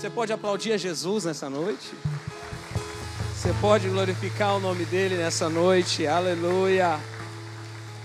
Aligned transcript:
Você 0.00 0.08
pode 0.08 0.32
aplaudir 0.32 0.72
a 0.72 0.78
Jesus 0.78 1.26
nessa 1.26 1.50
noite? 1.50 1.92
Você 3.34 3.52
pode 3.60 3.86
glorificar 3.86 4.56
o 4.56 4.58
nome 4.58 4.86
dele 4.86 5.14
nessa 5.14 5.50
noite? 5.50 6.06
Aleluia! 6.06 6.98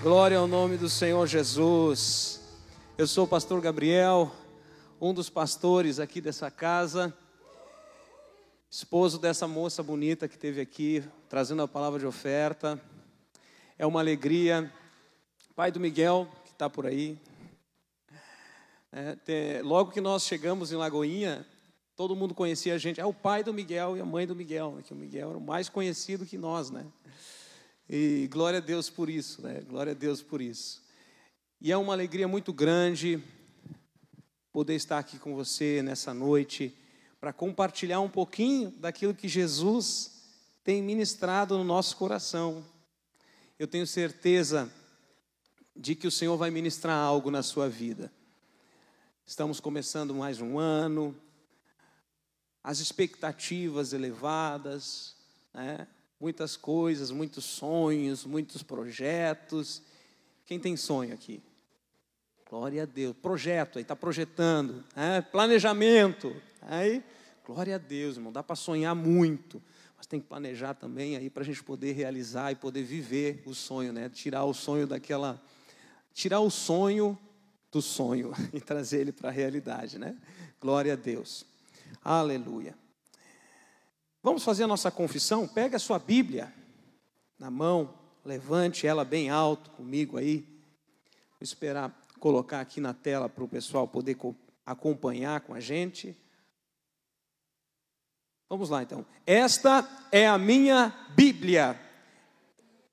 Glória 0.01 0.37
ao 0.37 0.45
nome 0.45 0.75
do 0.75 0.89
Senhor 0.89 1.25
Jesus. 1.25 2.41
Eu 2.97 3.07
sou 3.07 3.23
o 3.23 3.27
pastor 3.29 3.61
Gabriel, 3.61 4.29
um 4.99 5.13
dos 5.13 5.29
pastores 5.29 5.97
aqui 5.97 6.19
dessa 6.19 6.51
casa, 6.51 7.17
esposo 8.69 9.17
dessa 9.17 9.47
moça 9.47 9.81
bonita 9.81 10.27
que 10.27 10.37
teve 10.37 10.59
aqui, 10.59 11.01
trazendo 11.29 11.61
a 11.61 11.67
palavra 11.67 11.97
de 11.97 12.05
oferta. 12.05 12.77
É 13.79 13.85
uma 13.85 14.01
alegria. 14.01 14.69
Pai 15.55 15.71
do 15.71 15.79
Miguel, 15.79 16.27
que 16.43 16.51
está 16.51 16.69
por 16.69 16.85
aí. 16.85 17.17
É, 18.91 19.61
logo 19.63 19.91
que 19.91 20.01
nós 20.01 20.23
chegamos 20.23 20.73
em 20.73 20.75
Lagoinha, 20.75 21.47
todo 21.95 22.15
mundo 22.15 22.33
conhecia 22.33 22.75
a 22.75 22.77
gente. 22.77 22.99
É 22.99 23.05
o 23.05 23.13
pai 23.13 23.43
do 23.43 23.53
Miguel 23.53 23.95
e 23.95 24.01
a 24.01 24.05
mãe 24.05 24.27
do 24.27 24.35
Miguel, 24.35 24.73
né? 24.75 24.83
que 24.83 24.93
o 24.93 24.95
Miguel 24.95 25.29
era 25.29 25.37
o 25.37 25.41
mais 25.41 25.69
conhecido 25.69 26.25
que 26.25 26.37
nós, 26.37 26.69
né? 26.69 26.85
E 27.89 28.27
glória 28.31 28.57
a 28.57 28.61
Deus 28.61 28.89
por 28.89 29.09
isso, 29.09 29.41
né? 29.41 29.61
Glória 29.61 29.91
a 29.91 29.95
Deus 29.95 30.21
por 30.21 30.41
isso. 30.41 30.83
E 31.61 31.71
é 31.71 31.77
uma 31.77 31.93
alegria 31.93 32.27
muito 32.27 32.51
grande 32.51 33.23
poder 34.51 34.75
estar 34.75 34.99
aqui 34.99 35.17
com 35.17 35.35
você 35.35 35.81
nessa 35.81 36.13
noite 36.13 36.75
para 37.19 37.31
compartilhar 37.31 37.99
um 38.01 38.09
pouquinho 38.09 38.71
daquilo 38.71 39.13
que 39.13 39.27
Jesus 39.27 40.11
tem 40.63 40.81
ministrado 40.81 41.57
no 41.57 41.63
nosso 41.63 41.95
coração. 41.95 42.65
Eu 43.57 43.67
tenho 43.67 43.87
certeza 43.87 44.71
de 45.75 45.95
que 45.95 46.07
o 46.07 46.11
Senhor 46.11 46.35
vai 46.37 46.51
ministrar 46.51 46.97
algo 46.97 47.31
na 47.31 47.43
sua 47.43 47.69
vida. 47.69 48.11
Estamos 49.25 49.59
começando 49.59 50.13
mais 50.13 50.41
um 50.41 50.59
ano, 50.59 51.15
as 52.65 52.79
expectativas 52.79 53.93
elevadas, 53.93 55.15
né? 55.53 55.87
muitas 56.19 56.57
coisas, 56.57 57.11
muitos 57.11 57.45
sonhos, 57.45 58.25
muitos 58.25 58.63
projetos. 58.63 59.83
Quem 60.47 60.59
tem 60.59 60.75
sonho 60.75 61.13
aqui? 61.13 61.43
Glória 62.49 62.81
a 62.81 62.85
Deus. 62.87 63.15
Projeto, 63.21 63.77
aí 63.77 63.83
está 63.83 63.95
projetando. 63.95 64.83
Né? 64.95 65.21
Planejamento. 65.21 66.35
Aí, 66.63 67.03
glória 67.45 67.75
a 67.75 67.77
Deus, 67.77 68.15
irmão. 68.15 68.33
Dá 68.33 68.41
para 68.41 68.55
sonhar 68.55 68.95
muito. 68.95 69.61
Mas 69.95 70.07
tem 70.07 70.19
que 70.19 70.25
planejar 70.25 70.73
também 70.73 71.15
aí 71.15 71.29
para 71.29 71.43
a 71.43 71.45
gente 71.45 71.63
poder 71.63 71.91
realizar 71.91 72.51
e 72.51 72.55
poder 72.55 72.81
viver 72.81 73.43
o 73.45 73.53
sonho, 73.53 73.93
né? 73.93 74.09
Tirar 74.09 74.43
o 74.43 74.55
sonho 74.55 74.87
daquela. 74.87 75.39
Tirar 76.15 76.39
o 76.39 76.49
sonho 76.49 77.15
do 77.71 77.79
sonho 77.79 78.33
e 78.51 78.59
trazer 78.59 79.01
ele 79.01 79.11
para 79.11 79.29
a 79.29 79.31
realidade, 79.31 79.99
né? 79.99 80.17
Glória 80.59 80.93
a 80.93 80.95
Deus. 80.95 81.45
Aleluia. 82.07 82.77
Vamos 84.21 84.43
fazer 84.43 84.61
a 84.61 84.67
nossa 84.67 84.91
confissão? 84.91 85.47
Pega 85.47 85.77
a 85.77 85.79
sua 85.79 85.97
Bíblia 85.97 86.53
na 87.39 87.49
mão, 87.49 87.95
levante 88.23 88.85
ela 88.85 89.03
bem 89.03 89.31
alto 89.31 89.71
comigo 89.71 90.15
aí. 90.15 90.41
Vou 91.31 91.41
esperar 91.41 91.99
colocar 92.19 92.61
aqui 92.61 92.79
na 92.79 92.93
tela 92.93 93.27
para 93.27 93.43
o 93.43 93.47
pessoal 93.47 93.87
poder 93.87 94.15
acompanhar 94.63 95.41
com 95.41 95.55
a 95.55 95.59
gente. 95.59 96.15
Vamos 98.47 98.69
lá 98.69 98.83
então. 98.83 99.03
Esta 99.25 100.07
é 100.11 100.27
a 100.27 100.37
minha 100.37 100.93
Bíblia. 101.15 101.81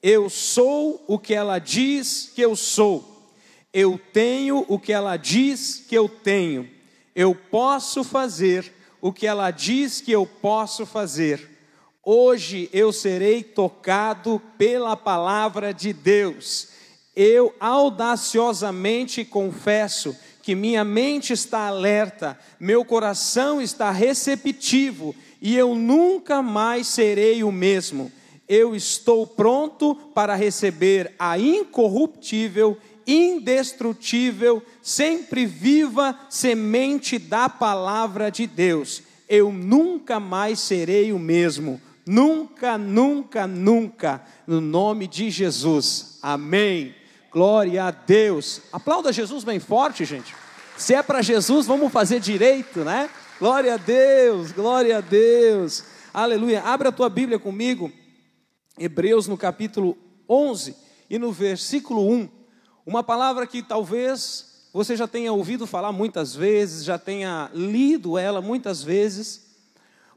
Eu 0.03 0.31
sou 0.31 1.05
o 1.07 1.19
que 1.19 1.35
ela 1.35 1.59
diz 1.59 2.33
que 2.35 2.41
eu 2.41 2.57
sou. 2.57 3.31
Eu 3.75 3.99
tenho 3.99 4.65
o 4.69 4.79
que 4.79 4.91
ela 4.91 5.19
diz 5.19 5.85
que 5.87 5.95
eu 5.95 6.09
tenho. 6.09 6.67
Eu 7.15 7.35
posso 7.35 8.03
fazer 8.03 8.81
o 9.03 9.13
que 9.13 9.27
ela 9.27 9.51
diz 9.51 10.01
que 10.01 10.13
eu 10.13 10.25
posso 10.25 10.87
fazer. 10.87 11.51
Hoje 12.05 12.71
eu 12.73 12.93
serei 12.93 13.43
tocado 13.43 14.41
pela 14.57 14.97
palavra 14.97 15.75
de 15.75 15.93
Deus. 15.93 16.69
Eu 17.15 17.53
audaciosamente 17.59 19.25
confesso 19.25 20.17
que 20.41 20.55
minha 20.55 20.85
mente 20.85 21.33
está 21.33 21.67
alerta, 21.67 22.39
meu 22.61 22.85
coração 22.85 23.61
está 23.61 23.91
receptivo 23.91 25.15
e 25.41 25.57
eu 25.57 25.75
nunca 25.75 26.41
mais 26.41 26.87
serei 26.87 27.43
o 27.43 27.51
mesmo. 27.51 28.11
Eu 28.49 28.75
estou 28.75 29.27
pronto 29.27 29.97
para 30.15 30.37
receber 30.37 31.13
a 31.19 31.37
incorruptível, 31.39 32.79
indestrutível, 33.07 34.63
sempre 34.81 35.47
viva 35.47 36.19
semente 36.29 37.19
da 37.19 37.49
palavra 37.49 38.31
de 38.31 38.47
Deus. 38.47 39.03
Eu 39.29 39.53
nunca 39.53 40.21
mais 40.21 40.61
serei 40.61 41.13
o 41.13 41.19
mesmo. 41.19 41.81
Nunca, 42.07 42.77
nunca, 42.77 43.47
nunca. 43.47 44.23
No 44.47 44.61
nome 44.61 45.07
de 45.07 45.31
Jesus. 45.31 46.19
Amém. 46.23 46.95
Glória 47.31 47.85
a 47.85 47.91
Deus. 47.91 48.61
Aplauda 48.73 49.13
Jesus 49.13 49.45
bem 49.45 49.59
forte, 49.59 50.05
gente. 50.05 50.35
Se 50.77 50.95
é 50.95 51.03
para 51.03 51.23
Jesus, 51.23 51.67
vamos 51.67 51.93
fazer 51.93 52.21
direito, 52.21 52.81
né? 52.81 53.09
Glória 53.39 53.75
a 53.75 53.77
Deus, 53.77 54.53
glória 54.53 54.99
a 54.99 55.01
Deus. 55.01 55.85
Aleluia. 56.13 56.63
Abre 56.63 56.89
a 56.89 56.93
tua 56.93 57.09
Bíblia 57.09 57.39
comigo. 57.39 57.91
Hebreus 58.79 59.27
no 59.27 59.37
capítulo 59.37 59.97
11 60.29 60.75
e 61.09 61.19
no 61.19 61.33
versículo 61.33 62.09
1. 62.09 62.29
Uma 62.85 63.05
palavra 63.05 63.47
que 63.47 63.63
talvez 63.63 64.69
você 64.73 64.97
já 64.97 65.07
tenha 65.07 65.33
ouvido 65.33 65.69
falar 65.69 65.93
muitas 65.93 66.35
vezes, 66.35 66.85
já 66.85 66.99
tenha 66.99 67.49
lido 67.55 68.19
ela 68.19 68.41
muitas 68.41 68.83
vezes, 68.83 69.55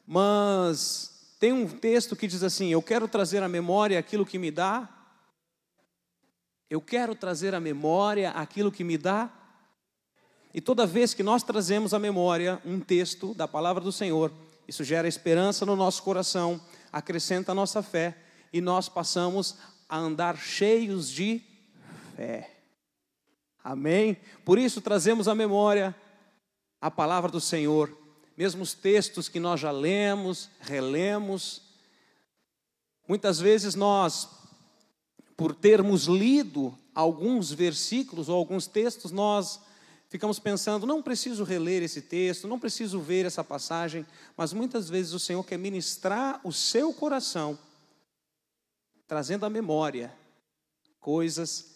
mas 0.08 1.36
tem 1.40 1.54
um 1.54 1.68
texto 1.68 2.16
que 2.16 2.26
diz 2.26 2.42
assim: 2.42 2.70
Eu 2.70 2.82
quero 2.82 3.08
trazer 3.08 3.44
à 3.44 3.48
memória 3.48 4.00
aquilo 4.00 4.26
que 4.26 4.40
me 4.40 4.50
dá. 4.50 4.90
Eu 6.68 6.82
quero 6.82 7.14
trazer 7.14 7.54
à 7.54 7.60
memória 7.60 8.32
aquilo 8.32 8.72
que 8.72 8.84
me 8.84 8.98
dá. 8.98 9.30
E 10.52 10.60
toda 10.60 10.88
vez 10.88 11.14
que 11.14 11.22
nós 11.22 11.44
trazemos 11.44 11.94
à 11.94 12.00
memória 12.00 12.60
um 12.66 12.80
texto 12.80 13.36
da 13.36 13.48
palavra 13.48 13.84
do 13.84 13.92
Senhor, 13.92 14.32
isso 14.68 14.84
gera 14.84 15.08
esperança 15.08 15.66
no 15.68 15.76
nosso 15.76 16.02
coração, 16.02 16.60
acrescenta 16.92 17.52
a 17.52 17.56
nossa 17.56 17.84
fé 17.84 18.18
e 18.52 18.60
nós 18.60 18.90
passamos 18.90 19.58
a 19.88 19.98
andar 19.98 20.38
cheios 20.38 21.12
de 21.12 21.44
fé. 22.16 22.55
Amém? 23.66 24.16
Por 24.46 24.60
isso 24.60 24.80
trazemos 24.80 25.28
à 25.28 25.34
memória 25.34 25.96
a 26.80 26.92
palavra 26.92 27.32
do 27.32 27.42
Senhor, 27.42 27.92
mesmo 28.38 28.62
os 28.62 28.76
textos 28.76 29.28
que 29.28 29.40
nós 29.40 29.60
já 29.60 29.72
lemos, 29.72 30.52
relemos. 30.60 31.64
Muitas 33.08 33.40
vezes 33.40 33.74
nós, 33.74 34.30
por 35.36 35.56
termos 35.56 36.04
lido 36.06 36.78
alguns 36.94 37.52
versículos 37.52 38.30
ou 38.30 38.36
alguns 38.36 38.68
textos, 38.68 39.12
nós 39.12 39.60
ficamos 40.10 40.38
pensando, 40.38 40.86
não 40.86 41.02
preciso 41.02 41.44
reler 41.44 41.82
esse 41.82 42.04
texto, 42.04 42.48
não 42.48 42.60
preciso 42.60 43.00
ver 43.00 43.26
essa 43.26 43.44
passagem, 43.44 44.06
mas 44.38 44.54
muitas 44.54 44.88
vezes 44.88 45.12
o 45.14 45.20
Senhor 45.20 45.44
quer 45.44 45.58
ministrar 45.58 46.40
o 46.44 46.54
seu 46.54 46.94
coração, 46.94 47.58
trazendo 49.08 49.44
à 49.44 49.50
memória 49.50 50.14
coisas 51.00 51.75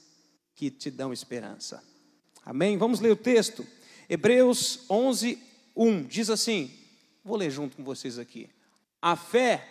que 0.59 0.69
te 0.69 0.91
dão 0.91 1.13
esperança. 1.13 1.81
Amém? 2.45 2.77
Vamos 2.77 2.99
ler 2.99 3.11
o 3.13 3.15
texto. 3.15 3.65
Hebreus 4.09 4.81
11, 4.89 5.41
1 5.73 6.03
diz 6.03 6.29
assim: 6.29 6.69
vou 7.23 7.37
ler 7.37 7.49
junto 7.49 7.77
com 7.77 7.83
vocês 7.85 8.19
aqui. 8.19 8.49
A 9.01 9.15
fé 9.15 9.65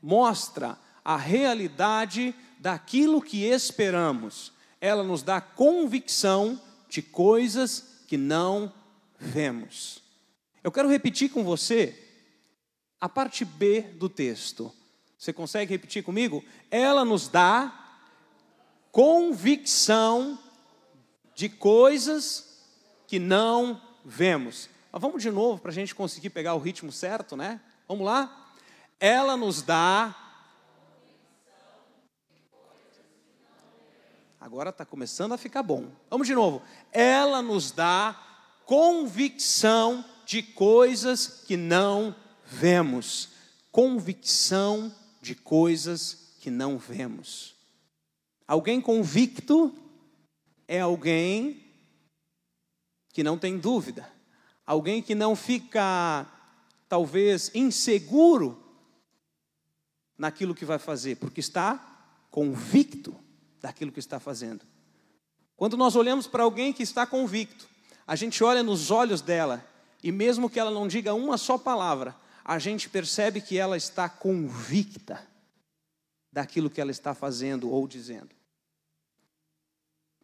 mostra 0.00 0.78
a 1.04 1.16
realidade 1.16 2.32
daquilo 2.60 3.20
que 3.20 3.46
esperamos, 3.46 4.52
ela 4.80 5.02
nos 5.02 5.24
dá 5.24 5.40
convicção 5.40 6.60
de 6.88 7.02
coisas 7.02 8.04
que 8.06 8.16
não 8.16 8.72
vemos. 9.18 10.00
Eu 10.62 10.70
quero 10.70 10.88
repetir 10.88 11.30
com 11.30 11.42
você 11.42 11.98
a 13.00 13.08
parte 13.08 13.44
B 13.44 13.80
do 13.80 14.08
texto. 14.08 14.72
Você 15.18 15.32
consegue 15.32 15.72
repetir 15.72 16.04
comigo? 16.04 16.44
Ela 16.70 17.04
nos 17.04 17.26
dá 17.26 17.87
convicção 18.92 20.38
de 21.34 21.48
coisas 21.48 22.64
que 23.06 23.18
não 23.18 23.80
vemos. 24.04 24.68
Mas 24.90 25.02
vamos 25.02 25.22
de 25.22 25.30
novo 25.30 25.60
para 25.60 25.70
a 25.70 25.74
gente 25.74 25.94
conseguir 25.94 26.30
pegar 26.30 26.54
o 26.54 26.58
ritmo 26.58 26.90
certo, 26.90 27.36
né? 27.36 27.60
Vamos 27.86 28.04
lá? 28.04 28.52
Ela 28.98 29.36
nos 29.36 29.62
dá. 29.62 30.14
Agora 34.40 34.70
está 34.70 34.84
começando 34.84 35.32
a 35.32 35.38
ficar 35.38 35.62
bom. 35.62 35.90
Vamos 36.10 36.26
de 36.26 36.34
novo. 36.34 36.62
Ela 36.92 37.42
nos 37.42 37.70
dá 37.70 38.20
convicção 38.64 40.04
de 40.24 40.42
coisas 40.42 41.44
que 41.46 41.56
não 41.56 42.14
vemos. 42.44 43.30
Convicção 43.70 44.94
de 45.20 45.34
coisas 45.34 46.34
que 46.40 46.50
não 46.50 46.78
vemos. 46.78 47.57
Alguém 48.48 48.80
convicto 48.80 49.74
é 50.66 50.80
alguém 50.80 51.62
que 53.12 53.22
não 53.22 53.38
tem 53.38 53.58
dúvida, 53.58 54.10
alguém 54.64 55.02
que 55.02 55.14
não 55.14 55.36
fica 55.36 56.26
talvez 56.88 57.50
inseguro 57.54 58.58
naquilo 60.16 60.54
que 60.54 60.64
vai 60.64 60.78
fazer, 60.78 61.16
porque 61.16 61.40
está 61.40 62.26
convicto 62.30 63.14
daquilo 63.60 63.92
que 63.92 64.00
está 64.00 64.18
fazendo. 64.18 64.64
Quando 65.54 65.76
nós 65.76 65.94
olhamos 65.94 66.26
para 66.26 66.42
alguém 66.42 66.72
que 66.72 66.82
está 66.82 67.06
convicto, 67.06 67.68
a 68.06 68.16
gente 68.16 68.42
olha 68.42 68.62
nos 68.62 68.90
olhos 68.90 69.20
dela 69.20 69.62
e 70.02 70.10
mesmo 70.10 70.48
que 70.48 70.58
ela 70.58 70.70
não 70.70 70.88
diga 70.88 71.12
uma 71.12 71.36
só 71.36 71.58
palavra, 71.58 72.16
a 72.42 72.58
gente 72.58 72.88
percebe 72.88 73.42
que 73.42 73.58
ela 73.58 73.76
está 73.76 74.08
convicta 74.08 75.22
daquilo 76.32 76.70
que 76.70 76.80
ela 76.80 76.90
está 76.90 77.12
fazendo 77.12 77.70
ou 77.70 77.86
dizendo. 77.86 78.37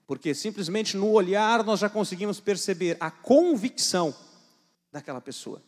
Porque 0.07 0.35
simplesmente 0.35 0.97
no 0.97 1.11
olhar 1.11 1.65
nós 1.65 1.81
já 1.81 1.89
conseguimos 1.89 2.41
perceber 2.41 2.97
a 3.01 3.11
convicção 3.11 4.15
daquela 4.93 5.21
pessoa. 5.21 5.63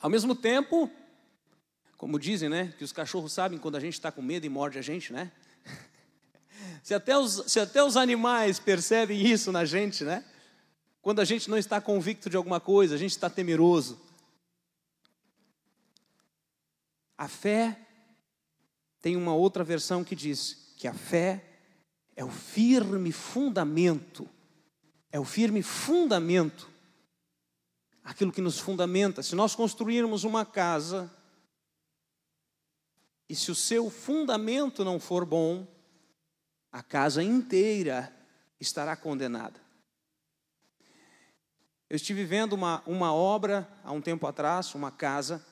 Ao 0.00 0.08
mesmo 0.08 0.34
tempo, 0.34 0.90
como 1.96 2.18
dizem, 2.18 2.48
né, 2.48 2.72
que 2.78 2.84
os 2.84 2.92
cachorros 2.92 3.32
sabem 3.32 3.58
quando 3.58 3.76
a 3.76 3.80
gente 3.80 3.94
está 3.94 4.10
com 4.10 4.22
medo 4.22 4.46
e 4.46 4.48
morde 4.48 4.78
a 4.78 4.82
gente, 4.82 5.12
né? 5.12 5.32
Se 6.82 6.94
até, 6.94 7.16
os, 7.16 7.44
se 7.46 7.60
até 7.60 7.82
os 7.82 7.96
animais 7.96 8.58
percebem 8.58 9.26
isso 9.26 9.52
na 9.52 9.64
gente, 9.64 10.04
né? 10.04 10.24
Quando 11.02 11.20
a 11.20 11.24
gente 11.24 11.48
não 11.48 11.56
está 11.56 11.80
convicto 11.80 12.28
de 12.28 12.36
alguma 12.36 12.60
coisa, 12.60 12.94
a 12.94 12.98
gente 12.98 13.12
está 13.12 13.30
temeroso. 13.30 14.00
A 17.16 17.28
fé 17.28 17.78
tem 19.00 19.16
uma 19.16 19.34
outra 19.34 19.64
versão 19.64 20.04
que 20.04 20.14
diz 20.14 20.72
que 20.76 20.86
a 20.86 20.94
fé 20.94 21.47
é 22.18 22.24
o 22.24 22.30
firme 22.30 23.12
fundamento, 23.12 24.28
é 25.12 25.20
o 25.20 25.24
firme 25.24 25.62
fundamento, 25.62 26.68
aquilo 28.02 28.32
que 28.32 28.40
nos 28.40 28.58
fundamenta. 28.58 29.22
Se 29.22 29.36
nós 29.36 29.54
construirmos 29.54 30.24
uma 30.24 30.44
casa, 30.44 31.08
e 33.28 33.36
se 33.36 33.52
o 33.52 33.54
seu 33.54 33.88
fundamento 33.88 34.84
não 34.84 34.98
for 34.98 35.24
bom, 35.24 35.64
a 36.72 36.82
casa 36.82 37.22
inteira 37.22 38.12
estará 38.58 38.96
condenada. 38.96 39.60
Eu 41.88 41.94
estive 41.94 42.24
vendo 42.24 42.54
uma, 42.54 42.82
uma 42.84 43.14
obra 43.14 43.68
há 43.84 43.92
um 43.92 44.00
tempo 44.00 44.26
atrás, 44.26 44.74
uma 44.74 44.90
casa, 44.90 45.46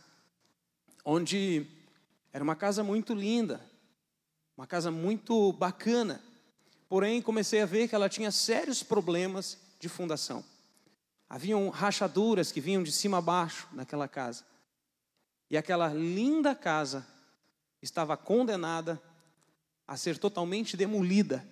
onde 1.04 1.64
era 2.32 2.42
uma 2.42 2.56
casa 2.56 2.82
muito 2.82 3.14
linda, 3.14 3.64
uma 4.56 4.66
casa 4.66 4.90
muito 4.90 5.52
bacana, 5.52 6.25
porém 6.88 7.20
comecei 7.20 7.60
a 7.60 7.66
ver 7.66 7.88
que 7.88 7.94
ela 7.94 8.08
tinha 8.08 8.30
sérios 8.30 8.82
problemas 8.82 9.58
de 9.78 9.88
fundação. 9.88 10.44
Haviam 11.28 11.68
rachaduras 11.68 12.52
que 12.52 12.60
vinham 12.60 12.82
de 12.82 12.92
cima 12.92 13.18
a 13.18 13.22
baixo 13.22 13.68
naquela 13.72 14.06
casa. 14.06 14.44
E 15.50 15.56
aquela 15.56 15.88
linda 15.88 16.54
casa 16.54 17.06
estava 17.82 18.16
condenada 18.16 19.00
a 19.86 19.96
ser 19.96 20.18
totalmente 20.18 20.76
demolida, 20.76 21.46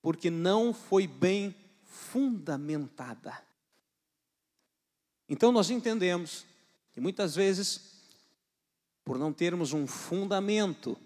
porque 0.00 0.30
não 0.30 0.72
foi 0.72 1.06
bem 1.06 1.54
fundamentada. 1.82 3.42
Então 5.28 5.50
nós 5.50 5.70
entendemos 5.70 6.44
que 6.92 7.00
muitas 7.00 7.34
vezes, 7.34 8.02
por 9.04 9.18
não 9.18 9.32
termos 9.32 9.72
um 9.72 9.86
fundamento, 9.86 10.96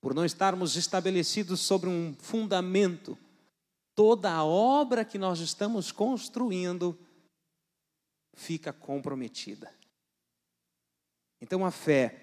por 0.00 0.14
não 0.14 0.24
estarmos 0.24 0.76
estabelecidos 0.76 1.60
sobre 1.60 1.88
um 1.88 2.14
fundamento, 2.18 3.18
toda 3.94 4.30
a 4.32 4.44
obra 4.44 5.04
que 5.04 5.18
nós 5.18 5.40
estamos 5.40 5.90
construindo 5.90 6.98
fica 8.34 8.72
comprometida. 8.72 9.72
Então 11.40 11.64
a 11.64 11.70
fé 11.70 12.22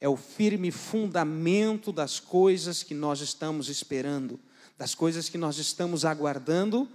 é 0.00 0.08
o 0.08 0.16
firme 0.16 0.70
fundamento 0.70 1.92
das 1.92 2.20
coisas 2.20 2.82
que 2.82 2.94
nós 2.94 3.20
estamos 3.20 3.68
esperando, 3.68 4.38
das 4.76 4.94
coisas 4.94 5.28
que 5.28 5.38
nós 5.38 5.58
estamos 5.58 6.04
aguardando 6.04 6.88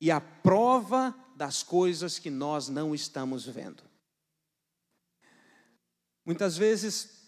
e 0.00 0.10
a 0.10 0.20
prova 0.20 1.14
das 1.36 1.62
coisas 1.62 2.18
que 2.18 2.30
nós 2.30 2.68
não 2.68 2.94
estamos 2.94 3.46
vendo. 3.46 3.82
Muitas 6.24 6.56
vezes 6.56 7.21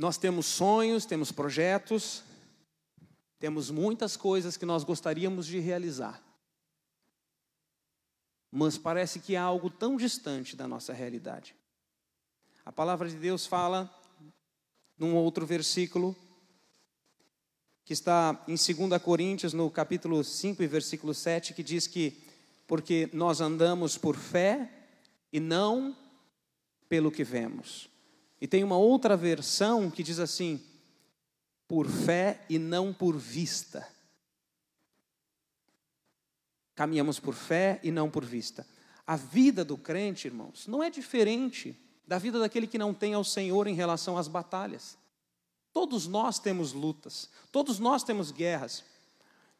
nós 0.00 0.16
temos 0.16 0.46
sonhos, 0.46 1.04
temos 1.04 1.30
projetos, 1.30 2.22
temos 3.38 3.70
muitas 3.70 4.16
coisas 4.16 4.56
que 4.56 4.64
nós 4.64 4.82
gostaríamos 4.82 5.46
de 5.46 5.58
realizar. 5.58 6.22
Mas 8.50 8.78
parece 8.78 9.20
que 9.20 9.36
há 9.36 9.42
algo 9.42 9.68
tão 9.68 9.98
distante 9.98 10.56
da 10.56 10.66
nossa 10.66 10.94
realidade. 10.94 11.54
A 12.64 12.72
palavra 12.72 13.10
de 13.10 13.16
Deus 13.16 13.44
fala 13.44 13.94
num 14.96 15.14
outro 15.14 15.44
versículo 15.44 16.16
que 17.84 17.92
está 17.92 18.42
em 18.48 18.54
2 18.54 19.02
Coríntios, 19.02 19.52
no 19.52 19.70
capítulo 19.70 20.24
5 20.24 20.62
e 20.62 20.66
versículo 20.66 21.12
7, 21.12 21.52
que 21.52 21.62
diz 21.62 21.86
que 21.86 22.18
porque 22.66 23.10
nós 23.12 23.42
andamos 23.42 23.98
por 23.98 24.16
fé 24.16 24.72
e 25.30 25.38
não 25.38 25.94
pelo 26.88 27.10
que 27.10 27.22
vemos. 27.22 27.89
E 28.40 28.48
tem 28.48 28.64
uma 28.64 28.76
outra 28.76 29.16
versão 29.16 29.90
que 29.90 30.02
diz 30.02 30.18
assim: 30.18 30.60
por 31.68 31.88
fé 31.88 32.44
e 32.48 32.58
não 32.58 32.92
por 32.92 33.16
vista. 33.16 33.86
Caminhamos 36.74 37.20
por 37.20 37.34
fé 37.34 37.78
e 37.82 37.90
não 37.90 38.10
por 38.10 38.24
vista. 38.24 38.66
A 39.06 39.14
vida 39.14 39.64
do 39.64 39.76
crente, 39.76 40.26
irmãos, 40.26 40.66
não 40.66 40.82
é 40.82 40.88
diferente 40.88 41.76
da 42.06 42.18
vida 42.18 42.38
daquele 42.38 42.66
que 42.66 42.78
não 42.78 42.94
tem 42.94 43.14
ao 43.14 43.22
Senhor 43.22 43.66
em 43.66 43.74
relação 43.74 44.16
às 44.16 44.26
batalhas. 44.26 44.96
Todos 45.72 46.06
nós 46.06 46.38
temos 46.38 46.72
lutas, 46.72 47.28
todos 47.52 47.78
nós 47.78 48.02
temos 48.02 48.32
guerras. 48.32 48.82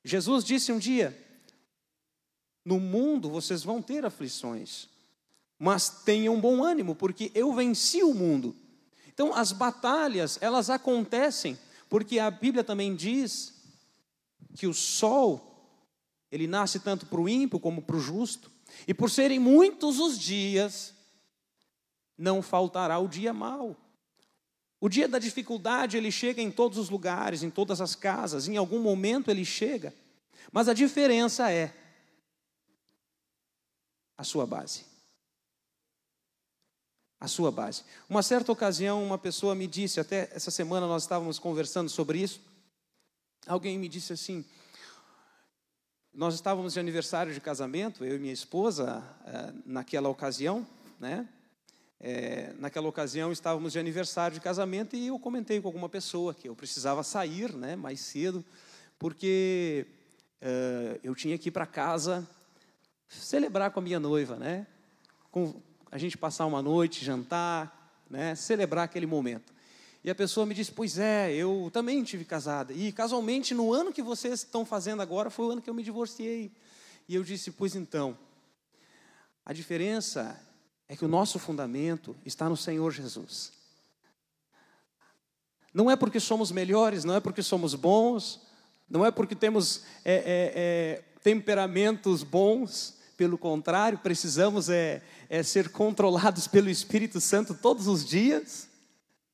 Jesus 0.02 0.42
disse 0.42 0.72
um 0.72 0.78
dia: 0.78 1.16
No 2.64 2.80
mundo 2.80 3.28
vocês 3.28 3.62
vão 3.62 3.80
ter 3.82 4.04
aflições, 4.04 4.88
mas 5.58 6.02
tenham 6.04 6.40
bom 6.40 6.64
ânimo, 6.64 6.96
porque 6.96 7.30
eu 7.34 7.52
venci 7.52 8.02
o 8.02 8.14
mundo. 8.14 8.56
Então, 9.20 9.34
as 9.34 9.52
batalhas, 9.52 10.38
elas 10.40 10.70
acontecem, 10.70 11.58
porque 11.90 12.18
a 12.18 12.30
Bíblia 12.30 12.64
também 12.64 12.96
diz 12.96 13.52
que 14.56 14.66
o 14.66 14.72
sol, 14.72 15.62
ele 16.32 16.46
nasce 16.46 16.80
tanto 16.80 17.04
para 17.04 17.20
o 17.20 17.28
ímpio 17.28 17.60
como 17.60 17.82
para 17.82 17.96
o 17.96 18.00
justo, 18.00 18.50
e 18.88 18.94
por 18.94 19.10
serem 19.10 19.38
muitos 19.38 19.98
os 19.98 20.18
dias, 20.18 20.94
não 22.16 22.40
faltará 22.40 22.98
o 22.98 23.06
dia 23.06 23.34
mau. 23.34 23.76
O 24.80 24.88
dia 24.88 25.06
da 25.06 25.18
dificuldade, 25.18 25.98
ele 25.98 26.10
chega 26.10 26.40
em 26.40 26.50
todos 26.50 26.78
os 26.78 26.88
lugares, 26.88 27.42
em 27.42 27.50
todas 27.50 27.82
as 27.82 27.94
casas, 27.94 28.48
em 28.48 28.56
algum 28.56 28.80
momento 28.80 29.30
ele 29.30 29.44
chega. 29.44 29.92
Mas 30.50 30.66
a 30.66 30.72
diferença 30.72 31.52
é 31.52 31.74
a 34.16 34.24
sua 34.24 34.46
base. 34.46 34.89
A 37.20 37.28
sua 37.28 37.52
base. 37.52 37.82
Uma 38.08 38.22
certa 38.22 38.50
ocasião, 38.50 39.04
uma 39.04 39.18
pessoa 39.18 39.54
me 39.54 39.66
disse, 39.66 40.00
até 40.00 40.30
essa 40.32 40.50
semana 40.50 40.86
nós 40.86 41.02
estávamos 41.02 41.38
conversando 41.38 41.90
sobre 41.90 42.18
isso. 42.18 42.40
Alguém 43.46 43.78
me 43.78 43.88
disse 43.88 44.12
assim: 44.12 44.44
nós 46.12 46.34
estávamos 46.34 46.72
de 46.72 46.80
aniversário 46.80 47.32
de 47.32 47.40
casamento, 47.40 48.04
eu 48.04 48.16
e 48.16 48.18
minha 48.18 48.32
esposa, 48.32 49.04
eh, 49.26 49.52
naquela 49.64 50.08
ocasião, 50.08 50.66
né? 50.98 51.28
É, 52.02 52.54
naquela 52.58 52.88
ocasião 52.88 53.30
estávamos 53.30 53.72
de 53.72 53.78
aniversário 53.78 54.34
de 54.34 54.40
casamento 54.40 54.96
e 54.96 55.08
eu 55.08 55.18
comentei 55.18 55.60
com 55.60 55.68
alguma 55.68 55.86
pessoa 55.86 56.32
que 56.32 56.48
eu 56.48 56.56
precisava 56.56 57.02
sair 57.02 57.52
né, 57.52 57.76
mais 57.76 58.00
cedo, 58.00 58.42
porque 58.98 59.86
uh, 60.40 60.98
eu 61.02 61.14
tinha 61.14 61.36
que 61.36 61.50
ir 61.50 61.52
para 61.52 61.66
casa 61.66 62.26
celebrar 63.06 63.70
com 63.70 63.80
a 63.80 63.82
minha 63.82 64.00
noiva, 64.00 64.36
né? 64.36 64.66
Com 65.30 65.60
a 65.90 65.98
gente 65.98 66.16
passar 66.16 66.46
uma 66.46 66.62
noite, 66.62 67.04
jantar, 67.04 68.04
né? 68.08 68.34
celebrar 68.34 68.84
aquele 68.84 69.06
momento. 69.06 69.52
E 70.02 70.10
a 70.10 70.14
pessoa 70.14 70.46
me 70.46 70.54
disse: 70.54 70.72
Pois 70.72 70.98
é, 70.98 71.32
eu 71.32 71.70
também 71.72 72.02
tive 72.02 72.24
casada. 72.24 72.72
E 72.72 72.90
casualmente, 72.92 73.54
no 73.54 73.72
ano 73.72 73.92
que 73.92 74.02
vocês 74.02 74.40
estão 74.40 74.64
fazendo 74.64 75.02
agora, 75.02 75.30
foi 75.30 75.46
o 75.46 75.50
ano 75.50 75.62
que 75.62 75.68
eu 75.68 75.74
me 75.74 75.82
divorciei. 75.82 76.50
E 77.08 77.14
eu 77.14 77.22
disse: 77.22 77.50
Pois 77.50 77.74
então, 77.74 78.16
a 79.44 79.52
diferença 79.52 80.40
é 80.88 80.96
que 80.96 81.04
o 81.04 81.08
nosso 81.08 81.38
fundamento 81.38 82.16
está 82.24 82.48
no 82.48 82.56
Senhor 82.56 82.90
Jesus. 82.92 83.52
Não 85.72 85.90
é 85.90 85.96
porque 85.96 86.18
somos 86.18 86.50
melhores, 86.50 87.04
não 87.04 87.14
é 87.14 87.20
porque 87.20 87.42
somos 87.42 87.74
bons, 87.74 88.40
não 88.88 89.06
é 89.06 89.10
porque 89.10 89.36
temos 89.36 89.84
é, 90.04 90.14
é, 90.14 90.22
é, 90.24 91.04
temperamentos 91.22 92.24
bons, 92.24 92.98
pelo 93.20 93.36
contrário, 93.36 93.98
precisamos 93.98 94.70
é, 94.70 95.02
é 95.28 95.42
ser 95.42 95.68
controlados 95.68 96.46
pelo 96.46 96.70
Espírito 96.70 97.20
Santo 97.20 97.52
todos 97.52 97.86
os 97.86 98.02
dias. 98.02 98.66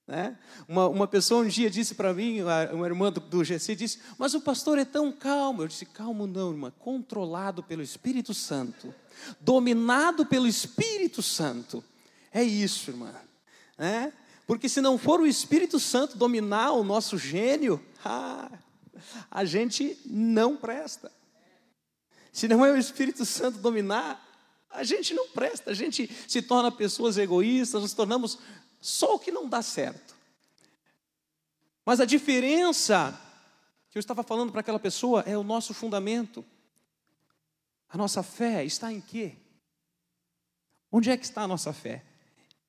Né? 0.08 0.36
Uma, 0.66 0.88
uma 0.88 1.06
pessoa 1.06 1.44
um 1.44 1.46
dia 1.46 1.70
disse 1.70 1.94
para 1.94 2.12
mim, 2.12 2.40
uma 2.72 2.84
irmã 2.84 3.12
do, 3.12 3.20
do 3.20 3.44
GC 3.44 3.76
disse, 3.76 4.00
mas 4.18 4.34
o 4.34 4.40
pastor 4.40 4.76
é 4.76 4.84
tão 4.84 5.12
calmo. 5.12 5.62
Eu 5.62 5.68
disse, 5.68 5.86
calmo 5.86 6.26
não, 6.26 6.50
irmã, 6.50 6.72
controlado 6.80 7.62
pelo 7.62 7.80
Espírito 7.80 8.34
Santo, 8.34 8.92
dominado 9.40 10.26
pelo 10.26 10.48
Espírito 10.48 11.22
Santo. 11.22 11.84
É 12.34 12.42
isso, 12.42 12.90
irmã. 12.90 13.14
Né? 13.78 14.12
Porque 14.48 14.68
se 14.68 14.80
não 14.80 14.98
for 14.98 15.20
o 15.20 15.28
Espírito 15.28 15.78
Santo 15.78 16.18
dominar 16.18 16.72
o 16.72 16.82
nosso 16.82 17.16
gênio, 17.16 17.80
ah, 18.04 18.50
a 19.30 19.44
gente 19.44 19.96
não 20.04 20.56
presta. 20.56 21.12
Se 22.36 22.46
não 22.46 22.62
é 22.62 22.70
o 22.70 22.76
Espírito 22.76 23.24
Santo 23.24 23.60
dominar, 23.60 24.22
a 24.68 24.84
gente 24.84 25.14
não 25.14 25.26
presta, 25.30 25.70
a 25.70 25.74
gente 25.74 26.06
se 26.28 26.42
torna 26.42 26.70
pessoas 26.70 27.16
egoístas, 27.16 27.80
nos 27.80 27.94
tornamos 27.94 28.38
só 28.78 29.14
o 29.14 29.18
que 29.18 29.32
não 29.32 29.48
dá 29.48 29.62
certo. 29.62 30.14
Mas 31.82 31.98
a 31.98 32.04
diferença 32.04 33.18
que 33.88 33.96
eu 33.96 34.00
estava 34.00 34.22
falando 34.22 34.52
para 34.52 34.60
aquela 34.60 34.78
pessoa 34.78 35.22
é 35.22 35.34
o 35.34 35.42
nosso 35.42 35.72
fundamento. 35.72 36.44
A 37.88 37.96
nossa 37.96 38.22
fé 38.22 38.62
está 38.66 38.92
em 38.92 39.00
quê? 39.00 39.32
Onde 40.92 41.10
é 41.10 41.16
que 41.16 41.24
está 41.24 41.40
a 41.40 41.48
nossa 41.48 41.72
fé? 41.72 42.04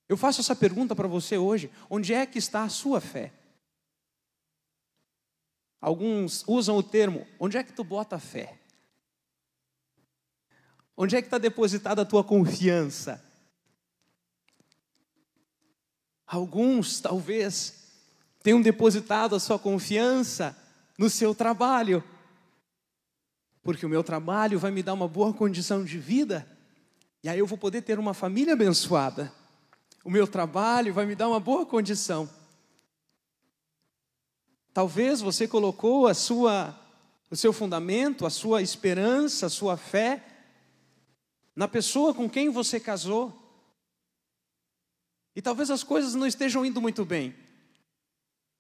Eu 0.08 0.16
faço 0.16 0.40
essa 0.40 0.56
pergunta 0.56 0.96
para 0.96 1.10
você 1.10 1.38
hoje: 1.38 1.70
onde 1.90 2.14
é 2.14 2.26
que 2.26 2.40
está 2.40 2.64
a 2.64 2.70
sua 2.70 3.02
fé? 3.02 3.34
Alguns 5.82 6.46
usam 6.48 6.78
o 6.78 6.84
termo: 6.84 7.28
onde 7.38 7.58
é 7.58 7.64
que 7.66 7.74
tu 7.74 7.84
bota 7.84 8.16
a 8.16 8.20
fé? 8.20 8.58
Onde 11.00 11.16
é 11.16 11.22
que 11.22 11.28
está 11.28 11.38
depositada 11.38 12.02
a 12.02 12.06
tua 12.06 12.24
confiança? 12.24 13.24
Alguns, 16.26 17.00
talvez, 17.00 17.76
tenham 18.42 18.60
depositado 18.60 19.36
a 19.36 19.40
sua 19.40 19.60
confiança 19.60 20.58
no 20.98 21.08
seu 21.08 21.36
trabalho, 21.36 22.04
porque 23.62 23.86
o 23.86 23.90
meu 23.90 24.04
trabalho 24.04 24.58
vai 24.58 24.72
me 24.72 24.82
dar 24.82 24.96
uma 24.96 25.08
boa 25.08 25.32
condição 25.32 25.86
de 25.86 26.00
vida, 26.00 26.48
e 27.24 27.30
aí 27.30 27.38
eu 27.38 27.46
vou 27.46 27.60
poder 27.60 27.84
ter 27.84 28.00
uma 28.00 28.16
família 28.16 28.54
abençoada. 28.54 29.32
O 30.04 30.10
meu 30.10 30.28
trabalho 30.28 30.94
vai 30.94 31.06
me 31.06 31.14
dar 31.14 31.28
uma 31.28 31.40
boa 31.40 31.66
condição. 31.66 32.28
Talvez 34.74 35.22
você 35.22 35.48
colocou 35.48 36.08
a 36.08 36.14
sua, 36.16 36.76
o 37.30 37.36
seu 37.36 37.54
fundamento, 37.54 38.26
a 38.26 38.30
sua 38.30 38.62
esperança, 38.62 39.46
a 39.46 39.50
sua 39.50 39.78
fé 39.78 40.24
na 41.58 41.68
pessoa 41.68 42.14
com 42.14 42.30
quem 42.30 42.52
você 42.52 42.80
casou. 42.80 43.34
E 45.36 45.42
talvez 45.42 45.72
as 45.72 45.84
coisas 45.84 46.14
não 46.14 46.28
estejam 46.28 46.64
indo 46.64 46.80
muito 46.80 47.04
bem. 47.04 47.36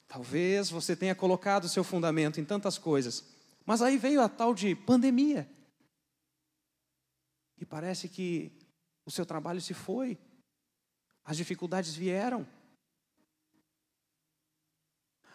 Talvez 0.07 0.71
você 0.71 0.95
tenha 0.95 1.13
colocado 1.13 1.69
seu 1.69 1.83
fundamento 1.83 2.39
em 2.39 2.45
tantas 2.45 2.79
coisas. 2.79 3.23
Mas 3.63 3.83
aí 3.83 3.99
veio 3.99 4.19
a 4.19 4.27
tal 4.27 4.51
de 4.51 4.73
pandemia. 4.73 5.47
E 7.55 7.65
parece 7.65 8.09
que 8.09 8.51
o 9.05 9.11
seu 9.11 9.27
trabalho 9.27 9.61
se 9.61 9.75
foi. 9.75 10.17
As 11.23 11.37
dificuldades 11.37 11.93
vieram. 11.93 12.47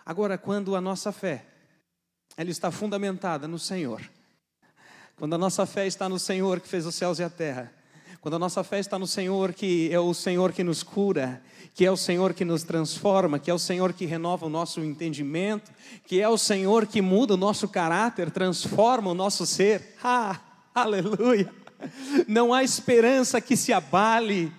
Agora, 0.04 0.36
quando 0.36 0.74
a 0.74 0.80
nossa 0.80 1.12
fé 1.12 1.46
ela 2.36 2.50
está 2.50 2.72
fundamentada 2.72 3.46
no 3.46 3.58
Senhor, 3.58 4.02
quando 5.22 5.34
a 5.34 5.38
nossa 5.38 5.64
fé 5.66 5.86
está 5.86 6.08
no 6.08 6.18
Senhor 6.18 6.58
que 6.58 6.66
fez 6.66 6.84
os 6.84 6.96
céus 6.96 7.20
e 7.20 7.22
a 7.22 7.30
terra, 7.30 7.72
quando 8.20 8.34
a 8.34 8.38
nossa 8.40 8.64
fé 8.64 8.80
está 8.80 8.98
no 8.98 9.06
Senhor, 9.06 9.52
que 9.52 9.88
é 9.92 10.00
o 10.00 10.12
Senhor 10.12 10.50
que 10.50 10.64
nos 10.64 10.82
cura, 10.82 11.40
que 11.76 11.86
é 11.86 11.90
o 11.92 11.96
Senhor 11.96 12.34
que 12.34 12.44
nos 12.44 12.64
transforma, 12.64 13.38
que 13.38 13.48
é 13.48 13.54
o 13.54 13.58
Senhor 13.58 13.92
que 13.92 14.04
renova 14.04 14.46
o 14.46 14.48
nosso 14.48 14.80
entendimento, 14.80 15.70
que 16.08 16.20
é 16.20 16.28
o 16.28 16.36
Senhor 16.36 16.86
que 16.86 17.00
muda 17.00 17.34
o 17.34 17.36
nosso 17.36 17.68
caráter, 17.68 18.32
transforma 18.32 19.12
o 19.12 19.14
nosso 19.14 19.46
ser. 19.46 19.94
Ah, 20.02 20.40
aleluia! 20.74 21.48
Não 22.26 22.52
há 22.52 22.64
esperança 22.64 23.40
que 23.40 23.56
se 23.56 23.72
abale, 23.72 24.52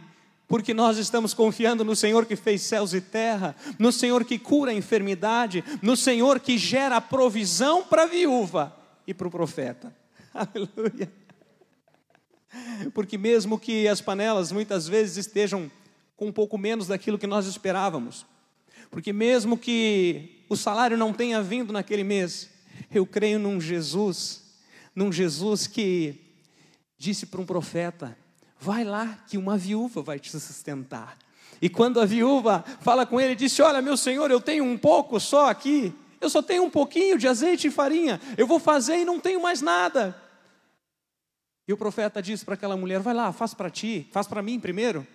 porque 0.48 0.74
nós 0.74 0.98
estamos 0.98 1.34
confiando 1.34 1.84
no 1.84 1.93
Senhor 1.93 2.25
que 2.25 2.38
fez 2.38 2.62
céus 2.62 2.93
e 2.93 3.01
terra, 3.01 3.53
no 3.77 3.91
Senhor 3.91 4.24
que 4.24 4.39
cura 4.39 4.72
a 4.72 4.74
enfermidade, 4.74 5.62
no 5.82 5.98
Senhor 5.98 6.39
que 6.39 6.58
gera 6.58 7.01
provisão 7.01 7.84
para 7.84 8.03
a 8.03 8.08
viúva 8.08 8.74
e 9.05 9.13
para 9.13 9.27
o 9.27 9.32
profeta. 9.32 10.02
Aleluia. 10.36 11.12
Porque 12.94 13.18
mesmo 13.18 13.60
que 13.60 13.88
as 13.88 14.02
panelas 14.02 14.52
muitas 14.52 14.88
vezes 14.88 15.18
estejam 15.18 15.72
com 16.16 16.28
um 16.28 16.32
pouco 16.32 16.58
menos 16.58 16.88
daquilo 16.88 17.18
que 17.18 17.28
nós 17.28 17.46
esperávamos, 17.48 18.25
porque 18.92 19.12
mesmo 19.12 19.58
que 19.58 20.46
o 20.50 20.56
salário 20.56 20.98
não 20.98 21.13
tenha 21.13 21.42
vindo 21.42 21.74
naquele 21.74 22.04
mês, 22.04 22.50
eu 22.94 23.06
creio 23.06 23.40
num 23.40 23.60
Jesus, 23.60 24.44
num 24.96 25.12
Jesus 25.12 25.66
que 25.68 26.20
disse 26.98 27.25
para 27.25 27.42
um 27.42 27.46
profeta: 27.46 28.16
vai 28.60 28.84
lá 28.84 29.24
que 29.28 29.38
uma 29.38 29.58
viúva 29.58 30.02
vai 30.02 30.20
te 30.20 30.30
sustentar. 30.32 31.18
E 31.62 31.70
quando 31.70 32.00
a 32.00 32.06
viúva 32.06 32.63
fala 32.82 33.06
com 33.06 33.20
ele, 33.20 33.36
disse: 33.36 33.62
Olha, 33.62 33.82
meu 33.82 33.98
senhor, 33.98 34.30
eu 34.30 34.40
tenho 34.40 34.63
um 34.63 34.78
pouco 34.78 35.20
só 35.20 35.50
aqui, 35.50 35.94
eu 36.22 36.30
só 36.30 36.42
tenho 36.42 36.63
um 36.63 36.70
pouquinho 36.70 37.18
de 37.18 37.28
azeite 37.28 37.68
e 37.68 37.72
farinha, 37.72 38.22
eu 38.38 38.46
vou 38.46 38.60
fazer 38.60 38.98
e 38.98 39.06
não 39.06 39.20
tenho 39.20 39.42
mais 39.42 39.62
nada. 39.62 40.23
E 41.67 41.74
o 41.74 41.77
profeta 41.77 42.22
diz 42.22 42.43
para 42.43 42.55
aquela 42.55 42.75
mulher: 42.75 43.00
vai 43.00 43.13
lá, 43.13 43.32
faz 43.32 43.53
para 43.53 43.70
ti, 43.70 44.08
faz 44.12 44.27
para 44.27 44.41
mim 44.41 44.60
primeiro 44.60 45.08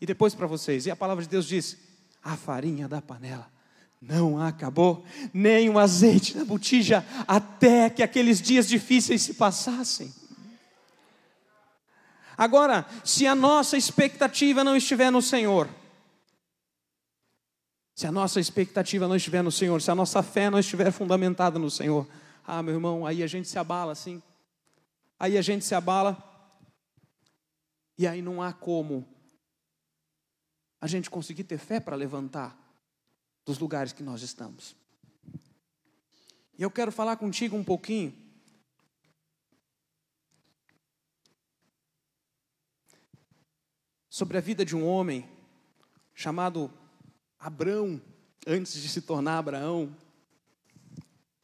e 0.00 0.06
depois 0.06 0.34
para 0.34 0.46
vocês. 0.46 0.86
E 0.86 0.90
a 0.90 0.96
palavra 0.96 1.22
de 1.22 1.30
Deus 1.30 1.46
diz: 1.46 1.76
a 2.22 2.36
farinha 2.36 2.88
da 2.88 3.00
panela 3.00 3.50
não 4.00 4.40
acabou, 4.40 5.04
nem 5.32 5.70
o 5.70 5.78
azeite 5.78 6.36
da 6.36 6.44
botija, 6.44 7.04
até 7.26 7.88
que 7.88 8.02
aqueles 8.02 8.42
dias 8.42 8.68
difíceis 8.68 9.22
se 9.22 9.34
passassem. 9.34 10.12
Agora, 12.36 12.84
se 13.02 13.26
a 13.26 13.34
nossa 13.34 13.78
expectativa 13.78 14.62
não 14.62 14.76
estiver 14.76 15.10
no 15.10 15.22
Senhor, 15.22 15.68
se 17.94 18.06
a 18.06 18.12
nossa 18.12 18.38
expectativa 18.38 19.08
não 19.08 19.16
estiver 19.16 19.42
no 19.42 19.50
Senhor, 19.50 19.80
se 19.80 19.90
a 19.90 19.94
nossa 19.94 20.22
fé 20.22 20.50
não 20.50 20.58
estiver 20.58 20.90
fundamentada 20.90 21.58
no 21.58 21.70
Senhor, 21.70 22.06
ah, 22.46 22.62
meu 22.62 22.74
irmão, 22.74 23.06
aí 23.06 23.22
a 23.22 23.26
gente 23.26 23.48
se 23.48 23.58
abala 23.58 23.92
assim 23.92 24.22
aí 25.18 25.36
a 25.38 25.42
gente 25.42 25.64
se 25.64 25.74
abala, 25.74 26.22
e 27.98 28.06
aí 28.06 28.20
não 28.20 28.42
há 28.42 28.52
como 28.52 29.06
a 30.80 30.86
gente 30.86 31.08
conseguir 31.08 31.44
ter 31.44 31.58
fé 31.58 31.80
para 31.80 31.96
levantar 31.96 32.56
dos 33.44 33.58
lugares 33.58 33.92
que 33.92 34.02
nós 34.02 34.22
estamos. 34.22 34.76
E 36.58 36.62
eu 36.62 36.70
quero 36.70 36.90
falar 36.90 37.16
contigo 37.16 37.56
um 37.56 37.64
pouquinho 37.64 38.14
sobre 44.08 44.38
a 44.38 44.40
vida 44.40 44.64
de 44.64 44.74
um 44.74 44.86
homem 44.86 45.28
chamado 46.14 46.72
Abrão, 47.38 48.00
antes 48.46 48.80
de 48.80 48.88
se 48.88 49.02
tornar 49.02 49.38
Abraão. 49.38 49.94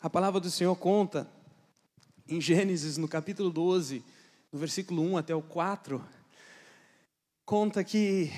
A 0.00 0.08
palavra 0.08 0.40
do 0.40 0.50
Senhor 0.50 0.74
conta 0.76 1.30
em 2.32 2.40
Gênesis, 2.40 2.96
no 2.96 3.06
capítulo 3.06 3.50
12, 3.50 4.02
no 4.50 4.58
versículo 4.58 5.02
1 5.02 5.18
até 5.18 5.34
o 5.34 5.42
4, 5.42 6.02
conta 7.44 7.84
que 7.84 8.30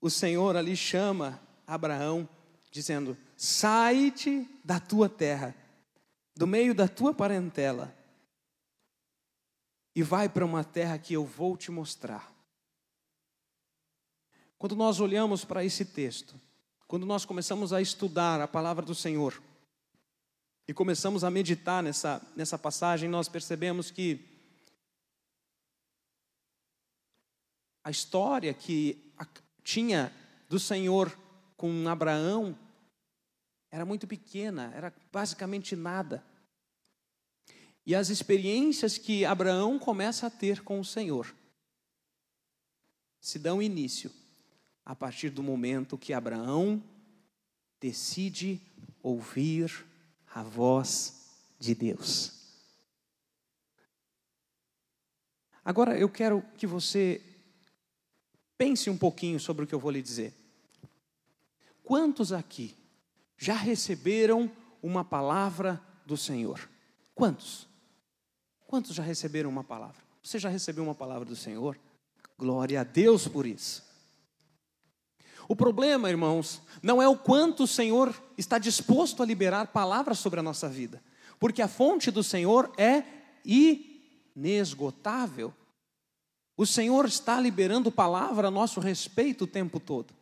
o 0.00 0.08
Senhor 0.08 0.56
ali 0.56 0.74
chama 0.74 1.38
Abraão, 1.66 2.26
dizendo: 2.70 3.16
Sai-te 3.36 4.48
da 4.64 4.80
tua 4.80 5.06
terra, 5.08 5.54
do 6.34 6.46
meio 6.46 6.74
da 6.74 6.88
tua 6.88 7.12
parentela, 7.12 7.94
e 9.94 10.02
vai 10.02 10.30
para 10.30 10.46
uma 10.46 10.64
terra 10.64 10.98
que 10.98 11.12
eu 11.12 11.26
vou 11.26 11.58
te 11.58 11.70
mostrar. 11.70 12.34
Quando 14.56 14.74
nós 14.74 14.98
olhamos 14.98 15.44
para 15.44 15.62
esse 15.62 15.84
texto, 15.84 16.40
quando 16.88 17.04
nós 17.04 17.26
começamos 17.26 17.74
a 17.74 17.82
estudar 17.82 18.40
a 18.40 18.48
palavra 18.48 18.84
do 18.84 18.94
Senhor, 18.94 19.42
e 20.68 20.74
começamos 20.74 21.22
a 21.22 21.30
meditar 21.30 21.82
nessa, 21.82 22.20
nessa 22.34 22.58
passagem, 22.58 23.08
nós 23.08 23.28
percebemos 23.28 23.90
que 23.90 24.20
a 27.84 27.90
história 27.90 28.52
que 28.52 29.12
tinha 29.62 30.12
do 30.48 30.58
Senhor 30.58 31.16
com 31.56 31.88
Abraão 31.88 32.58
era 33.70 33.84
muito 33.84 34.06
pequena, 34.06 34.72
era 34.74 34.92
basicamente 35.12 35.76
nada. 35.76 36.24
E 37.84 37.94
as 37.94 38.08
experiências 38.08 38.98
que 38.98 39.24
Abraão 39.24 39.78
começa 39.78 40.26
a 40.26 40.30
ter 40.30 40.62
com 40.62 40.80
o 40.80 40.84
Senhor 40.84 41.32
se 43.20 43.38
dão 43.38 43.62
início 43.62 44.10
a 44.84 44.94
partir 44.94 45.30
do 45.30 45.42
momento 45.42 45.98
que 45.98 46.12
Abraão 46.12 46.82
decide 47.80 48.60
ouvir 49.02 49.84
a 50.36 50.42
voz 50.42 51.30
de 51.58 51.74
Deus. 51.74 52.30
Agora 55.64 55.98
eu 55.98 56.10
quero 56.10 56.42
que 56.58 56.66
você 56.66 57.22
pense 58.58 58.90
um 58.90 58.98
pouquinho 58.98 59.40
sobre 59.40 59.64
o 59.64 59.66
que 59.66 59.74
eu 59.74 59.80
vou 59.80 59.90
lhe 59.90 60.02
dizer. 60.02 60.34
quantos 61.82 62.32
aqui 62.32 62.76
já 63.38 63.54
receberam 63.54 64.50
uma 64.82 65.02
palavra 65.02 65.82
do 66.04 66.18
Senhor? 66.18 66.68
Quantos? 67.14 67.66
Quantos 68.66 68.94
já 68.94 69.02
receberam 69.02 69.48
uma 69.48 69.64
palavra? 69.64 70.02
Você 70.22 70.38
já 70.38 70.50
recebeu 70.50 70.84
uma 70.84 70.94
palavra 70.94 71.24
do 71.24 71.34
Senhor? 71.34 71.78
Glória 72.36 72.82
a 72.82 72.84
Deus 72.84 73.26
por 73.26 73.46
isso. 73.46 73.85
O 75.48 75.54
problema, 75.54 76.10
irmãos, 76.10 76.60
não 76.82 77.00
é 77.00 77.08
o 77.08 77.16
quanto 77.16 77.64
o 77.64 77.68
Senhor 77.68 78.14
está 78.36 78.58
disposto 78.58 79.22
a 79.22 79.26
liberar 79.26 79.68
palavras 79.68 80.18
sobre 80.18 80.40
a 80.40 80.42
nossa 80.42 80.68
vida, 80.68 81.02
porque 81.38 81.62
a 81.62 81.68
fonte 81.68 82.10
do 82.10 82.22
Senhor 82.22 82.72
é 82.76 83.04
inesgotável. 84.34 85.54
O 86.56 86.66
Senhor 86.66 87.04
está 87.04 87.38
liberando 87.40 87.92
palavra 87.92 88.48
a 88.48 88.50
nosso 88.50 88.80
respeito 88.80 89.44
o 89.44 89.46
tempo 89.46 89.78
todo. 89.78 90.12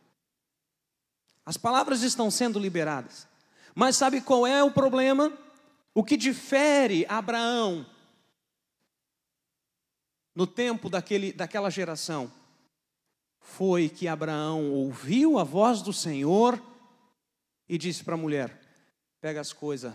As 1.45 1.57
palavras 1.57 2.01
estão 2.01 2.29
sendo 2.29 2.59
liberadas. 2.59 3.27
Mas 3.73 3.95
sabe 3.95 4.21
qual 4.21 4.45
é 4.45 4.63
o 4.63 4.71
problema? 4.71 5.31
O 5.93 6.03
que 6.03 6.17
difere 6.17 7.05
Abraão 7.07 7.85
no 10.33 10.45
tempo 10.45 10.89
daquele, 10.89 11.31
daquela 11.31 11.69
geração 11.69 12.31
foi 13.45 13.87
que 13.87 14.07
Abraão 14.07 14.71
ouviu 14.71 15.37
a 15.37 15.43
voz 15.43 15.81
do 15.81 15.93
Senhor 15.93 16.61
e 17.69 17.77
disse 17.77 18.03
para 18.03 18.15
a 18.15 18.17
mulher: 18.17 18.59
Pega 19.21 19.39
as 19.39 19.53
coisas, 19.53 19.93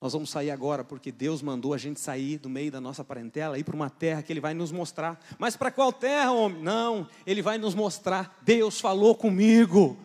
nós 0.00 0.14
vamos 0.14 0.30
sair 0.30 0.50
agora, 0.50 0.82
porque 0.82 1.12
Deus 1.12 1.42
mandou 1.42 1.74
a 1.74 1.78
gente 1.78 2.00
sair 2.00 2.38
do 2.38 2.48
meio 2.48 2.72
da 2.72 2.80
nossa 2.80 3.04
parentela, 3.04 3.58
ir 3.58 3.64
para 3.64 3.76
uma 3.76 3.90
terra 3.90 4.22
que 4.22 4.32
Ele 4.32 4.40
vai 4.40 4.54
nos 4.54 4.72
mostrar. 4.72 5.20
Mas 5.38 5.56
para 5.56 5.70
qual 5.70 5.92
terra, 5.92 6.32
homem? 6.32 6.62
Não, 6.62 7.06
Ele 7.26 7.42
vai 7.42 7.58
nos 7.58 7.74
mostrar. 7.74 8.40
Deus 8.42 8.80
falou 8.80 9.14
comigo. 9.14 9.96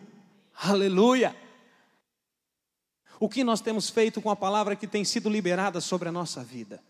Aleluia. 0.54 1.34
O 3.18 3.28
que 3.28 3.42
nós 3.42 3.62
temos 3.62 3.88
feito 3.88 4.20
com 4.20 4.30
a 4.30 4.36
palavra 4.36 4.76
que 4.76 4.86
tem 4.86 5.02
sido 5.02 5.30
liberada 5.30 5.80
sobre 5.80 6.10
a 6.10 6.12
nossa 6.12 6.44
vida? 6.44 6.82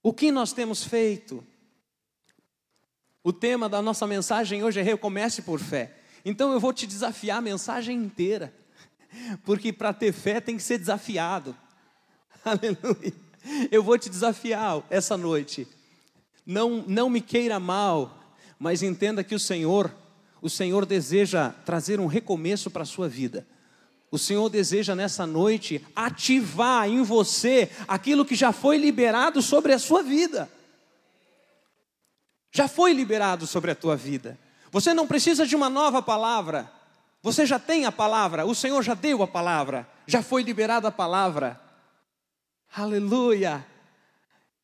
O 0.00 0.12
que 0.12 0.30
nós 0.30 0.52
temos 0.52 0.84
feito? 0.84 1.44
O 3.24 3.32
tema 3.32 3.68
da 3.68 3.80
nossa 3.80 4.06
mensagem 4.06 4.64
hoje 4.64 4.80
é 4.80 4.82
Recomece 4.82 5.42
por 5.42 5.60
Fé. 5.60 5.92
Então 6.24 6.52
eu 6.52 6.58
vou 6.58 6.72
te 6.72 6.86
desafiar 6.86 7.38
a 7.38 7.42
mensagem 7.42 7.96
inteira, 7.96 8.52
porque 9.44 9.72
para 9.72 9.92
ter 9.92 10.12
fé 10.12 10.40
tem 10.40 10.56
que 10.56 10.62
ser 10.62 10.78
desafiado. 10.78 11.56
Aleluia. 12.44 13.12
Eu 13.70 13.82
vou 13.82 13.98
te 13.98 14.08
desafiar 14.08 14.82
essa 14.90 15.16
noite. 15.16 15.66
Não, 16.44 16.84
não 16.86 17.08
me 17.08 17.20
queira 17.20 17.60
mal, 17.60 18.34
mas 18.58 18.82
entenda 18.82 19.22
que 19.22 19.34
o 19.34 19.40
Senhor, 19.40 19.92
o 20.40 20.50
Senhor 20.50 20.84
deseja 20.86 21.50
trazer 21.64 22.00
um 22.00 22.06
recomeço 22.06 22.70
para 22.70 22.82
a 22.82 22.86
sua 22.86 23.08
vida. 23.08 23.46
O 24.10 24.18
Senhor 24.18 24.48
deseja 24.48 24.94
nessa 24.94 25.26
noite 25.26 25.84
ativar 25.94 26.88
em 26.88 27.02
você 27.02 27.70
aquilo 27.86 28.24
que 28.24 28.34
já 28.34 28.52
foi 28.52 28.76
liberado 28.76 29.40
sobre 29.40 29.72
a 29.72 29.78
sua 29.78 30.02
vida. 30.02 30.50
Já 32.52 32.68
foi 32.68 32.92
liberado 32.92 33.46
sobre 33.46 33.70
a 33.70 33.74
tua 33.74 33.96
vida. 33.96 34.38
Você 34.70 34.94
não 34.94 35.06
precisa 35.06 35.46
de 35.46 35.56
uma 35.56 35.68
nova 35.68 36.02
palavra. 36.02 36.70
Você 37.22 37.46
já 37.46 37.58
tem 37.58 37.84
a 37.84 37.92
palavra, 37.92 38.44
o 38.44 38.54
Senhor 38.54 38.82
já 38.82 38.94
deu 38.94 39.22
a 39.22 39.28
palavra, 39.28 39.88
já 40.06 40.22
foi 40.22 40.42
liberada 40.42 40.88
a 40.88 40.92
palavra. 40.92 41.60
Aleluia! 42.74 43.64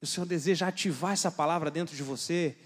O 0.02 0.06
Senhor 0.06 0.26
deseja 0.26 0.66
ativar 0.66 1.12
essa 1.12 1.30
palavra 1.30 1.70
dentro 1.70 1.94
de 1.94 2.02
você. 2.02 2.56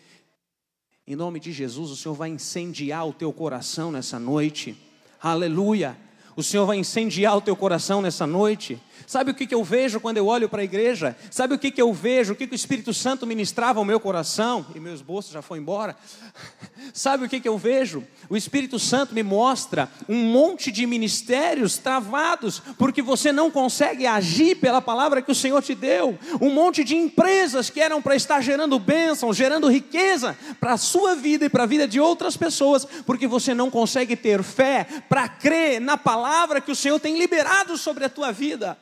Em 1.06 1.14
nome 1.14 1.38
de 1.38 1.52
Jesus, 1.52 1.90
o 1.90 1.96
Senhor 1.96 2.14
vai 2.14 2.30
incendiar 2.30 3.06
o 3.06 3.12
teu 3.12 3.32
coração 3.32 3.92
nessa 3.92 4.18
noite. 4.18 4.80
Aleluia! 5.20 5.96
O 6.34 6.42
Senhor 6.42 6.64
vai 6.64 6.78
incendiar 6.78 7.36
o 7.36 7.42
teu 7.42 7.54
coração 7.54 8.00
nessa 8.00 8.26
noite. 8.26 8.80
Sabe 9.06 9.30
o 9.30 9.34
que, 9.34 9.46
que 9.46 9.54
eu 9.54 9.64
vejo 9.64 10.00
quando 10.00 10.16
eu 10.16 10.26
olho 10.26 10.48
para 10.48 10.62
a 10.62 10.64
igreja? 10.64 11.16
Sabe 11.30 11.54
o 11.54 11.58
que, 11.58 11.70
que 11.70 11.82
eu 11.82 11.92
vejo? 11.92 12.32
O 12.32 12.36
que, 12.36 12.46
que 12.46 12.54
o 12.54 12.56
Espírito 12.56 12.92
Santo 12.92 13.26
ministrava 13.26 13.78
ao 13.78 13.84
meu 13.84 14.00
coração? 14.00 14.66
E 14.74 14.80
meus 14.80 15.02
bolsos 15.02 15.32
já 15.32 15.42
foi 15.42 15.58
embora. 15.58 15.96
Sabe 16.92 17.24
o 17.24 17.28
que, 17.28 17.40
que 17.40 17.48
eu 17.48 17.58
vejo? 17.58 18.04
O 18.28 18.36
Espírito 18.36 18.78
Santo 18.78 19.14
me 19.14 19.22
mostra 19.22 19.88
um 20.08 20.24
monte 20.24 20.70
de 20.70 20.86
ministérios 20.86 21.78
travados, 21.78 22.60
porque 22.78 23.02
você 23.02 23.32
não 23.32 23.50
consegue 23.50 24.06
agir 24.06 24.56
pela 24.56 24.80
palavra 24.80 25.22
que 25.22 25.30
o 25.30 25.34
Senhor 25.34 25.62
te 25.62 25.74
deu. 25.74 26.18
Um 26.40 26.50
monte 26.50 26.84
de 26.84 26.96
empresas 26.96 27.70
que 27.70 27.80
eram 27.80 28.02
para 28.02 28.16
estar 28.16 28.40
gerando 28.40 28.78
bênção, 28.78 29.32
gerando 29.32 29.68
riqueza 29.68 30.36
para 30.60 30.74
a 30.74 30.78
sua 30.78 31.14
vida 31.14 31.46
e 31.46 31.48
para 31.48 31.64
a 31.64 31.66
vida 31.66 31.86
de 31.86 32.00
outras 32.00 32.36
pessoas, 32.36 32.86
porque 33.06 33.26
você 33.26 33.54
não 33.54 33.70
consegue 33.70 34.16
ter 34.16 34.42
fé 34.42 34.86
para 35.08 35.28
crer 35.28 35.80
na 35.80 35.96
palavra 35.96 36.60
que 36.60 36.70
o 36.70 36.76
Senhor 36.76 36.98
tem 36.98 37.18
liberado 37.18 37.76
sobre 37.76 38.04
a 38.04 38.08
tua 38.08 38.32
vida. 38.32 38.78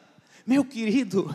Meu 0.47 0.65
querido, 0.65 1.35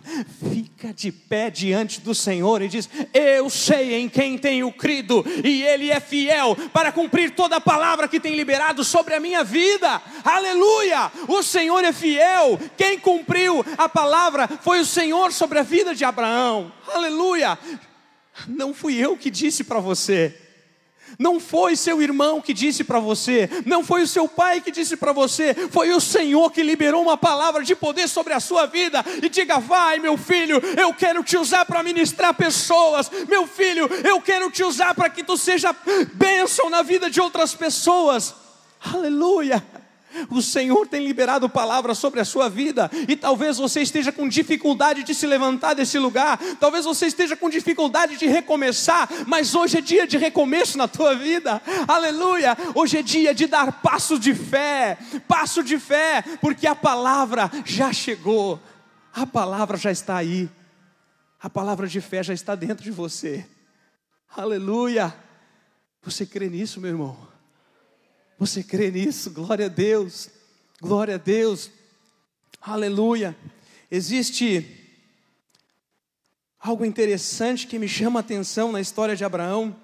fica 0.51 0.93
de 0.93 1.11
pé 1.11 1.49
diante 1.49 2.01
do 2.01 2.13
Senhor 2.13 2.61
e 2.61 2.67
diz: 2.67 2.89
Eu 3.13 3.49
sei 3.49 3.95
em 3.95 4.09
quem 4.09 4.37
tenho 4.37 4.71
crido, 4.71 5.23
e 5.43 5.63
Ele 5.63 5.91
é 5.91 5.99
fiel 5.99 6.55
para 6.73 6.91
cumprir 6.91 7.31
toda 7.31 7.57
a 7.57 7.61
palavra 7.61 8.07
que 8.07 8.19
tem 8.19 8.35
liberado 8.35 8.83
sobre 8.83 9.13
a 9.13 9.19
minha 9.19 9.43
vida. 9.43 10.01
Aleluia! 10.23 11.11
O 11.27 11.41
Senhor 11.43 11.83
é 11.83 11.93
fiel. 11.93 12.59
Quem 12.77 12.99
cumpriu 12.99 13.63
a 13.77 13.87
palavra 13.87 14.47
foi 14.61 14.79
o 14.79 14.85
Senhor 14.85 15.31
sobre 15.31 15.59
a 15.59 15.63
vida 15.63 15.93
de 15.93 16.03
Abraão. 16.03 16.71
Aleluia! 16.87 17.57
Não 18.47 18.73
fui 18.73 18.95
eu 18.95 19.15
que 19.15 19.29
disse 19.29 19.63
para 19.63 19.79
você. 19.79 20.44
Não 21.17 21.39
foi 21.39 21.75
seu 21.75 22.01
irmão 22.01 22.41
que 22.41 22.53
disse 22.53 22.83
para 22.83 22.99
você, 22.99 23.49
não 23.65 23.83
foi 23.83 24.03
o 24.03 24.07
seu 24.07 24.27
pai 24.27 24.61
que 24.61 24.71
disse 24.71 24.97
para 24.97 25.11
você, 25.11 25.53
foi 25.71 25.91
o 25.91 25.99
Senhor 25.99 26.51
que 26.51 26.63
liberou 26.63 27.01
uma 27.01 27.17
palavra 27.17 27.63
de 27.63 27.75
poder 27.75 28.07
sobre 28.07 28.33
a 28.33 28.39
sua 28.39 28.65
vida 28.65 29.03
e 29.21 29.29
diga: 29.29 29.59
vai, 29.59 29.99
meu 29.99 30.17
filho, 30.17 30.61
eu 30.77 30.93
quero 30.93 31.23
te 31.23 31.37
usar 31.37 31.65
para 31.65 31.83
ministrar 31.83 32.33
pessoas, 32.33 33.09
meu 33.27 33.47
filho, 33.47 33.89
eu 34.03 34.21
quero 34.21 34.49
te 34.51 34.63
usar 34.63 34.93
para 34.93 35.09
que 35.09 35.23
tu 35.23 35.37
seja 35.37 35.75
bênção 36.13 36.69
na 36.69 36.81
vida 36.81 37.09
de 37.09 37.21
outras 37.21 37.53
pessoas. 37.53 38.33
Aleluia. 38.93 39.74
O 40.29 40.41
Senhor 40.41 40.87
tem 40.87 41.05
liberado 41.05 41.49
palavras 41.49 41.97
sobre 41.97 42.19
a 42.19 42.25
sua 42.25 42.49
vida, 42.49 42.89
e 43.07 43.15
talvez 43.15 43.57
você 43.57 43.81
esteja 43.81 44.11
com 44.11 44.27
dificuldade 44.27 45.03
de 45.03 45.13
se 45.13 45.25
levantar 45.25 45.73
desse 45.73 45.97
lugar, 45.97 46.37
talvez 46.59 46.85
você 46.85 47.07
esteja 47.07 47.35
com 47.35 47.49
dificuldade 47.49 48.17
de 48.17 48.27
recomeçar, 48.27 49.09
mas 49.27 49.55
hoje 49.55 49.77
é 49.77 49.81
dia 49.81 50.07
de 50.07 50.17
recomeço 50.17 50.77
na 50.77 50.87
tua 50.87 51.15
vida, 51.15 51.61
aleluia! 51.87 52.57
Hoje 52.73 52.97
é 52.97 53.01
dia 53.01 53.33
de 53.33 53.47
dar 53.47 53.81
passo 53.81 54.17
de 54.19 54.33
fé, 54.33 54.97
passo 55.27 55.63
de 55.63 55.79
fé, 55.79 56.23
porque 56.41 56.67
a 56.67 56.75
palavra 56.75 57.51
já 57.65 57.91
chegou, 57.91 58.59
a 59.13 59.25
palavra 59.25 59.77
já 59.77 59.91
está 59.91 60.17
aí, 60.17 60.49
a 61.41 61.49
palavra 61.49 61.87
de 61.87 62.01
fé 62.01 62.23
já 62.23 62.33
está 62.33 62.55
dentro 62.55 62.83
de 62.83 62.91
você, 62.91 63.45
aleluia! 64.35 65.13
Você 66.01 66.23
crê 66.23 66.49
nisso, 66.49 66.79
meu 66.79 66.91
irmão? 66.91 67.34
Você 68.37 68.61
crê 68.61 68.91
nisso? 68.91 69.31
Glória 69.31 69.67
a 69.67 69.69
Deus. 69.69 70.29
Glória 70.81 71.15
a 71.15 71.17
Deus. 71.17 71.71
Aleluia. 72.59 73.35
Existe 73.89 74.85
algo 76.59 76.83
interessante 76.83 77.65
que 77.65 77.79
me 77.79 77.87
chama 77.87 78.19
a 78.19 78.21
atenção 78.21 78.73
na 78.73 78.81
história 78.81 79.15
de 79.15 79.23
Abraão, 79.23 79.79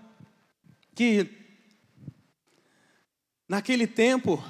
que 0.94 1.30
naquele 3.48 3.88
tempo 3.88 4.44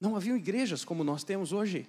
não 0.00 0.16
haviam 0.16 0.38
igrejas 0.38 0.86
como 0.86 1.04
nós 1.04 1.22
temos 1.22 1.52
hoje. 1.52 1.86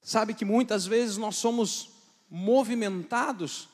Sabe 0.00 0.32
que 0.32 0.46
muitas 0.46 0.86
vezes 0.86 1.18
nós 1.18 1.36
somos 1.36 1.90
movimentados 2.30 3.68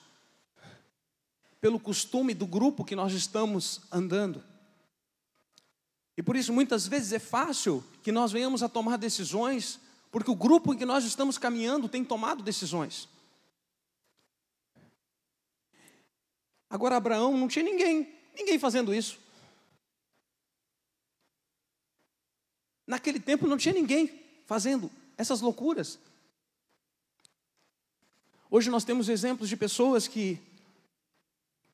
pelo 1.60 1.78
costume 1.78 2.34
do 2.34 2.48
grupo 2.48 2.84
que 2.84 2.96
nós 2.96 3.12
estamos 3.12 3.82
andando. 3.92 4.42
E 6.16 6.22
por 6.22 6.34
isso 6.34 6.52
muitas 6.52 6.86
vezes 6.86 7.12
é 7.12 7.18
fácil 7.18 7.84
que 8.02 8.10
nós 8.10 8.32
venhamos 8.32 8.62
a 8.62 8.68
tomar 8.68 8.96
decisões, 8.96 9.78
porque 10.10 10.30
o 10.30 10.34
grupo 10.34 10.72
em 10.72 10.78
que 10.78 10.86
nós 10.86 11.04
estamos 11.04 11.36
caminhando 11.36 11.88
tem 11.88 12.04
tomado 12.04 12.42
decisões. 12.42 13.08
Agora 16.70 16.96
Abraão 16.96 17.36
não 17.36 17.48
tinha 17.48 17.64
ninguém, 17.64 18.12
ninguém 18.34 18.58
fazendo 18.58 18.94
isso. 18.94 19.18
Naquele 22.86 23.20
tempo 23.20 23.46
não 23.46 23.56
tinha 23.56 23.74
ninguém 23.74 24.22
fazendo 24.46 24.90
essas 25.16 25.40
loucuras. 25.40 25.98
Hoje 28.50 28.70
nós 28.70 28.84
temos 28.84 29.08
exemplos 29.08 29.48
de 29.48 29.56
pessoas 29.56 30.06
que 30.06 30.40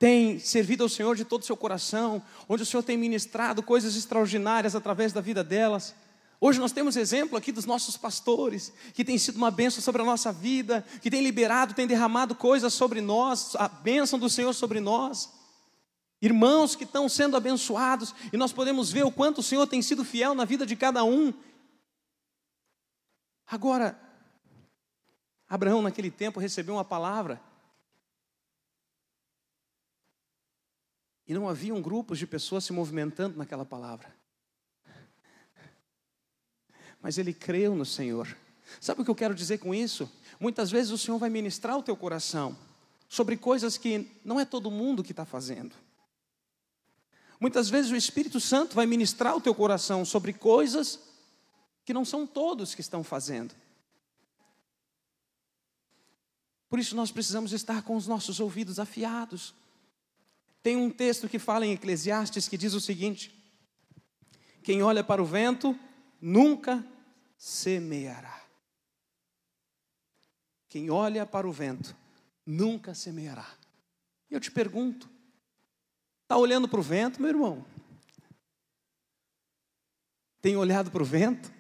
tem 0.03 0.37
servido 0.41 0.83
ao 0.83 0.89
Senhor 0.89 1.15
de 1.15 1.25
todo 1.25 1.43
o 1.43 1.45
seu 1.45 1.57
coração, 1.57 2.21
onde 2.49 2.65
o 2.65 2.67
Senhor 2.67 2.83
tem 2.83 2.97
ministrado 2.97 3.63
coisas 3.63 3.95
extraordinárias 3.95 4.75
através 4.75 5.13
da 5.13 5.21
vida 5.21 5.45
delas. 5.45 5.95
Hoje 6.41 6.59
nós 6.59 6.73
temos 6.73 6.97
exemplo 6.97 7.39
aqui 7.39 7.53
dos 7.53 7.67
nossos 7.67 7.97
pastores, 7.97 8.73
que 8.95 9.05
tem 9.05 9.17
sido 9.17 9.37
uma 9.37 9.49
bênção 9.49 9.81
sobre 9.81 10.03
a 10.03 10.05
nossa 10.05 10.33
vida, 10.33 10.85
que 11.01 11.09
tem 11.09 11.23
liberado, 11.23 11.73
tem 11.73 11.87
derramado 11.87 12.35
coisas 12.35 12.75
sobre 12.75 13.01
nós, 13.01 13.55
a 13.55 13.69
bênção 13.69 14.19
do 14.19 14.29
Senhor 14.29 14.53
sobre 14.55 14.81
nós. 14.81 15.33
irmãos 16.21 16.75
que 16.75 16.83
estão 16.83 17.09
sendo 17.09 17.37
abençoados, 17.37 18.13
e 18.33 18.37
nós 18.37 18.53
podemos 18.53 18.91
ver 18.91 19.05
o 19.05 19.13
quanto 19.13 19.39
o 19.39 19.43
Senhor 19.43 19.69
tem 19.69 19.81
sido 19.81 20.05
fiel 20.05 20.35
na 20.35 20.45
vida 20.45 20.67
de 20.67 20.75
cada 20.75 21.05
um. 21.05 21.33
Agora, 23.47 23.97
Abraão, 25.49 25.81
naquele 25.81 26.11
tempo, 26.11 26.41
recebeu 26.41 26.75
uma 26.75 26.85
palavra, 26.85 27.41
e 31.27 31.35
não 31.35 31.49
haviam 31.49 31.81
grupos 31.81 32.19
de 32.19 32.27
pessoas 32.27 32.65
se 32.65 32.73
movimentando 32.73 33.39
naquela 33.39 33.65
palavra, 33.65 34.15
mas 37.01 37.19
ele 37.19 37.33
creu 37.33 37.75
no 37.75 37.85
Senhor. 37.85 38.37
Sabe 38.81 39.03
o 39.03 39.05
que 39.05 39.11
eu 39.11 39.15
quero 39.15 39.35
dizer 39.35 39.59
com 39.59 39.75
isso? 39.75 40.11
Muitas 40.39 40.71
vezes 40.71 40.91
o 40.91 40.99
Senhor 40.99 41.19
vai 41.19 41.29
ministrar 41.29 41.77
o 41.77 41.83
teu 41.83 41.97
coração 41.97 42.57
sobre 43.09 43.37
coisas 43.37 43.77
que 43.77 44.11
não 44.25 44.41
é 44.41 44.45
todo 44.45 44.71
mundo 44.71 45.03
que 45.03 45.13
está 45.13 45.25
fazendo. 45.25 45.75
Muitas 47.39 47.69
vezes 47.69 47.91
o 47.91 47.97
Espírito 47.97 48.39
Santo 48.39 48.75
vai 48.75 48.87
ministrar 48.87 49.37
o 49.37 49.41
teu 49.41 49.55
coração 49.55 50.05
sobre 50.05 50.33
coisas 50.33 51.01
que 51.85 51.93
não 51.93 52.05
são 52.05 52.27
todos 52.27 52.75
que 52.75 52.81
estão 52.81 53.03
fazendo. 53.03 53.55
Por 56.69 56.79
isso 56.79 56.97
nós 56.97 57.11
precisamos 57.11 57.53
estar 57.53 57.83
com 57.83 57.97
os 57.97 58.07
nossos 58.07 58.41
ouvidos 58.41 58.79
afiados. 58.79 59.55
Tem 60.63 60.77
um 60.77 60.91
texto 60.91 61.29
que 61.29 61.39
fala 61.39 61.67
em 61.67 61.73
Eclesiastes 61.73 62.49
que 62.49 62.57
diz 62.57 62.73
o 62.73 62.81
seguinte: 62.81 63.35
Quem 64.63 64.83
olha 64.83 65.03
para 65.03 65.23
o 65.23 65.27
vento 65.27 65.79
nunca 66.21 66.87
semeará. 67.37 68.41
Quem 70.69 70.89
olha 70.89 71.27
para 71.27 71.49
o 71.49 71.53
vento 71.53 71.97
nunca 72.47 72.95
semeará. 72.95 73.47
E 74.31 74.35
eu 74.35 74.41
te 74.41 74.51
pergunto: 74.51 75.11
Está 76.23 76.37
olhando 76.37 76.69
para 76.69 76.81
o 76.81 76.83
vento, 76.83 77.21
meu 77.21 77.31
irmão? 77.31 77.67
Tem 80.41 80.57
olhado 80.57 80.91
para 80.91 81.03
o 81.03 81.07
vento? 81.07 81.53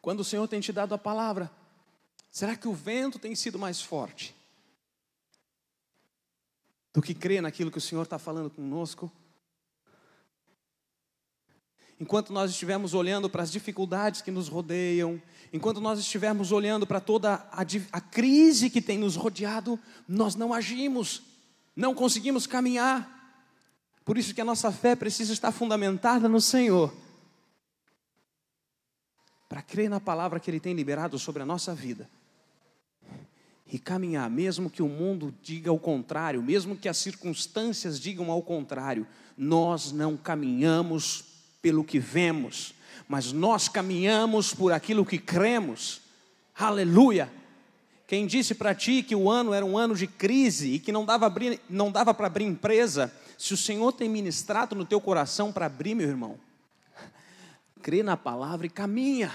Quando 0.00 0.20
o 0.20 0.24
Senhor 0.24 0.48
tem 0.48 0.60
te 0.60 0.72
dado 0.72 0.94
a 0.94 0.98
palavra, 0.98 1.50
será 2.30 2.56
que 2.56 2.68
o 2.68 2.74
vento 2.74 3.18
tem 3.18 3.34
sido 3.34 3.58
mais 3.58 3.80
forte 3.80 4.34
do 6.92 7.02
que 7.02 7.14
crer 7.14 7.42
naquilo 7.42 7.70
que 7.70 7.78
o 7.78 7.80
Senhor 7.80 8.02
está 8.02 8.18
falando 8.18 8.50
conosco? 8.50 9.10
enquanto 12.00 12.32
nós 12.32 12.50
estivermos 12.50 12.94
olhando 12.94 13.28
para 13.28 13.42
as 13.42 13.52
dificuldades 13.52 14.22
que 14.22 14.30
nos 14.30 14.48
rodeiam, 14.48 15.20
enquanto 15.52 15.80
nós 15.82 15.98
estivermos 15.98 16.50
olhando 16.50 16.86
para 16.86 16.98
toda 16.98 17.34
a, 17.52 17.62
a, 17.92 18.00
crise 18.00 18.70
que 18.70 18.80
tem 18.80 18.96
nos 18.96 19.16
rodeado, 19.16 19.78
nós 20.08 20.34
não 20.34 20.54
agimos, 20.54 21.22
não 21.76 21.94
conseguimos 21.94 22.46
caminhar. 22.46 23.18
Por 24.02 24.16
isso 24.16 24.34
que 24.34 24.40
a 24.40 24.44
nossa 24.46 24.72
fé 24.72 24.96
precisa 24.96 25.34
estar 25.34 25.52
fundamentada 25.52 26.26
no 26.26 26.40
Senhor, 26.40 26.92
para 29.46 29.60
crer 29.60 29.90
na 29.90 30.00
palavra 30.00 30.40
que 30.40 30.50
Ele 30.50 30.60
tem 30.60 30.72
liberado 30.72 31.18
sobre 31.18 31.42
a 31.42 31.46
nossa 31.46 31.74
vida 31.74 32.08
e 33.72 33.78
caminhar, 33.78 34.28
mesmo 34.28 34.68
que 34.68 34.82
o 34.82 34.88
mundo 34.88 35.34
diga 35.42 35.72
o 35.72 35.78
contrário, 35.78 36.42
mesmo 36.42 36.76
que 36.76 36.88
as 36.88 36.96
circunstâncias 36.96 38.00
digam 38.00 38.30
ao 38.30 38.42
contrário, 38.42 39.06
nós 39.36 39.92
não 39.92 40.16
caminhamos 40.16 41.24
pelo 41.62 41.84
que 41.84 41.98
vemos, 41.98 42.74
mas 43.08 43.32
nós 43.32 43.68
caminhamos 43.68 44.52
por 44.52 44.72
aquilo 44.72 45.06
que 45.06 45.18
cremos. 45.18 46.00
Aleluia! 46.54 47.30
Quem 48.06 48.26
disse 48.26 48.56
para 48.56 48.74
ti 48.74 49.04
que 49.04 49.14
o 49.14 49.30
ano 49.30 49.54
era 49.54 49.64
um 49.64 49.78
ano 49.78 49.94
de 49.94 50.08
crise 50.08 50.74
e 50.74 50.78
que 50.80 50.90
não 50.90 51.04
dava, 51.04 51.32
não 51.68 51.92
dava 51.92 52.12
para 52.12 52.26
abrir 52.26 52.44
empresa, 52.44 53.12
se 53.38 53.54
o 53.54 53.56
Senhor 53.56 53.92
tem 53.92 54.08
ministrado 54.08 54.74
no 54.74 54.84
teu 54.84 55.00
coração 55.00 55.52
para 55.52 55.66
abrir, 55.66 55.94
meu 55.94 56.08
irmão, 56.08 56.36
crê 57.80 58.02
na 58.02 58.16
palavra 58.16 58.66
e 58.66 58.70
caminha. 58.70 59.32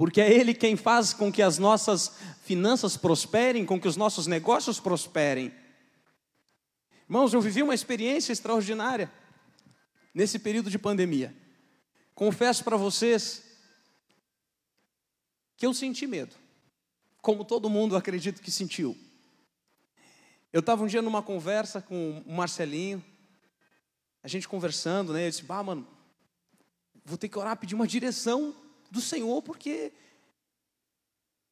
Porque 0.00 0.18
é 0.18 0.32
Ele 0.32 0.54
quem 0.54 0.76
faz 0.76 1.12
com 1.12 1.30
que 1.30 1.42
as 1.42 1.58
nossas 1.58 2.10
finanças 2.42 2.96
prosperem, 2.96 3.66
com 3.66 3.78
que 3.78 3.86
os 3.86 3.98
nossos 3.98 4.26
negócios 4.26 4.80
prosperem. 4.80 5.52
Irmãos, 7.04 7.34
eu 7.34 7.40
vivi 7.42 7.62
uma 7.62 7.74
experiência 7.74 8.32
extraordinária 8.32 9.12
nesse 10.14 10.38
período 10.38 10.70
de 10.70 10.78
pandemia. 10.78 11.36
Confesso 12.14 12.64
para 12.64 12.78
vocês 12.78 13.44
que 15.58 15.66
eu 15.66 15.74
senti 15.74 16.06
medo, 16.06 16.34
como 17.20 17.44
todo 17.44 17.68
mundo 17.68 17.94
acredito 17.94 18.40
que 18.40 18.50
sentiu. 18.50 18.96
Eu 20.50 20.60
estava 20.60 20.82
um 20.82 20.86
dia 20.86 21.02
numa 21.02 21.22
conversa 21.22 21.82
com 21.82 22.24
o 22.24 22.32
Marcelinho, 22.32 23.04
a 24.22 24.28
gente 24.28 24.48
conversando, 24.48 25.12
né? 25.12 25.26
Eu 25.26 25.30
disse, 25.30 25.42
bah, 25.42 25.62
mano, 25.62 25.86
vou 27.04 27.18
ter 27.18 27.28
que 27.28 27.38
orar, 27.38 27.54
pedir 27.58 27.74
uma 27.74 27.86
direção 27.86 28.56
do 28.90 29.00
Senhor, 29.00 29.42
porque 29.42 29.92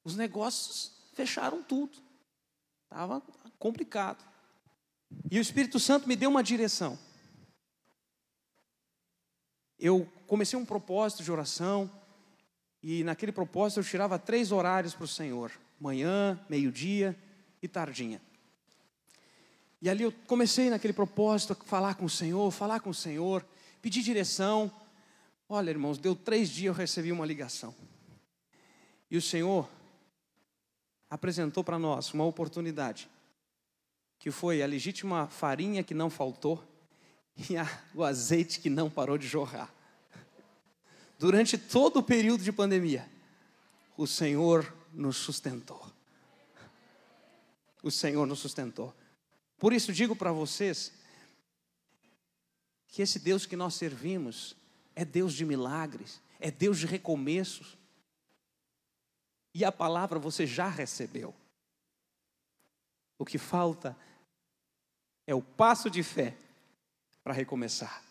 os 0.05 0.16
negócios 0.16 0.92
fecharam 1.14 1.62
tudo. 1.62 1.98
Estava 2.85 3.20
complicado. 3.59 4.24
E 5.31 5.38
o 5.38 5.42
Espírito 5.42 5.79
Santo 5.79 6.09
me 6.09 6.16
deu 6.16 6.31
uma 6.31 6.42
direção 6.42 6.98
eu 9.79 10.09
comecei 10.27 10.59
um 10.59 10.64
propósito 10.64 11.22
de 11.22 11.31
oração, 11.31 11.90
e 12.83 13.05
naquele 13.05 13.31
propósito 13.31 13.81
eu 13.81 13.85
tirava 13.85 14.18
três 14.18 14.51
horários 14.51 14.94
para 14.94 15.05
o 15.05 15.09
Senhor: 15.09 15.53
manhã, 15.81 16.38
meio-dia 16.48 17.16
e 17.62 17.68
tardinha. 17.68 18.20
E 19.81 19.88
ali 19.88 20.03
eu 20.03 20.12
comecei 20.27 20.68
naquele 20.68 20.92
propósito 20.92 21.53
a 21.53 21.64
falar 21.64 21.94
com 21.94 22.05
o 22.05 22.11
Senhor, 22.11 22.51
falar 22.51 22.81
com 22.81 22.90
o 22.90 22.94
Senhor, 22.94 23.46
pedir 23.81 24.03
direção. 24.03 24.70
Olha, 25.48 25.70
irmãos, 25.70 25.96
deu 25.96 26.14
três 26.14 26.50
dias 26.50 26.66
eu 26.66 26.74
recebi 26.74 27.11
uma 27.11 27.24
ligação. 27.24 27.74
E 29.11 29.16
o 29.16 29.22
Senhor 29.22 29.66
apresentou 31.08 31.64
para 31.64 31.78
nós 31.78 32.12
uma 32.12 32.24
oportunidade, 32.24 33.08
que 34.18 34.30
foi 34.30 34.62
a 34.62 34.66
legítima 34.66 35.26
farinha 35.26 35.82
que 35.82 35.94
não 35.94 36.11
faltou, 36.11 36.62
e 37.48 37.56
a, 37.56 37.64
o 37.94 38.04
azeite 38.04 38.61
que 38.61 38.68
não 38.68 38.90
parou 38.90 39.16
de 39.16 39.26
jorrar. 39.26 39.72
Durante 41.18 41.56
todo 41.56 42.00
o 42.00 42.02
período 42.02 42.44
de 42.44 42.52
pandemia, 42.52 43.08
o 43.96 44.06
Senhor 44.06 44.70
nos 44.92 45.16
sustentou. 45.16 45.90
O 47.82 47.90
Senhor 47.90 48.26
nos 48.26 48.40
sustentou. 48.40 48.94
Por 49.56 49.72
isso 49.72 49.94
digo 49.94 50.14
para 50.14 50.30
vocês 50.30 50.92
que 52.87 53.00
esse 53.00 53.18
Deus 53.18 53.46
que 53.46 53.56
nós 53.56 53.74
servimos 53.74 54.54
é 54.98 55.04
Deus 55.04 55.32
de 55.32 55.44
milagres, 55.44 56.20
é 56.40 56.50
Deus 56.50 56.76
de 56.76 56.84
recomeços. 56.84 57.78
E 59.54 59.64
a 59.64 59.70
palavra 59.70 60.18
você 60.18 60.44
já 60.44 60.68
recebeu. 60.68 61.32
O 63.16 63.24
que 63.24 63.38
falta 63.38 63.96
é 65.24 65.32
o 65.32 65.40
passo 65.40 65.88
de 65.88 66.02
fé 66.02 66.37
para 67.22 67.32
recomeçar. 67.32 68.02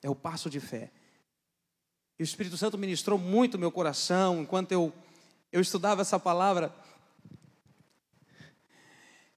É 0.00 0.08
o 0.08 0.14
passo 0.14 0.48
de 0.48 0.60
fé. 0.60 0.92
E 2.16 2.22
o 2.22 2.24
Espírito 2.24 2.56
Santo 2.56 2.78
ministrou 2.78 3.18
muito 3.18 3.58
meu 3.58 3.72
coração 3.72 4.40
enquanto 4.40 4.70
eu, 4.70 4.92
eu 5.50 5.60
estudava 5.60 6.02
essa 6.02 6.20
palavra. 6.20 6.72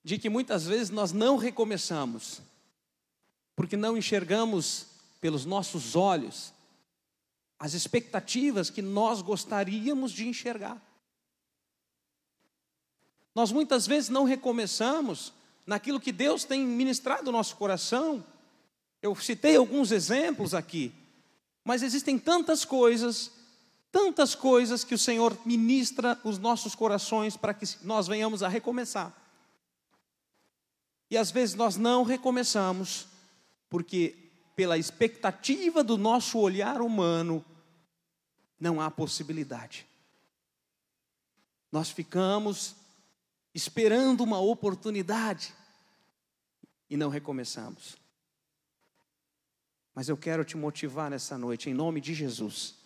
De 0.03 0.19
que 0.19 0.29
muitas 0.29 0.67
vezes 0.67 0.91
nós 0.91 1.11
não 1.11 1.37
recomeçamos, 1.37 2.39
porque 3.55 3.75
não 3.75 3.97
enxergamos 3.97 4.95
pelos 5.27 5.43
nossos 5.43 5.93
olhos 5.93 6.53
as 7.59 7.73
expectativas 7.73 8.69
que 8.69 8.81
nós 8.81 9.21
gostaríamos 9.21 10.13
de 10.13 10.25
enxergar. 10.25 10.81
Nós 13.35 13.51
muitas 13.51 13.85
vezes 13.85 14.09
não 14.09 14.23
recomeçamos 14.23 15.33
naquilo 15.65 15.99
que 15.99 16.13
Deus 16.13 16.45
tem 16.45 16.65
ministrado 16.65 17.25
no 17.25 17.33
nosso 17.33 17.57
coração. 17.57 18.23
Eu 19.01 19.13
citei 19.17 19.57
alguns 19.57 19.91
exemplos 19.91 20.53
aqui, 20.53 20.93
mas 21.61 21.83
existem 21.83 22.17
tantas 22.17 22.63
coisas, 22.63 23.29
tantas 23.91 24.33
coisas 24.33 24.85
que 24.85 24.95
o 24.95 24.97
Senhor 24.97 25.37
ministra 25.45 26.17
os 26.23 26.37
nossos 26.37 26.73
corações 26.73 27.35
para 27.35 27.53
que 27.53 27.65
nós 27.83 28.07
venhamos 28.07 28.43
a 28.43 28.47
recomeçar. 28.47 29.13
E 31.11 31.17
às 31.17 31.31
vezes 31.31 31.53
nós 31.53 31.75
não 31.75 32.03
recomeçamos, 32.03 33.07
porque 33.69 34.26
pela 34.57 34.75
expectativa 34.75 35.83
do 35.83 35.99
nosso 35.99 36.39
olhar 36.39 36.81
humano, 36.81 37.45
não 38.59 38.81
há 38.81 38.89
possibilidade. 38.89 39.85
Nós 41.71 41.91
ficamos 41.91 42.75
esperando 43.53 44.23
uma 44.23 44.39
oportunidade 44.39 45.53
e 46.89 46.97
não 46.97 47.07
recomeçamos. 47.07 47.97
Mas 49.93 50.09
eu 50.09 50.17
quero 50.17 50.43
te 50.43 50.57
motivar 50.57 51.11
nessa 51.11 51.37
noite, 51.37 51.69
em 51.69 51.73
nome 51.75 52.01
de 52.01 52.15
Jesus. 52.15 52.79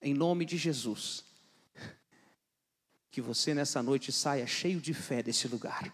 Em 0.00 0.14
nome 0.14 0.44
de 0.44 0.56
Jesus. 0.56 1.24
Que 3.10 3.20
você 3.20 3.52
nessa 3.52 3.82
noite 3.82 4.12
saia 4.12 4.46
cheio 4.46 4.80
de 4.80 4.94
fé 4.94 5.24
desse 5.24 5.48
lugar. 5.48 5.92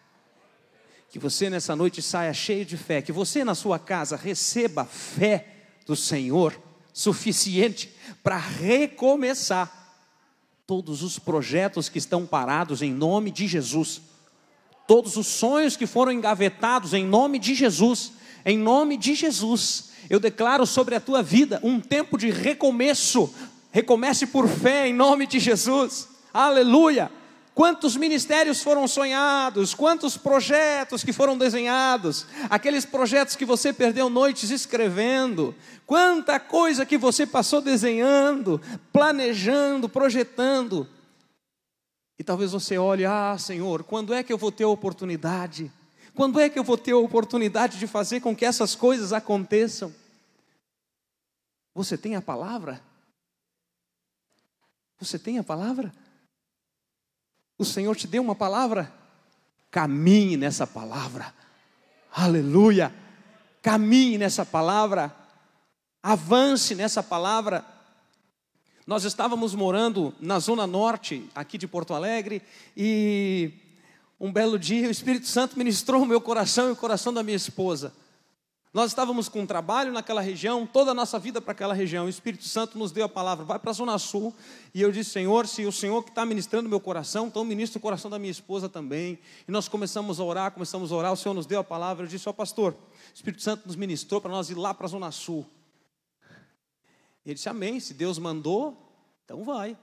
Que 1.11 1.19
você 1.19 1.49
nessa 1.49 1.75
noite 1.75 2.03
saia 2.03 2.33
cheio 2.35 2.65
de 2.65 2.77
fé. 2.77 3.01
Que 3.01 3.13
você 3.13 3.45
na 3.45 3.55
sua 3.55 3.79
casa 3.79 4.17
receba 4.17 4.85
fé 4.85 5.47
do 5.87 5.95
Senhor 5.97 6.59
suficiente 6.93 7.95
para 8.23 8.39
recomeçar 8.39 9.95
todos 10.67 11.03
os 11.03 11.19
projetos 11.19 11.89
que 11.89 11.99
estão 11.99 12.27
parados 12.27 12.83
em 12.83 12.93
nome 12.93 13.31
de 13.31 13.47
Jesus. 13.47 14.01
Todos 14.87 15.17
os 15.17 15.27
sonhos 15.27 15.77
que 15.77 15.87
foram 15.87 16.11
engavetados 16.11 16.95
em 16.95 17.05
nome 17.05 17.39
de 17.39 17.55
Jesus. 17.55 18.13
Em 18.45 18.57
nome 18.57 18.97
de 18.97 19.15
Jesus. 19.15 19.91
Eu 20.09 20.19
declaro 20.19 20.67
sobre 20.67 20.95
a 20.95 21.01
tua 21.01 21.23
vida 21.23 21.61
um 21.63 21.81
tempo 21.81 22.17
de 22.17 22.31
recomeço. 22.31 23.33
Recomece 23.71 24.27
por 24.27 24.49
fé 24.49 24.89
em 24.89 24.95
nome 24.95 25.27
de 25.27 25.39
Jesus. 25.39 26.09
Aleluia. 26.33 27.11
Quantos 27.57 27.97
ministérios 27.97 28.63
foram 28.63 28.87
sonhados, 28.87 29.73
quantos 29.73 30.15
projetos 30.15 31.03
que 31.03 31.11
foram 31.11 31.39
desenhados, 31.39 32.27
aqueles 32.51 32.85
projetos 32.85 33.35
que 33.35 33.47
você 33.47 33.73
perdeu 33.73 34.11
noites 34.11 34.51
escrevendo, 34.51 35.55
quanta 35.87 36.39
coisa 36.39 36.85
que 36.85 36.99
você 36.99 37.27
passou 37.27 37.63
desenhando, 37.63 38.61
planejando, 38.93 39.89
projetando. 39.89 40.87
E 42.19 42.23
talvez 42.23 42.53
você 42.53 42.77
olhe: 42.77 43.07
ah, 43.07 43.39
Senhor, 43.39 43.85
quando 43.85 44.13
é 44.13 44.23
que 44.23 44.35
eu 44.35 44.37
vou 44.37 44.53
ter 44.53 44.65
a 44.65 44.69
oportunidade? 44.69 45.73
Quando 46.15 46.39
é 46.39 46.51
que 46.51 46.59
eu 46.59 46.65
vou 46.65 46.77
ter 46.77 46.93
a 46.93 46.99
oportunidade 46.99 47.79
de 47.79 47.87
fazer 47.87 48.21
com 48.21 48.37
que 48.37 48.45
essas 48.45 48.75
coisas 48.75 49.15
aconteçam? 49.15 49.95
Você 51.75 51.97
tem 51.97 52.17
a 52.17 52.21
palavra? 52.21 52.83
Você 55.01 55.19
tem 55.19 55.39
a 55.39 55.43
palavra? 55.43 55.91
O 57.59 57.65
Senhor 57.65 57.95
te 57.97 58.07
deu 58.07 58.23
uma 58.23 58.35
palavra? 58.35 58.93
Caminhe 59.71 60.37
nessa 60.37 60.67
palavra. 60.67 61.35
Aleluia. 62.13 62.95
Caminhe 63.63 64.19
nessa 64.19 64.45
palavra. 64.45 65.15
Avance 66.03 66.75
nessa 66.75 67.03
palavra. 67.03 67.65
Nós 68.87 69.05
estávamos 69.05 69.55
morando 69.55 70.15
na 70.21 70.39
zona 70.39 70.67
norte, 70.67 71.29
aqui 71.35 71.59
de 71.59 71.67
Porto 71.67 71.93
Alegre, 71.93 72.41
e 72.77 73.53
um 74.21 74.33
belo 74.33 74.59
dia 74.59 74.87
o 74.87 74.91
Espírito 74.93 75.27
Santo 75.27 75.59
ministrou 75.59 76.03
o 76.03 76.07
meu 76.07 76.21
coração 76.21 76.69
e 76.69 76.73
o 76.73 76.77
coração 76.77 77.13
da 77.13 77.23
minha 77.23 77.37
esposa. 77.37 77.93
Nós 78.77 78.91
estávamos 78.91 79.27
com 79.27 79.41
um 79.41 79.47
trabalho 79.47 79.91
naquela 79.91 80.21
região, 80.21 80.67
toda 80.67 80.91
a 80.91 80.95
nossa 80.95 81.19
vida 81.19 81.41
para 81.41 81.53
aquela 81.53 81.73
região. 81.73 82.05
O 82.05 82.11
Espírito 82.11 82.45
Santo 82.45 82.77
nos 82.77 82.93
deu 82.93 83.07
a 83.07 83.09
palavra, 83.09 83.43
vai 83.43 83.59
para 83.59 83.71
a 83.71 83.73
Zona 83.73 83.99
Sul. 83.99 84.35
E 84.75 84.83
eu 84.83 84.93
disse, 84.93 85.13
Senhor, 85.13 85.47
se 85.47 85.65
o 85.65 85.73
Senhor 85.73 86.03
que 86.03 86.11
está 86.11 86.27
ministrando 86.27 86.69
meu 86.69 86.79
coração, 86.79 87.29
então 87.29 87.43
ministra 87.43 87.79
o 87.79 87.81
coração 87.81 88.11
da 88.11 88.19
minha 88.19 88.31
esposa 88.31 88.69
também. 88.69 89.19
E 89.49 89.51
nós 89.51 89.67
começamos 89.67 90.21
a 90.21 90.25
orar, 90.25 90.51
começamos 90.51 90.93
a 90.93 90.95
orar, 90.95 91.11
o 91.15 91.17
Senhor 91.17 91.33
nos 91.33 91.47
deu 91.47 91.61
a 91.61 91.65
palavra. 91.65 92.05
Eu 92.05 92.07
disse, 92.07 92.29
ó 92.29 92.33
oh, 92.33 92.35
pastor, 92.35 92.75
o 92.75 93.15
Espírito 93.15 93.43
Santo 93.43 93.67
nos 93.67 93.77
ministrou 93.77 94.21
para 94.21 94.31
nós 94.31 94.51
ir 94.51 94.57
lá 94.57 94.75
para 94.75 94.85
a 94.85 94.91
Zona 94.91 95.11
Sul. 95.11 95.47
E 97.25 97.31
ele 97.31 97.35
disse, 97.37 97.49
amém, 97.49 97.81
se 97.81 97.95
Deus 97.95 98.19
mandou, 98.19 98.77
então 99.25 99.43
vai. 99.43 99.75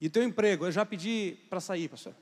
E 0.00 0.10
teu 0.10 0.24
emprego, 0.24 0.66
eu 0.66 0.72
já 0.72 0.84
pedi 0.84 1.38
para 1.48 1.60
sair, 1.60 1.88
pastor. 1.88 2.16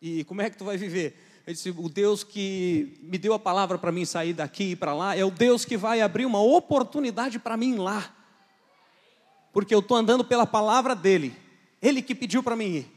E 0.00 0.22
como 0.22 0.42
é 0.42 0.48
que 0.48 0.56
tu 0.56 0.64
vai 0.64 0.76
viver? 0.76 1.33
Ele 1.46 1.54
disse: 1.54 1.70
O 1.70 1.88
Deus 1.88 2.24
que 2.24 2.98
me 3.02 3.18
deu 3.18 3.34
a 3.34 3.38
palavra 3.38 3.78
para 3.78 3.92
mim 3.92 4.04
sair 4.04 4.32
daqui 4.32 4.70
e 4.70 4.76
para 4.76 4.94
lá, 4.94 5.16
é 5.16 5.24
o 5.24 5.30
Deus 5.30 5.64
que 5.64 5.76
vai 5.76 6.00
abrir 6.00 6.24
uma 6.24 6.40
oportunidade 6.40 7.38
para 7.38 7.56
mim 7.56 7.76
lá. 7.76 8.14
Porque 9.52 9.74
eu 9.74 9.80
estou 9.80 9.96
andando 9.96 10.24
pela 10.24 10.46
palavra 10.46 10.94
dEle. 10.96 11.36
Ele 11.80 12.02
que 12.02 12.14
pediu 12.14 12.42
para 12.42 12.56
mim 12.56 12.76
ir. 12.76 12.92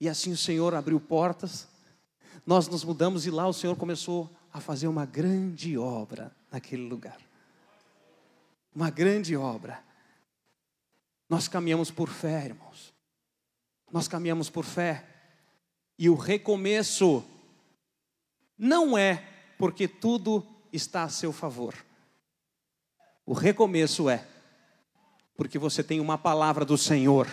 E 0.00 0.08
assim 0.08 0.32
o 0.32 0.36
Senhor 0.36 0.74
abriu 0.74 1.00
portas, 1.00 1.66
nós 2.46 2.68
nos 2.68 2.84
mudamos 2.84 3.26
e 3.26 3.30
lá 3.30 3.48
o 3.48 3.52
Senhor 3.52 3.76
começou 3.76 4.30
a 4.52 4.60
fazer 4.60 4.86
uma 4.86 5.04
grande 5.04 5.76
obra 5.76 6.34
naquele 6.50 6.88
lugar. 6.88 7.18
Uma 8.74 8.90
grande 8.90 9.36
obra. 9.36 9.82
Nós 11.28 11.48
caminhamos 11.48 11.90
por 11.90 12.08
fé, 12.08 12.46
irmãos. 12.46 12.94
Nós 13.90 14.06
caminhamos 14.06 14.48
por 14.48 14.64
fé. 14.64 15.04
E 15.98 16.08
o 16.08 16.14
recomeço 16.14 17.24
não 18.56 18.96
é 18.96 19.24
porque 19.58 19.88
tudo 19.88 20.46
está 20.72 21.02
a 21.02 21.08
seu 21.08 21.32
favor. 21.32 21.74
O 23.26 23.32
recomeço 23.32 24.08
é 24.08 24.24
porque 25.36 25.58
você 25.58 25.82
tem 25.82 26.00
uma 26.00 26.16
palavra 26.16 26.64
do 26.64 26.78
Senhor 26.78 27.28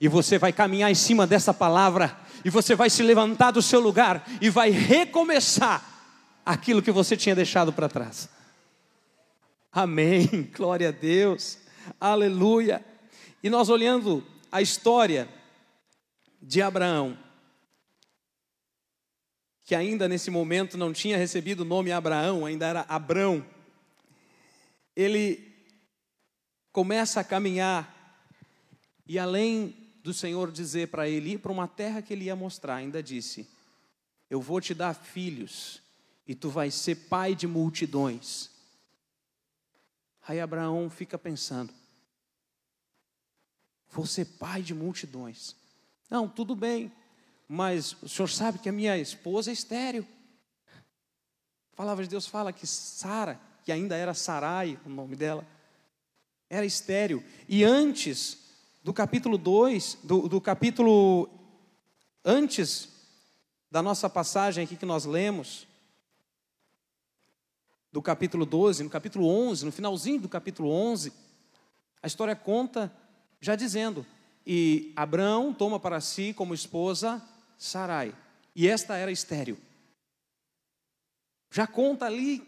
e 0.00 0.08
você 0.08 0.38
vai 0.38 0.52
caminhar 0.52 0.90
em 0.90 0.94
cima 0.94 1.26
dessa 1.26 1.52
palavra 1.52 2.18
e 2.44 2.50
você 2.50 2.74
vai 2.74 2.90
se 2.90 3.02
levantar 3.02 3.50
do 3.50 3.62
seu 3.62 3.80
lugar 3.80 4.26
e 4.40 4.50
vai 4.50 4.70
recomeçar 4.70 5.84
aquilo 6.44 6.82
que 6.82 6.90
você 6.90 7.16
tinha 7.16 7.34
deixado 7.34 7.72
para 7.72 7.88
trás. 7.88 8.28
Amém. 9.72 10.50
Glória 10.56 10.88
a 10.88 10.92
Deus. 10.92 11.58
Aleluia. 12.00 12.84
E 13.42 13.50
nós 13.50 13.68
olhando 13.68 14.24
a 14.50 14.62
história 14.62 15.28
de 16.40 16.62
Abraão, 16.62 17.16
que 19.68 19.74
ainda 19.74 20.08
nesse 20.08 20.30
momento 20.30 20.78
não 20.78 20.94
tinha 20.94 21.18
recebido 21.18 21.60
o 21.60 21.64
nome 21.66 21.92
Abraão, 21.92 22.46
ainda 22.46 22.66
era 22.66 22.86
Abrão, 22.88 23.44
ele 24.96 25.46
começa 26.72 27.20
a 27.20 27.24
caminhar 27.24 28.24
e 29.06 29.18
além 29.18 29.76
do 30.02 30.14
Senhor 30.14 30.50
dizer 30.50 30.88
para 30.88 31.06
ele 31.06 31.32
ir 31.32 31.38
para 31.40 31.52
uma 31.52 31.68
terra 31.68 32.00
que 32.00 32.14
ele 32.14 32.24
ia 32.24 32.34
mostrar, 32.34 32.76
ainda 32.76 33.02
disse: 33.02 33.46
Eu 34.30 34.40
vou 34.40 34.58
te 34.58 34.72
dar 34.72 34.94
filhos 34.94 35.82
e 36.26 36.34
tu 36.34 36.48
vais 36.48 36.74
ser 36.74 36.94
pai 36.94 37.34
de 37.34 37.46
multidões. 37.46 38.48
Aí 40.26 40.40
Abraão 40.40 40.88
fica 40.88 41.18
pensando: 41.18 41.74
Vou 43.90 44.06
ser 44.06 44.24
pai 44.24 44.62
de 44.62 44.72
multidões. 44.72 45.54
Não, 46.08 46.26
tudo 46.26 46.56
bem, 46.56 46.90
mas 47.48 47.96
o 48.02 48.08
senhor 48.08 48.28
sabe 48.28 48.58
que 48.58 48.68
a 48.68 48.72
minha 48.72 48.98
esposa 48.98 49.50
é 49.50 49.54
estéreo. 49.54 50.06
A 51.72 51.76
palavra 51.76 52.04
de 52.04 52.10
Deus 52.10 52.26
fala 52.26 52.52
que 52.52 52.66
Sara, 52.66 53.40
que 53.64 53.72
ainda 53.72 53.96
era 53.96 54.12
Sarai, 54.12 54.78
o 54.84 54.90
nome 54.90 55.16
dela, 55.16 55.46
era 56.50 56.66
estéreo. 56.66 57.24
E 57.48 57.64
antes 57.64 58.44
do 58.84 58.92
capítulo 58.92 59.38
2, 59.38 59.98
do, 60.04 60.28
do 60.28 60.40
capítulo. 60.40 61.30
Antes 62.24 62.90
da 63.70 63.82
nossa 63.82 64.10
passagem 64.10 64.64
aqui 64.64 64.76
que 64.76 64.84
nós 64.84 65.06
lemos, 65.06 65.66
do 67.90 68.02
capítulo 68.02 68.44
12, 68.44 68.84
no 68.84 68.90
capítulo 68.90 69.26
11, 69.26 69.64
no 69.64 69.72
finalzinho 69.72 70.20
do 70.20 70.28
capítulo 70.28 70.70
11, 70.70 71.12
a 72.02 72.06
história 72.06 72.36
conta 72.36 72.92
já 73.40 73.56
dizendo: 73.56 74.04
E 74.46 74.92
Abraão 74.94 75.54
toma 75.54 75.80
para 75.80 76.00
si 76.00 76.34
como 76.34 76.52
esposa 76.52 77.22
Sarai. 77.58 78.16
E 78.54 78.68
esta 78.68 78.96
era 78.96 79.10
estéril. 79.10 79.58
Já 81.50 81.66
conta 81.66 82.06
ali 82.06 82.46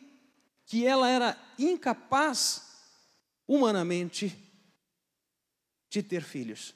que 0.65 0.87
ela 0.87 1.09
era 1.09 1.37
incapaz, 1.59 2.63
humanamente, 3.47 4.37
de 5.91 6.03
ter 6.03 6.23
filhos. 6.23 6.75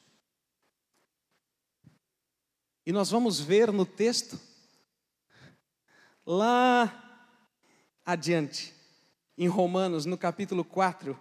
E 2.85 2.92
nós 2.92 3.11
vamos 3.11 3.38
ver 3.40 3.73
no 3.73 3.87
texto, 3.87 4.38
lá 6.27 7.31
adiante, 8.05 8.75
em 9.38 9.47
Romanos, 9.47 10.05
no 10.05 10.18
capítulo 10.18 10.64
4, 10.64 11.18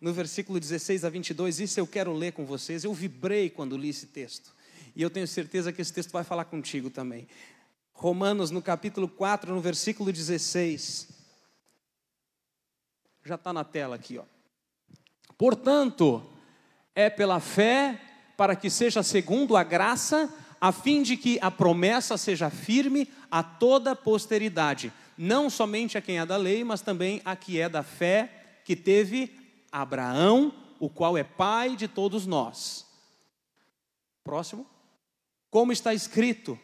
no 0.00 0.12
versículo 0.12 0.60
16 0.60 1.04
a 1.04 1.10
22, 1.10 1.60
isso 1.60 1.80
eu 1.80 1.86
quero 1.86 2.12
ler 2.12 2.32
com 2.32 2.46
vocês. 2.46 2.84
Eu 2.84 2.94
vibrei 2.94 3.50
quando 3.50 3.76
li 3.76 3.88
esse 3.88 4.06
texto. 4.06 4.53
E 4.94 5.02
eu 5.02 5.10
tenho 5.10 5.26
certeza 5.26 5.72
que 5.72 5.82
esse 5.82 5.92
texto 5.92 6.10
vai 6.10 6.22
falar 6.22 6.44
contigo 6.44 6.88
também. 6.88 7.26
Romanos, 7.92 8.50
no 8.50 8.62
capítulo 8.62 9.08
4, 9.08 9.54
no 9.54 9.60
versículo 9.60 10.12
16. 10.12 11.08
Já 13.24 13.36
está 13.36 13.52
na 13.52 13.64
tela 13.64 13.96
aqui, 13.96 14.18
ó. 14.18 14.24
Portanto, 15.36 16.24
é 16.94 17.10
pela 17.10 17.40
fé, 17.40 18.00
para 18.36 18.54
que 18.54 18.70
seja 18.70 19.02
segundo 19.02 19.56
a 19.56 19.64
graça, 19.64 20.32
a 20.60 20.70
fim 20.70 21.02
de 21.02 21.16
que 21.16 21.38
a 21.40 21.50
promessa 21.50 22.16
seja 22.16 22.50
firme 22.50 23.10
a 23.30 23.42
toda 23.42 23.96
posteridade, 23.96 24.92
não 25.18 25.50
somente 25.50 25.98
a 25.98 26.00
quem 26.00 26.18
é 26.18 26.26
da 26.26 26.36
lei, 26.36 26.64
mas 26.64 26.82
também 26.82 27.20
a 27.24 27.34
que 27.34 27.60
é 27.60 27.68
da 27.68 27.82
fé, 27.82 28.60
que 28.64 28.76
teve 28.76 29.38
Abraão, 29.70 30.52
o 30.78 30.88
qual 30.88 31.18
é 31.18 31.24
pai 31.24 31.76
de 31.76 31.88
todos 31.88 32.26
nós. 32.26 32.86
Próximo. 34.22 34.73
Como 35.54 35.70
está 35.70 35.94
escrito: 35.94 36.58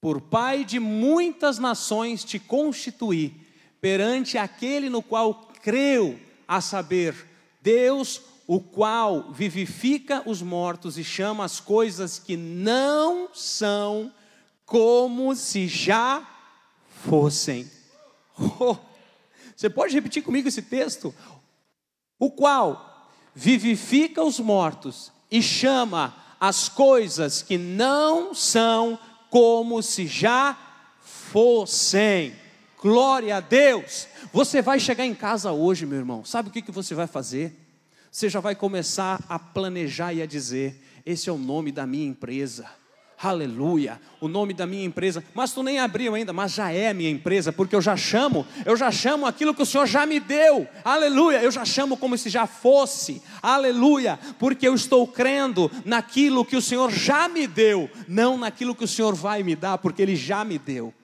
Por 0.00 0.22
pai 0.22 0.64
de 0.64 0.80
muitas 0.80 1.58
nações 1.58 2.24
te 2.24 2.38
constituí, 2.38 3.38
perante 3.78 4.38
aquele 4.38 4.88
no 4.88 5.02
qual 5.02 5.34
creu, 5.62 6.18
a 6.48 6.62
saber, 6.62 7.14
Deus, 7.60 8.22
o 8.46 8.58
qual 8.58 9.30
vivifica 9.30 10.22
os 10.24 10.40
mortos 10.40 10.96
e 10.96 11.04
chama 11.04 11.44
as 11.44 11.60
coisas 11.60 12.18
que 12.18 12.38
não 12.38 13.28
são 13.34 14.10
como 14.64 15.34
se 15.34 15.68
já 15.68 16.26
fossem. 17.04 17.70
Oh, 18.58 18.78
você 19.54 19.68
pode 19.68 19.92
repetir 19.92 20.22
comigo 20.22 20.48
esse 20.48 20.62
texto? 20.62 21.14
O 22.18 22.30
qual 22.30 23.10
vivifica 23.34 24.24
os 24.24 24.40
mortos 24.40 25.12
e 25.30 25.42
chama 25.42 26.19
as 26.40 26.68
coisas 26.68 27.42
que 27.42 27.58
não 27.58 28.34
são 28.34 28.98
como 29.28 29.82
se 29.82 30.06
já 30.06 30.58
fossem. 31.00 32.34
Glória 32.82 33.36
a 33.36 33.40
Deus. 33.40 34.08
Você 34.32 34.62
vai 34.62 34.80
chegar 34.80 35.04
em 35.04 35.14
casa 35.14 35.52
hoje, 35.52 35.84
meu 35.84 35.98
irmão. 35.98 36.24
Sabe 36.24 36.48
o 36.48 36.52
que, 36.52 36.62
que 36.62 36.72
você 36.72 36.94
vai 36.94 37.06
fazer? 37.06 37.54
Você 38.10 38.28
já 38.28 38.40
vai 38.40 38.54
começar 38.54 39.22
a 39.28 39.38
planejar 39.38 40.14
e 40.14 40.22
a 40.22 40.26
dizer: 40.26 40.82
esse 41.04 41.28
é 41.28 41.32
o 41.32 41.38
nome 41.38 41.70
da 41.70 41.86
minha 41.86 42.08
empresa 42.08 42.79
aleluia, 43.22 44.00
o 44.20 44.28
nome 44.28 44.54
da 44.54 44.66
minha 44.66 44.84
empresa, 44.84 45.22
mas 45.34 45.52
tu 45.52 45.62
nem 45.62 45.78
abriu 45.78 46.14
ainda, 46.14 46.32
mas 46.32 46.52
já 46.52 46.72
é 46.72 46.92
minha 46.94 47.10
empresa, 47.10 47.52
porque 47.52 47.74
eu 47.74 47.82
já 47.82 47.96
chamo, 47.96 48.46
eu 48.64 48.76
já 48.76 48.90
chamo 48.90 49.26
aquilo 49.26 49.54
que 49.54 49.62
o 49.62 49.66
Senhor 49.66 49.86
já 49.86 50.06
me 50.06 50.18
deu, 50.18 50.66
aleluia, 50.84 51.42
eu 51.42 51.50
já 51.50 51.64
chamo 51.64 51.96
como 51.96 52.16
se 52.16 52.30
já 52.30 52.46
fosse, 52.46 53.22
aleluia, 53.42 54.18
porque 54.38 54.66
eu 54.66 54.74
estou 54.74 55.06
crendo 55.06 55.70
naquilo 55.84 56.44
que 56.44 56.56
o 56.56 56.62
Senhor 56.62 56.90
já 56.90 57.28
me 57.28 57.46
deu, 57.46 57.90
não 58.08 58.38
naquilo 58.38 58.74
que 58.74 58.84
o 58.84 58.88
Senhor 58.88 59.14
vai 59.14 59.42
me 59.42 59.54
dar, 59.54 59.78
porque 59.78 60.02
Ele 60.02 60.16
já 60.16 60.44
me 60.44 60.58
deu. 60.58 60.94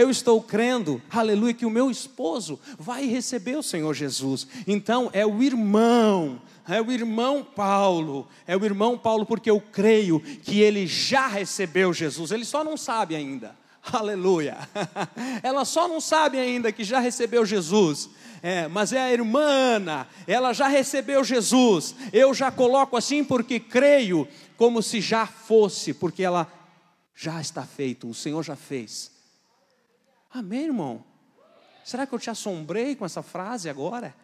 Eu 0.00 0.08
estou 0.08 0.40
crendo, 0.40 1.02
aleluia, 1.10 1.52
que 1.52 1.66
o 1.66 1.70
meu 1.70 1.90
esposo 1.90 2.58
vai 2.78 3.04
receber 3.04 3.58
o 3.58 3.62
Senhor 3.62 3.92
Jesus. 3.92 4.46
Então 4.66 5.10
é 5.12 5.26
o 5.26 5.42
irmão, 5.42 6.40
é 6.66 6.80
o 6.80 6.90
irmão 6.90 7.44
Paulo, 7.44 8.26
é 8.46 8.56
o 8.56 8.64
irmão 8.64 8.96
Paulo, 8.96 9.26
porque 9.26 9.50
eu 9.50 9.60
creio 9.60 10.18
que 10.18 10.58
ele 10.58 10.86
já 10.86 11.26
recebeu 11.26 11.92
Jesus, 11.92 12.30
ele 12.30 12.46
só 12.46 12.64
não 12.64 12.78
sabe 12.78 13.14
ainda. 13.14 13.54
Aleluia. 13.92 14.56
Ela 15.42 15.66
só 15.66 15.86
não 15.86 16.00
sabe 16.00 16.38
ainda 16.38 16.72
que 16.72 16.84
já 16.84 16.98
recebeu 16.98 17.44
Jesus. 17.44 18.08
É, 18.42 18.68
mas 18.68 18.94
é 18.94 19.00
a 19.00 19.12
irmã, 19.12 20.06
ela 20.26 20.54
já 20.54 20.66
recebeu 20.66 21.22
Jesus. 21.22 21.94
Eu 22.10 22.32
já 22.32 22.50
coloco 22.50 22.96
assim 22.96 23.22
porque 23.22 23.60
creio 23.60 24.26
como 24.56 24.82
se 24.82 24.98
já 24.98 25.26
fosse, 25.26 25.92
porque 25.92 26.22
ela 26.22 26.50
já 27.14 27.38
está 27.38 27.64
feito, 27.64 28.08
o 28.08 28.14
Senhor 28.14 28.42
já 28.42 28.56
fez. 28.56 29.19
Amém, 30.32 30.66
irmão? 30.66 31.04
Será 31.84 32.06
que 32.06 32.14
eu 32.14 32.18
te 32.18 32.30
assombrei 32.30 32.94
com 32.94 33.04
essa 33.04 33.22
frase 33.22 33.68
agora? 33.68 34.14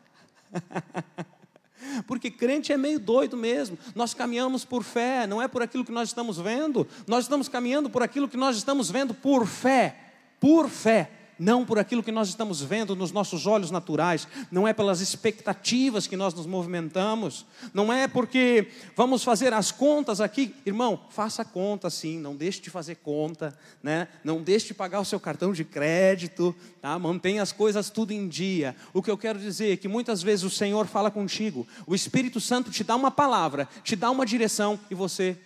Porque 2.06 2.30
crente 2.30 2.72
é 2.72 2.76
meio 2.76 2.98
doido 2.98 3.36
mesmo. 3.36 3.78
Nós 3.94 4.14
caminhamos 4.14 4.64
por 4.64 4.82
fé, 4.82 5.26
não 5.26 5.42
é 5.42 5.48
por 5.48 5.62
aquilo 5.62 5.84
que 5.84 5.92
nós 5.92 6.08
estamos 6.08 6.38
vendo. 6.38 6.86
Nós 7.06 7.24
estamos 7.24 7.48
caminhando 7.48 7.90
por 7.90 8.02
aquilo 8.02 8.28
que 8.28 8.36
nós 8.36 8.56
estamos 8.56 8.90
vendo 8.90 9.14
por 9.14 9.46
fé. 9.46 9.96
Por 10.38 10.68
fé 10.68 11.10
não 11.38 11.64
por 11.64 11.78
aquilo 11.78 12.02
que 12.02 12.12
nós 12.12 12.28
estamos 12.28 12.62
vendo 12.62 12.96
nos 12.96 13.12
nossos 13.12 13.46
olhos 13.46 13.70
naturais, 13.70 14.26
não 14.50 14.66
é 14.66 14.72
pelas 14.72 15.00
expectativas 15.00 16.06
que 16.06 16.16
nós 16.16 16.34
nos 16.34 16.46
movimentamos, 16.46 17.46
não 17.72 17.92
é 17.92 18.08
porque 18.08 18.68
vamos 18.94 19.22
fazer 19.22 19.52
as 19.52 19.70
contas 19.70 20.20
aqui, 20.20 20.54
irmão, 20.64 21.00
faça 21.10 21.44
conta 21.44 21.90
sim, 21.90 22.18
não 22.18 22.34
deixe 22.34 22.60
de 22.60 22.70
fazer 22.70 22.96
conta, 22.96 23.56
né? 23.82 24.08
não 24.24 24.42
deixe 24.42 24.68
de 24.68 24.74
pagar 24.74 25.00
o 25.00 25.04
seu 25.04 25.20
cartão 25.20 25.52
de 25.52 25.64
crédito, 25.64 26.54
tá? 26.80 26.98
mantenha 26.98 27.42
as 27.42 27.52
coisas 27.52 27.90
tudo 27.90 28.12
em 28.12 28.28
dia. 28.28 28.74
O 28.92 29.02
que 29.02 29.10
eu 29.10 29.18
quero 29.18 29.38
dizer 29.38 29.72
é 29.72 29.76
que 29.76 29.88
muitas 29.88 30.22
vezes 30.22 30.44
o 30.44 30.50
Senhor 30.50 30.86
fala 30.86 31.10
contigo, 31.10 31.66
o 31.86 31.94
Espírito 31.94 32.40
Santo 32.40 32.70
te 32.70 32.82
dá 32.82 32.96
uma 32.96 33.10
palavra, 33.10 33.68
te 33.82 33.96
dá 33.96 34.10
uma 34.10 34.26
direção 34.26 34.78
e 34.90 34.94
você 34.94 35.38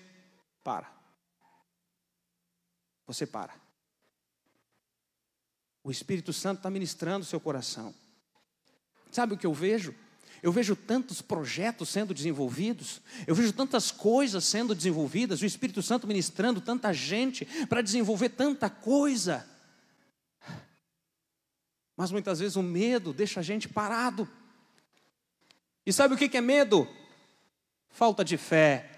para. 0.63 0.91
Você 3.07 3.27
para. 3.27 3.70
O 5.83 5.91
Espírito 5.91 6.33
Santo 6.33 6.59
está 6.59 6.71
ministrando 6.71 7.25
o 7.25 7.29
seu 7.29 7.41
coração. 7.41 7.95
Sabe 9.11 9.35
o 9.35 9.39
que 9.39 9.47
eu 9.47 9.55
vejo? 9.55 9.95
Eu 10.43 10.53
vejo 10.53 10.75
tantos 10.75 11.21
projetos 11.21 11.91
sendo 11.91 12.15
desenvolvidos, 12.15 13.03
eu 13.27 13.35
vejo 13.35 13.53
tantas 13.53 13.91
coisas 13.91 14.45
sendo 14.45 14.75
desenvolvidas, 14.75 15.43
o 15.43 15.47
Espírito 15.47 15.83
Santo 15.83 16.07
ministrando 16.07 16.63
tanta 16.63 16.95
gente 16.95 17.45
para 17.67 17.83
desenvolver 17.83 18.31
tanta 18.31 18.71
coisa. 18.71 19.47
Mas 21.95 22.11
muitas 22.11 22.41
vezes 22.41 22.57
o 22.57 22.63
medo 22.63 23.13
deixa 23.13 23.41
a 23.41 23.43
gente 23.43 23.69
parado. 23.69 24.27
E 25.85 25.93
sabe 25.93 26.15
o 26.15 26.17
que 26.17 26.35
é 26.35 26.41
medo? 26.41 26.89
Falta 27.91 28.25
de 28.25 28.39
fé. 28.39 28.89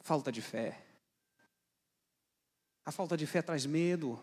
Falta 0.00 0.30
de 0.30 0.42
fé. 0.42 0.84
A 2.84 2.92
falta 2.92 3.16
de 3.16 3.26
fé 3.26 3.40
traz 3.40 3.64
medo. 3.64 4.22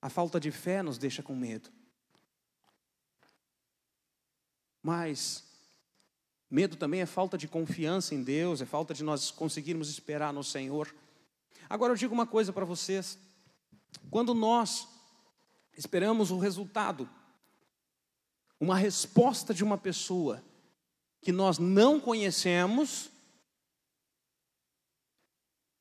A 0.00 0.08
falta 0.08 0.38
de 0.38 0.50
fé 0.50 0.82
nos 0.82 0.98
deixa 0.98 1.22
com 1.22 1.34
medo. 1.34 1.70
Mas 4.82 5.44
medo 6.50 6.76
também 6.76 7.00
é 7.00 7.06
falta 7.06 7.36
de 7.36 7.48
confiança 7.48 8.14
em 8.14 8.22
Deus, 8.22 8.60
é 8.60 8.66
falta 8.66 8.94
de 8.94 9.02
nós 9.02 9.30
conseguirmos 9.30 9.90
esperar 9.90 10.32
no 10.32 10.44
Senhor. 10.44 10.94
Agora 11.68 11.92
eu 11.92 11.96
digo 11.96 12.14
uma 12.14 12.26
coisa 12.26 12.52
para 12.52 12.64
vocês: 12.64 13.18
quando 14.10 14.34
nós 14.34 14.88
esperamos 15.76 16.30
o 16.30 16.38
resultado, 16.38 17.08
uma 18.60 18.76
resposta 18.76 19.52
de 19.52 19.62
uma 19.62 19.76
pessoa 19.76 20.42
que 21.20 21.32
nós 21.32 21.58
não 21.58 22.00
conhecemos, 22.00 23.10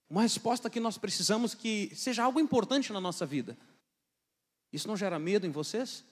uma 0.09 0.21
resposta 0.23 0.69
que 0.69 0.79
nós 0.79 0.97
precisamos 0.97 1.53
que 1.53 1.91
seja 1.95 2.23
algo 2.23 2.39
importante 2.39 2.91
na 2.91 2.99
nossa 2.99 3.25
vida. 3.25 3.57
Isso 4.71 4.87
não 4.87 4.97
gera 4.97 5.17
medo 5.17 5.45
em 5.45 5.51
vocês? 5.51 6.03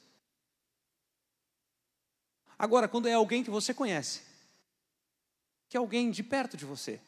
Agora, 2.58 2.88
quando 2.88 3.08
é 3.08 3.14
alguém 3.14 3.44
que 3.44 3.50
você 3.50 3.74
conhece, 3.74 4.22
que 5.68 5.76
é 5.76 5.80
alguém 5.80 6.10
de 6.10 6.24
perto 6.24 6.56
de 6.56 6.66
você, 6.66 7.02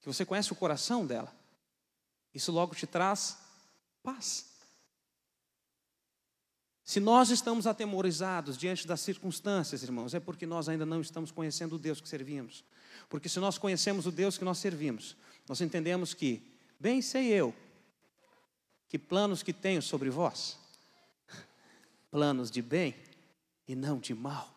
que 0.00 0.06
você 0.06 0.24
conhece 0.24 0.52
o 0.52 0.56
coração 0.56 1.06
dela, 1.06 1.34
isso 2.34 2.52
logo 2.52 2.74
te 2.74 2.86
traz 2.86 3.38
paz. 4.02 4.52
Se 6.84 7.00
nós 7.00 7.30
estamos 7.30 7.66
atemorizados 7.66 8.58
diante 8.58 8.86
das 8.86 9.00
circunstâncias, 9.00 9.82
irmãos, 9.82 10.12
é 10.12 10.20
porque 10.20 10.44
nós 10.44 10.68
ainda 10.68 10.84
não 10.84 11.00
estamos 11.00 11.30
conhecendo 11.30 11.76
o 11.76 11.78
Deus 11.78 11.98
que 11.98 12.08
servimos. 12.08 12.62
Porque 13.08 13.28
se 13.28 13.40
nós 13.40 13.56
conhecemos 13.56 14.04
o 14.06 14.12
Deus 14.12 14.36
que 14.36 14.44
nós 14.44 14.58
servimos, 14.58 15.16
nós 15.48 15.62
entendemos 15.62 16.12
que, 16.12 16.46
bem 16.78 17.00
sei 17.00 17.28
eu, 17.28 17.54
que 18.86 18.98
planos 18.98 19.42
que 19.42 19.52
tenho 19.52 19.80
sobre 19.80 20.10
vós, 20.10 20.58
planos 22.14 22.48
de 22.48 22.62
bem 22.62 22.94
e 23.66 23.74
não 23.74 23.98
de 23.98 24.14
mal. 24.14 24.48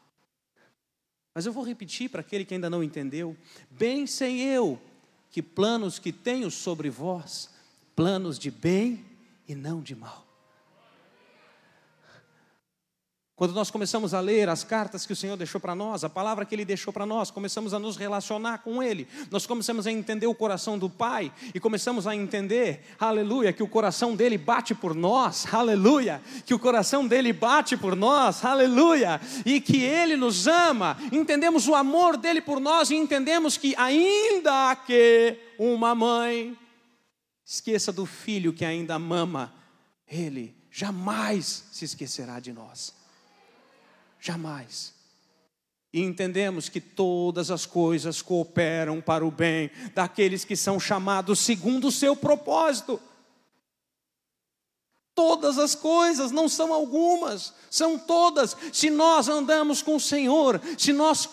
Mas 1.34 1.48
eu 1.48 1.52
vou 1.52 1.64
repetir 1.64 2.08
para 2.08 2.22
aquele 2.22 2.46
que 2.46 2.54
ainda 2.54 2.70
não 2.70 2.84
entendeu: 2.84 3.36
bem 3.68 4.06
sei 4.06 4.40
eu 4.44 4.80
que 5.32 5.42
planos 5.42 5.98
que 5.98 6.14
tenho 6.14 6.52
sobre 6.52 6.88
vós, 6.92 7.50
planos 7.96 8.38
de 8.38 8.52
bem 8.52 9.04
e 9.48 9.56
não 9.56 9.82
de 9.82 9.96
mal. 9.96 10.27
Quando 13.38 13.54
nós 13.54 13.70
começamos 13.70 14.16
a 14.16 14.20
ler 14.20 14.50
as 14.50 14.64
cartas 14.64 15.06
que 15.06 15.14
o 15.14 15.16
Senhor 15.16 15.38
deixou 15.38 15.62
para 15.62 15.76
nós, 15.76 16.04
a 16.04 16.10
palavra 16.10 16.44
que 16.44 16.56
Ele 16.56 16.66
deixou 16.66 16.92
para 16.92 17.06
nós, 17.06 17.30
começamos 17.30 17.72
a 17.72 17.78
nos 17.78 17.96
relacionar 17.96 18.64
com 18.64 18.82
Ele, 18.82 19.08
nós 19.30 19.46
começamos 19.46 19.86
a 19.86 19.92
entender 19.92 20.26
o 20.26 20.34
coração 20.34 20.76
do 20.76 20.90
Pai 20.90 21.32
e 21.54 21.60
começamos 21.60 22.08
a 22.08 22.16
entender, 22.16 22.82
aleluia, 23.00 23.54
que 23.54 23.62
o 23.62 23.68
coração 23.68 24.16
dele 24.16 24.40
bate 24.40 24.74
por 24.74 24.96
nós, 24.96 25.46
aleluia, 25.54 26.20
que 26.48 26.54
o 26.56 26.58
coração 26.58 27.06
dele 27.06 27.32
bate 27.32 27.78
por 27.78 27.96
nós, 27.96 28.44
aleluia, 28.44 29.22
e 29.46 29.62
que 29.62 29.84
Ele 29.84 30.18
nos 30.18 30.48
ama, 30.48 30.98
entendemos 31.12 31.68
o 31.68 31.76
amor 31.76 32.18
dele 32.18 32.42
por 32.42 32.60
nós 32.60 32.90
e 32.90 32.96
entendemos 32.96 33.56
que, 33.56 33.76
ainda 33.78 34.76
que 34.78 35.38
uma 35.60 35.94
mãe 35.94 36.58
esqueça 37.46 37.92
do 37.92 38.08
filho 38.08 38.52
que 38.52 38.66
ainda 38.66 38.98
mama, 38.98 39.54
Ele 40.08 40.58
jamais 40.72 41.66
se 41.72 41.86
esquecerá 41.86 42.40
de 42.40 42.52
nós. 42.52 42.97
Jamais. 44.20 44.94
E 45.94 46.02
entendemos 46.02 46.70
que 46.70 46.82
todas 46.82 47.50
as 47.50 47.66
coisas 47.66 48.22
cooperam 48.22 49.02
para 49.02 49.26
o 49.26 49.32
bem 49.32 49.72
daqueles 49.96 50.44
que 50.44 50.56
são 50.56 50.80
chamados 50.80 51.40
segundo 51.40 51.88
o 51.88 51.92
seu 51.92 52.16
propósito. 52.16 53.00
Todas 55.16 55.58
as 55.58 55.74
coisas, 55.74 56.30
não 56.30 56.48
são 56.48 56.72
algumas, 56.72 57.52
são 57.72 57.98
todas. 57.98 58.56
Se 58.72 58.92
nós 58.92 59.28
andamos 59.28 59.82
com 59.82 59.96
o 59.96 60.00
Senhor, 60.00 60.62
se 60.78 60.94
nós 60.94 61.28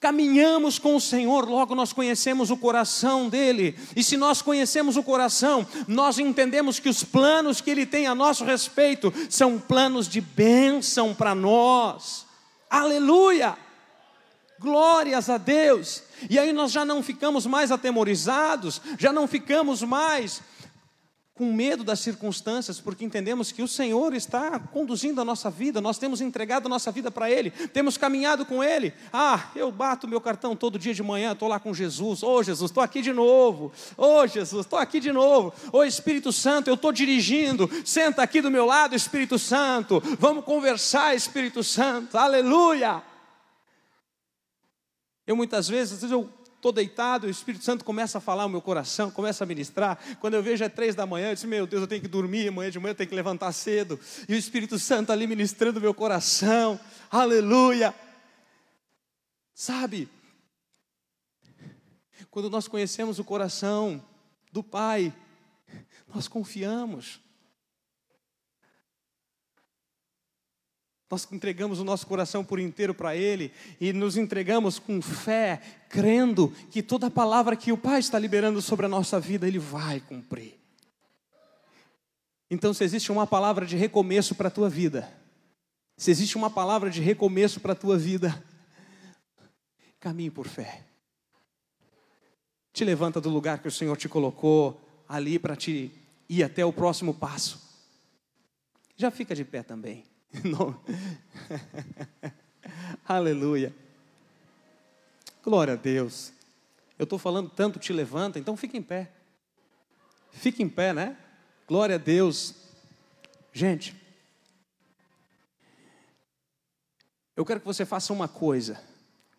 caminhamos 0.00 0.78
com 0.78 0.96
o 0.96 1.00
Senhor, 1.00 1.46
logo 1.46 1.74
nós 1.74 1.92
conhecemos 1.92 2.50
o 2.50 2.56
coração 2.56 3.28
dele. 3.28 3.78
E 3.94 4.02
se 4.02 4.16
nós 4.16 4.40
conhecemos 4.40 4.96
o 4.96 5.02
coração, 5.02 5.66
nós 5.86 6.18
entendemos 6.18 6.80
que 6.80 6.88
os 6.88 7.04
planos 7.04 7.60
que 7.60 7.70
ele 7.70 7.84
tem 7.84 8.06
a 8.06 8.14
nosso 8.14 8.42
respeito 8.42 9.12
são 9.28 9.58
planos 9.58 10.08
de 10.08 10.22
bênção 10.22 11.14
para 11.14 11.34
nós. 11.34 12.24
Aleluia! 12.70 13.58
Glórias 14.58 15.28
a 15.28 15.36
Deus! 15.36 16.02
E 16.30 16.38
aí 16.38 16.52
nós 16.52 16.72
já 16.72 16.84
não 16.84 17.02
ficamos 17.02 17.44
mais 17.44 17.70
atemorizados, 17.70 18.80
já 18.98 19.12
não 19.12 19.28
ficamos 19.28 19.82
mais 19.82 20.42
com 21.40 21.50
medo 21.54 21.82
das 21.82 22.00
circunstâncias, 22.00 22.82
porque 22.82 23.02
entendemos 23.02 23.50
que 23.50 23.62
o 23.62 23.66
Senhor 23.66 24.12
está 24.12 24.58
conduzindo 24.58 25.22
a 25.22 25.24
nossa 25.24 25.50
vida, 25.50 25.80
nós 25.80 25.96
temos 25.96 26.20
entregado 26.20 26.66
a 26.66 26.68
nossa 26.68 26.92
vida 26.92 27.10
para 27.10 27.30
Ele, 27.30 27.50
temos 27.50 27.96
caminhado 27.96 28.44
com 28.44 28.62
Ele. 28.62 28.92
Ah, 29.10 29.48
eu 29.56 29.72
bato 29.72 30.06
meu 30.06 30.20
cartão 30.20 30.54
todo 30.54 30.78
dia 30.78 30.92
de 30.92 31.02
manhã, 31.02 31.32
estou 31.32 31.48
lá 31.48 31.58
com 31.58 31.72
Jesus. 31.72 32.22
Ô 32.22 32.34
oh, 32.34 32.42
Jesus, 32.42 32.70
estou 32.70 32.82
aqui 32.82 33.00
de 33.00 33.10
novo. 33.10 33.72
Ô 33.96 34.18
oh, 34.18 34.26
Jesus, 34.26 34.66
estou 34.66 34.78
aqui 34.78 35.00
de 35.00 35.10
novo. 35.12 35.50
Ô 35.72 35.78
oh, 35.78 35.82
Espírito 35.82 36.30
Santo, 36.30 36.68
eu 36.68 36.74
estou 36.74 36.92
dirigindo. 36.92 37.70
Senta 37.86 38.22
aqui 38.22 38.42
do 38.42 38.50
meu 38.50 38.66
lado, 38.66 38.94
Espírito 38.94 39.38
Santo. 39.38 40.02
Vamos 40.18 40.44
conversar, 40.44 41.14
Espírito 41.14 41.64
Santo. 41.64 42.18
Aleluia. 42.18 43.02
Eu 45.26 45.34
muitas 45.34 45.68
vezes, 45.68 45.94
às 45.94 46.00
vezes 46.02 46.12
eu 46.12 46.28
estou 46.60 46.70
deitado, 46.70 47.26
o 47.26 47.30
Espírito 47.30 47.64
Santo 47.64 47.84
começa 47.84 48.18
a 48.18 48.20
falar 48.20 48.44
o 48.44 48.48
meu 48.48 48.60
coração, 48.60 49.10
começa 49.10 49.42
a 49.42 49.46
ministrar. 49.46 49.98
Quando 50.20 50.34
eu 50.34 50.42
vejo 50.42 50.62
é 50.62 50.68
três 50.68 50.94
da 50.94 51.06
manhã, 51.06 51.30
eu 51.30 51.34
disse, 51.34 51.46
meu 51.46 51.66
Deus, 51.66 51.80
eu 51.80 51.88
tenho 51.88 52.02
que 52.02 52.08
dormir, 52.08 52.48
amanhã 52.48 52.70
de 52.70 52.78
manhã 52.78 52.90
eu 52.92 52.94
tenho 52.94 53.08
que 53.08 53.14
levantar 53.14 53.50
cedo. 53.52 53.98
E 54.28 54.34
o 54.34 54.36
Espírito 54.36 54.78
Santo 54.78 55.10
ali 55.10 55.26
ministrando 55.26 55.80
meu 55.80 55.94
coração. 55.94 56.78
Aleluia! 57.10 57.94
Sabe, 59.54 60.08
quando 62.30 62.50
nós 62.50 62.68
conhecemos 62.68 63.18
o 63.18 63.24
coração 63.24 64.02
do 64.52 64.62
Pai, 64.62 65.12
nós 66.14 66.28
confiamos. 66.28 67.20
Nós 71.10 71.26
entregamos 71.32 71.80
o 71.80 71.84
nosso 71.84 72.06
coração 72.06 72.44
por 72.44 72.60
inteiro 72.60 72.94
para 72.94 73.16
Ele 73.16 73.52
e 73.80 73.92
nos 73.92 74.16
entregamos 74.16 74.78
com 74.78 75.02
fé, 75.02 75.60
crendo 75.88 76.54
que 76.70 76.84
toda 76.84 77.10
palavra 77.10 77.56
que 77.56 77.72
o 77.72 77.76
Pai 77.76 77.98
está 77.98 78.16
liberando 78.16 78.62
sobre 78.62 78.86
a 78.86 78.88
nossa 78.88 79.18
vida, 79.18 79.48
Ele 79.48 79.58
vai 79.58 79.98
cumprir. 79.98 80.54
Então, 82.48 82.72
se 82.72 82.84
existe 82.84 83.10
uma 83.10 83.26
palavra 83.26 83.66
de 83.66 83.76
recomeço 83.76 84.36
para 84.36 84.46
a 84.46 84.50
tua 84.52 84.68
vida, 84.68 85.12
se 85.96 86.12
existe 86.12 86.36
uma 86.36 86.48
palavra 86.48 86.88
de 86.88 87.00
recomeço 87.00 87.58
para 87.58 87.72
a 87.72 87.76
tua 87.76 87.98
vida, 87.98 88.42
caminhe 89.98 90.30
por 90.30 90.46
fé. 90.46 90.84
Te 92.72 92.84
levanta 92.84 93.20
do 93.20 93.28
lugar 93.28 93.58
que 93.58 93.68
o 93.68 93.72
Senhor 93.72 93.96
te 93.96 94.08
colocou 94.08 94.80
ali 95.08 95.40
para 95.40 95.56
te 95.56 95.92
ir 96.28 96.44
até 96.44 96.64
o 96.64 96.72
próximo 96.72 97.12
passo. 97.12 97.60
Já 98.96 99.10
fica 99.10 99.34
de 99.34 99.44
pé 99.44 99.64
também. 99.64 100.04
Aleluia. 103.04 103.74
Glória 105.42 105.74
a 105.74 105.76
Deus. 105.76 106.32
Eu 106.98 107.04
estou 107.04 107.18
falando 107.18 107.50
tanto, 107.50 107.78
te 107.78 107.92
levanta, 107.92 108.38
então 108.38 108.56
fique 108.56 108.76
em 108.76 108.82
pé. 108.82 109.10
Fique 110.30 110.62
em 110.62 110.68
pé, 110.68 110.92
né? 110.92 111.16
Glória 111.66 111.96
a 111.96 111.98
Deus. 111.98 112.54
Gente, 113.52 113.96
eu 117.36 117.44
quero 117.44 117.60
que 117.60 117.66
você 117.66 117.84
faça 117.84 118.12
uma 118.12 118.28
coisa 118.28 118.82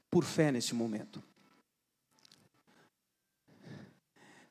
por 0.10 0.24
fé 0.24 0.52
nesse 0.52 0.74
momento. 0.74 1.22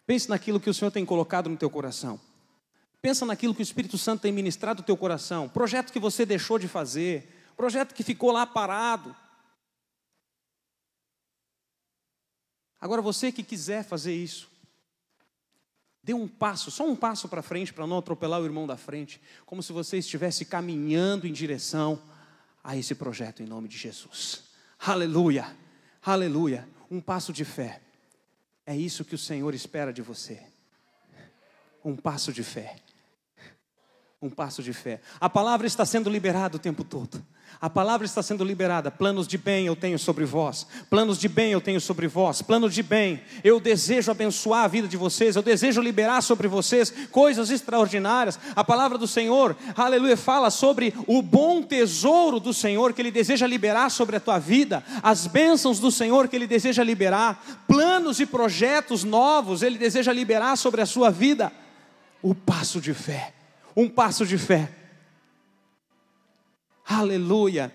Pense 0.06 0.28
naquilo 0.28 0.58
que 0.58 0.70
o 0.70 0.74
Senhor 0.74 0.90
tem 0.90 1.04
colocado 1.04 1.50
no 1.50 1.56
teu 1.56 1.70
coração. 1.70 2.20
Pensa 3.02 3.24
naquilo 3.24 3.54
que 3.54 3.62
o 3.62 3.64
Espírito 3.64 3.96
Santo 3.96 4.20
tem 4.20 4.32
ministrado 4.32 4.82
no 4.82 4.86
teu 4.86 4.96
coração, 4.96 5.48
projeto 5.48 5.92
que 5.92 5.98
você 5.98 6.26
deixou 6.26 6.58
de 6.58 6.68
fazer, 6.68 7.28
projeto 7.56 7.94
que 7.94 8.02
ficou 8.02 8.30
lá 8.30 8.46
parado. 8.46 9.16
Agora 12.78 13.00
você 13.00 13.32
que 13.32 13.42
quiser 13.42 13.84
fazer 13.84 14.14
isso, 14.14 14.50
dê 16.02 16.12
um 16.12 16.28
passo, 16.28 16.70
só 16.70 16.86
um 16.86 16.96
passo 16.96 17.28
para 17.28 17.42
frente 17.42 17.72
para 17.72 17.86
não 17.86 17.98
atropelar 17.98 18.40
o 18.40 18.44
irmão 18.44 18.66
da 18.66 18.76
frente, 18.76 19.20
como 19.46 19.62
se 19.62 19.72
você 19.72 19.98
estivesse 19.98 20.44
caminhando 20.44 21.26
em 21.26 21.32
direção 21.32 22.00
a 22.62 22.76
esse 22.76 22.94
projeto 22.94 23.42
em 23.42 23.46
nome 23.46 23.68
de 23.68 23.78
Jesus. 23.78 24.44
Aleluia. 24.78 25.56
Aleluia. 26.02 26.68
Um 26.90 27.00
passo 27.00 27.32
de 27.32 27.44
fé. 27.46 27.80
É 28.66 28.76
isso 28.76 29.04
que 29.04 29.14
o 29.14 29.18
Senhor 29.18 29.54
espera 29.54 29.92
de 29.92 30.02
você. 30.02 30.42
Um 31.82 31.96
passo 31.96 32.30
de 32.30 32.42
fé 32.42 32.76
um 34.22 34.28
passo 34.28 34.62
de 34.62 34.74
fé. 34.74 35.00
A 35.18 35.30
palavra 35.30 35.66
está 35.66 35.86
sendo 35.86 36.10
liberada 36.10 36.56
o 36.56 36.60
tempo 36.60 36.84
todo. 36.84 37.24
A 37.58 37.70
palavra 37.70 38.04
está 38.04 38.22
sendo 38.22 38.44
liberada. 38.44 38.90
Planos 38.90 39.26
de 39.26 39.38
bem 39.38 39.66
eu 39.66 39.74
tenho 39.74 39.98
sobre 39.98 40.26
vós. 40.26 40.66
Planos 40.90 41.18
de 41.18 41.26
bem 41.26 41.52
eu 41.52 41.60
tenho 41.60 41.80
sobre 41.80 42.06
vós. 42.06 42.42
Planos 42.42 42.74
de 42.74 42.82
bem. 42.82 43.22
Eu 43.42 43.58
desejo 43.58 44.10
abençoar 44.10 44.64
a 44.64 44.68
vida 44.68 44.86
de 44.86 44.96
vocês. 44.96 45.36
Eu 45.36 45.42
desejo 45.42 45.80
liberar 45.80 46.22
sobre 46.22 46.48
vocês 46.48 46.92
coisas 47.10 47.50
extraordinárias. 47.50 48.38
A 48.54 48.62
palavra 48.62 48.98
do 48.98 49.06
Senhor, 49.06 49.56
aleluia, 49.74 50.18
fala 50.18 50.50
sobre 50.50 50.94
o 51.06 51.22
bom 51.22 51.62
tesouro 51.62 52.38
do 52.38 52.52
Senhor 52.52 52.92
que 52.92 53.00
Ele 53.00 53.10
deseja 53.10 53.46
liberar 53.46 53.90
sobre 53.90 54.16
a 54.16 54.20
tua 54.20 54.38
vida. 54.38 54.84
As 55.02 55.26
bênçãos 55.26 55.80
do 55.80 55.90
Senhor 55.90 56.28
que 56.28 56.36
Ele 56.36 56.46
deseja 56.46 56.84
liberar. 56.84 57.64
Planos 57.66 58.20
e 58.20 58.26
projetos 58.26 59.02
novos 59.02 59.62
Ele 59.62 59.78
deseja 59.78 60.12
liberar 60.12 60.56
sobre 60.56 60.82
a 60.82 60.86
sua 60.86 61.10
vida. 61.10 61.50
O 62.22 62.34
passo 62.34 62.82
de 62.82 62.92
fé 62.92 63.39
um 63.76 63.88
passo 63.88 64.26
de 64.26 64.36
fé. 64.38 64.72
Aleluia, 66.84 67.72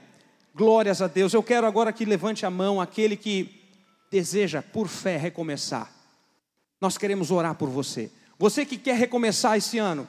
glórias 0.53 1.01
a 1.01 1.07
Deus. 1.07 1.33
Eu 1.33 1.43
quero 1.43 1.65
agora 1.65 1.93
que 1.93 2.05
levante 2.05 2.45
a 2.45 2.49
mão 2.49 2.81
aquele 2.81 3.15
que 3.15 3.63
deseja, 4.11 4.61
por 4.61 4.87
fé, 4.87 5.17
recomeçar. 5.17 5.91
Nós 6.81 6.97
queremos 6.97 7.31
orar 7.31 7.55
por 7.55 7.69
você. 7.69 8.11
Você 8.37 8.65
que 8.65 8.77
quer 8.77 8.97
recomeçar 8.97 9.57
esse 9.57 9.77
ano, 9.77 10.07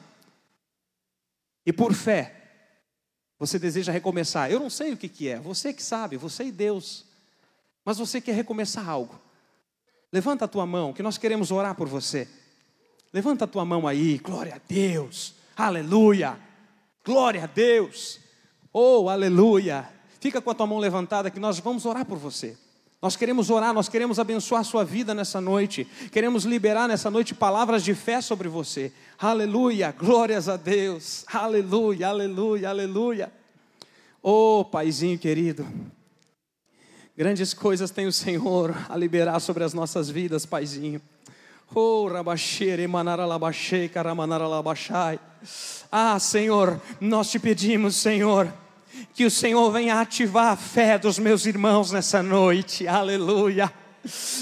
e 1.67 1.73
por 1.73 1.93
fé, 1.93 2.33
você 3.37 3.59
deseja 3.59 3.91
recomeçar. 3.91 4.49
Eu 4.49 4.57
não 4.57 4.69
sei 4.69 4.93
o 4.93 4.97
que, 4.97 5.09
que 5.09 5.27
é, 5.27 5.37
você 5.37 5.73
que 5.73 5.83
sabe, 5.83 6.15
você 6.15 6.45
e 6.45 6.51
Deus. 6.51 7.05
Mas 7.83 7.97
você 7.97 8.21
quer 8.21 8.33
recomeçar 8.33 8.87
algo. 8.87 9.19
Levanta 10.11 10.45
a 10.45 10.47
tua 10.47 10.65
mão, 10.65 10.93
que 10.93 11.03
nós 11.03 11.17
queremos 11.17 11.51
orar 11.51 11.75
por 11.75 11.89
você. 11.89 12.25
Levanta 13.11 13.43
a 13.43 13.47
tua 13.47 13.65
mão 13.65 13.85
aí, 13.85 14.17
glória 14.17 14.55
a 14.55 14.61
Deus. 14.65 15.33
Aleluia. 15.57 16.37
Glória 17.03 17.45
a 17.45 17.47
Deus. 17.47 18.19
Oh, 18.71 19.09
aleluia. 19.09 19.89
Fica 20.19 20.39
com 20.39 20.51
a 20.51 20.53
tua 20.53 20.67
mão 20.67 20.77
levantada 20.77 21.31
que 21.31 21.39
nós 21.39 21.57
vamos 21.59 21.83
orar 21.83 22.05
por 22.05 22.19
você. 22.19 22.55
Nós 23.01 23.15
queremos 23.15 23.49
orar, 23.49 23.73
nós 23.73 23.89
queremos 23.89 24.19
abençoar 24.19 24.61
a 24.61 24.63
sua 24.63 24.85
vida 24.85 25.15
nessa 25.15 25.41
noite. 25.41 25.85
Queremos 26.11 26.45
liberar 26.45 26.87
nessa 26.87 27.09
noite 27.09 27.33
palavras 27.33 27.83
de 27.83 27.95
fé 27.95 28.21
sobre 28.21 28.47
você. 28.47 28.91
Aleluia. 29.17 29.91
Glórias 29.91 30.47
a 30.47 30.57
Deus. 30.57 31.25
Aleluia, 31.33 32.09
aleluia, 32.09 32.69
aleluia. 32.69 33.31
Oh, 34.21 34.63
Paizinho 34.63 35.17
querido. 35.17 35.67
Grandes 37.15 37.55
coisas 37.55 37.89
tem 37.89 38.05
o 38.05 38.13
Senhor 38.13 38.75
a 38.87 38.95
liberar 38.95 39.39
sobre 39.39 39.63
as 39.63 39.73
nossas 39.73 40.07
vidas, 40.07 40.45
Paizinho. 40.45 41.01
Oh, 41.73 42.07
rabaxere, 42.07 42.85
manaralabachei, 42.85 43.89
caramanaralabachai. 43.89 45.19
Ah, 45.91 46.19
Senhor, 46.19 46.81
nós 46.99 47.29
te 47.29 47.39
pedimos, 47.39 47.95
Senhor, 47.95 48.51
que 49.13 49.25
o 49.25 49.31
Senhor 49.31 49.71
venha 49.71 49.99
ativar 49.99 50.53
a 50.53 50.55
fé 50.55 50.97
dos 50.97 51.17
meus 51.17 51.45
irmãos 51.45 51.91
nessa 51.91 52.21
noite. 52.21 52.87
Aleluia. 52.87 53.71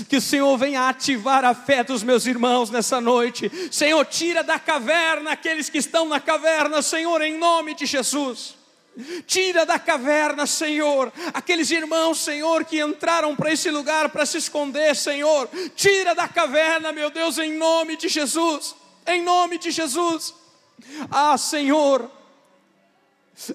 Que 0.10 0.18
o 0.18 0.22
Senhor 0.22 0.58
venha 0.58 0.88
ativar 0.88 1.44
a 1.44 1.56
fé 1.56 1.84
dos 1.84 2.04
meus 2.04 2.26
irmãos 2.26 2.70
nessa 2.70 3.02
noite. 3.02 3.52
Senhor, 3.72 4.06
tira 4.06 4.44
da 4.44 4.60
caverna 4.60 5.32
aqueles 5.32 5.70
que 5.70 5.78
estão 5.78 6.08
na 6.08 6.20
caverna, 6.20 6.82
Senhor, 6.82 7.22
em 7.22 7.38
nome 7.38 7.74
de 7.74 7.86
Jesus. 7.86 8.56
Tira 9.28 9.66
da 9.66 9.78
caverna, 9.78 10.46
Senhor, 10.46 11.12
aqueles 11.34 11.70
irmãos, 11.70 12.20
Senhor, 12.20 12.64
que 12.64 12.82
entraram 12.82 13.36
para 13.36 13.52
esse 13.52 13.70
lugar 13.70 14.10
para 14.10 14.26
se 14.26 14.38
esconder, 14.38 14.96
Senhor. 14.96 15.50
Tira 15.76 16.16
da 16.16 16.28
caverna, 16.28 16.92
meu 16.92 17.10
Deus, 17.10 17.38
em 17.38 17.58
nome 17.58 17.98
de 17.98 18.08
Jesus. 18.08 18.76
Em 19.06 19.22
nome 19.22 19.58
de 19.58 19.70
Jesus. 19.72 20.34
Ah, 21.12 21.38
Senhor, 21.38 22.10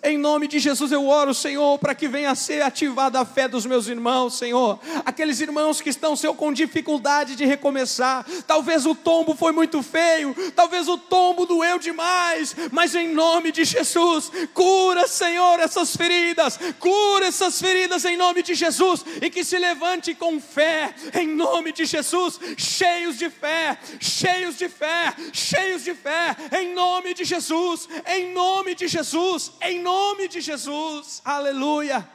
em 0.02 0.18
nome 0.18 0.46
de 0.46 0.58
Jesus 0.58 0.92
eu 0.92 1.06
oro, 1.06 1.32
Senhor, 1.32 1.78
para 1.78 1.94
que 1.94 2.06
venha 2.06 2.30
a 2.30 2.34
ser 2.34 2.62
ativada 2.62 3.18
a 3.18 3.24
fé 3.24 3.48
dos 3.48 3.64
meus 3.64 3.88
irmãos, 3.88 4.36
Senhor. 4.36 4.78
Aqueles 5.06 5.40
irmãos 5.40 5.80
que 5.80 5.88
estão, 5.88 6.14
Senhor, 6.14 6.34
com 6.34 6.52
dificuldade 6.52 7.34
de 7.34 7.46
recomeçar. 7.46 8.26
Talvez 8.46 8.84
o 8.84 8.94
tombo 8.94 9.34
foi 9.34 9.52
muito 9.52 9.82
feio, 9.82 10.34
talvez 10.54 10.86
o 10.86 10.98
tombo 10.98 11.46
doeu 11.46 11.78
demais, 11.78 12.54
mas 12.70 12.94
em 12.94 13.08
nome 13.08 13.52
de 13.52 13.64
Jesus, 13.64 14.30
cura, 14.52 15.08
Senhor, 15.08 15.58
essas 15.60 15.96
feridas, 15.96 16.58
cura 16.78 17.26
essas 17.26 17.58
feridas 17.60 18.04
em 18.04 18.16
nome 18.16 18.42
de 18.42 18.54
Jesus 18.54 19.04
e 19.22 19.30
que 19.30 19.42
se 19.42 19.58
levante 19.58 20.14
com 20.14 20.40
fé, 20.40 20.94
em 21.14 21.26
nome 21.26 21.72
de 21.72 21.86
Jesus, 21.86 22.38
cheios 22.56 23.16
de 23.16 23.30
fé, 23.30 23.78
cheios 23.98 24.58
de 24.58 24.68
fé, 24.68 25.14
cheios 25.32 25.84
de 25.84 25.94
fé, 25.94 26.36
em 26.60 26.74
nome 26.74 27.14
de 27.14 27.24
Jesus, 27.24 27.88
em 28.06 28.32
nome 28.34 28.74
de 28.74 28.86
Jesus, 28.86 29.52
em 29.62 29.69
nome 29.78 30.26
de 30.28 30.40
Jesus, 30.40 31.20
aleluia. 31.24 32.08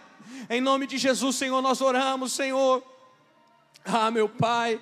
Em 0.49 0.59
nome 0.59 0.87
de 0.87 0.97
Jesus, 0.97 1.35
Senhor, 1.35 1.61
nós 1.61 1.81
oramos, 1.81 2.33
Senhor. 2.33 2.83
Ah, 3.85 4.09
meu 4.09 4.27
Pai. 4.27 4.81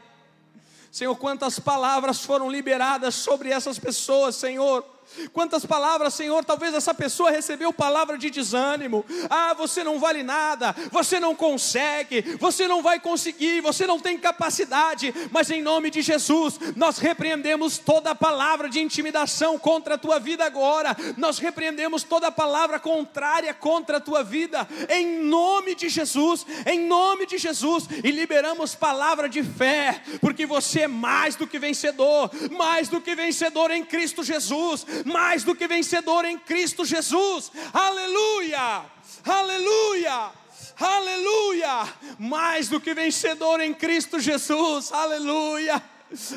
Senhor, 0.92 1.16
quantas 1.16 1.60
palavras 1.60 2.24
foram 2.24 2.50
liberadas 2.50 3.16
sobre 3.16 3.50
essas 3.50 3.78
pessoas, 3.78 4.36
Senhor. 4.36 4.86
Quantas 5.32 5.66
palavras, 5.66 6.14
Senhor, 6.14 6.44
talvez 6.44 6.74
essa 6.74 6.94
pessoa 6.94 7.32
recebeu 7.32 7.72
palavra 7.72 8.18
de 8.18 8.30
desânimo. 8.30 9.06
Ah, 9.30 9.54
você 9.54 9.84
não 9.84 10.00
vale 10.00 10.24
nada, 10.24 10.76
você 10.92 11.20
não 11.20 11.36
consegue, 11.36 12.22
você 12.40 12.68
não 12.68 12.82
vai 12.82 13.00
conseguir, 13.00 13.62
você 13.62 13.86
não 13.86 14.00
tem 14.00 14.18
capacidade. 14.18 15.14
Mas 15.32 15.50
em 15.50 15.62
nome 15.62 15.90
de 15.90 16.02
Jesus, 16.02 16.60
nós 16.76 16.98
repreendemos 16.98 17.78
toda 17.78 18.16
palavra 18.16 18.70
de 18.70 18.80
intimidação 18.80 19.58
contra 19.58 19.96
a 19.96 19.98
tua 19.98 20.20
vida 20.20 20.46
agora. 20.46 20.96
Nós 21.18 21.38
repreendemos 21.38 22.04
toda 22.04 22.32
palavra 22.32 22.80
contrária 22.80 23.54
contra 23.54 23.98
a 23.98 24.02
tua 24.02 24.24
vida. 24.24 24.68
Em 24.90 25.20
nome 25.20 25.76
de 25.76 25.90
Jesus, 25.90 26.46
em 26.66 26.88
nome 26.88 27.26
de 27.26 27.38
Jesus, 27.38 27.88
e 28.04 28.12
liberamos 28.12 28.76
palavra 28.76 29.30
de 29.30 29.44
fé, 29.44 30.02
porque 30.20 30.46
você 30.46 30.82
é 30.82 30.88
mais 30.88 31.36
do 31.36 31.48
que 31.48 31.60
vencedor, 31.60 32.32
mais 32.52 32.90
do 32.90 33.00
que 33.02 33.16
vencedor 33.16 33.72
em 33.72 33.84
Cristo 33.84 34.24
Jesus 34.24 34.86
mais 35.06 35.44
do 35.44 35.56
que 35.56 35.68
vencedor 35.68 36.26
em 36.26 36.38
Cristo 36.38 36.86
Jesus. 36.86 37.52
Aleluia! 37.74 38.86
Aleluia! 39.26 40.32
Aleluia! 40.80 41.94
Mais 42.20 42.70
do 42.70 42.80
que 42.80 42.94
vencedor 42.94 43.62
em 43.62 43.74
Cristo 43.74 44.20
Jesus. 44.20 44.92
Aleluia! 44.92 45.82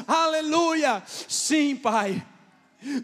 Aleluia! 0.06 1.02
Sim, 1.06 1.76
Pai. 1.76 2.24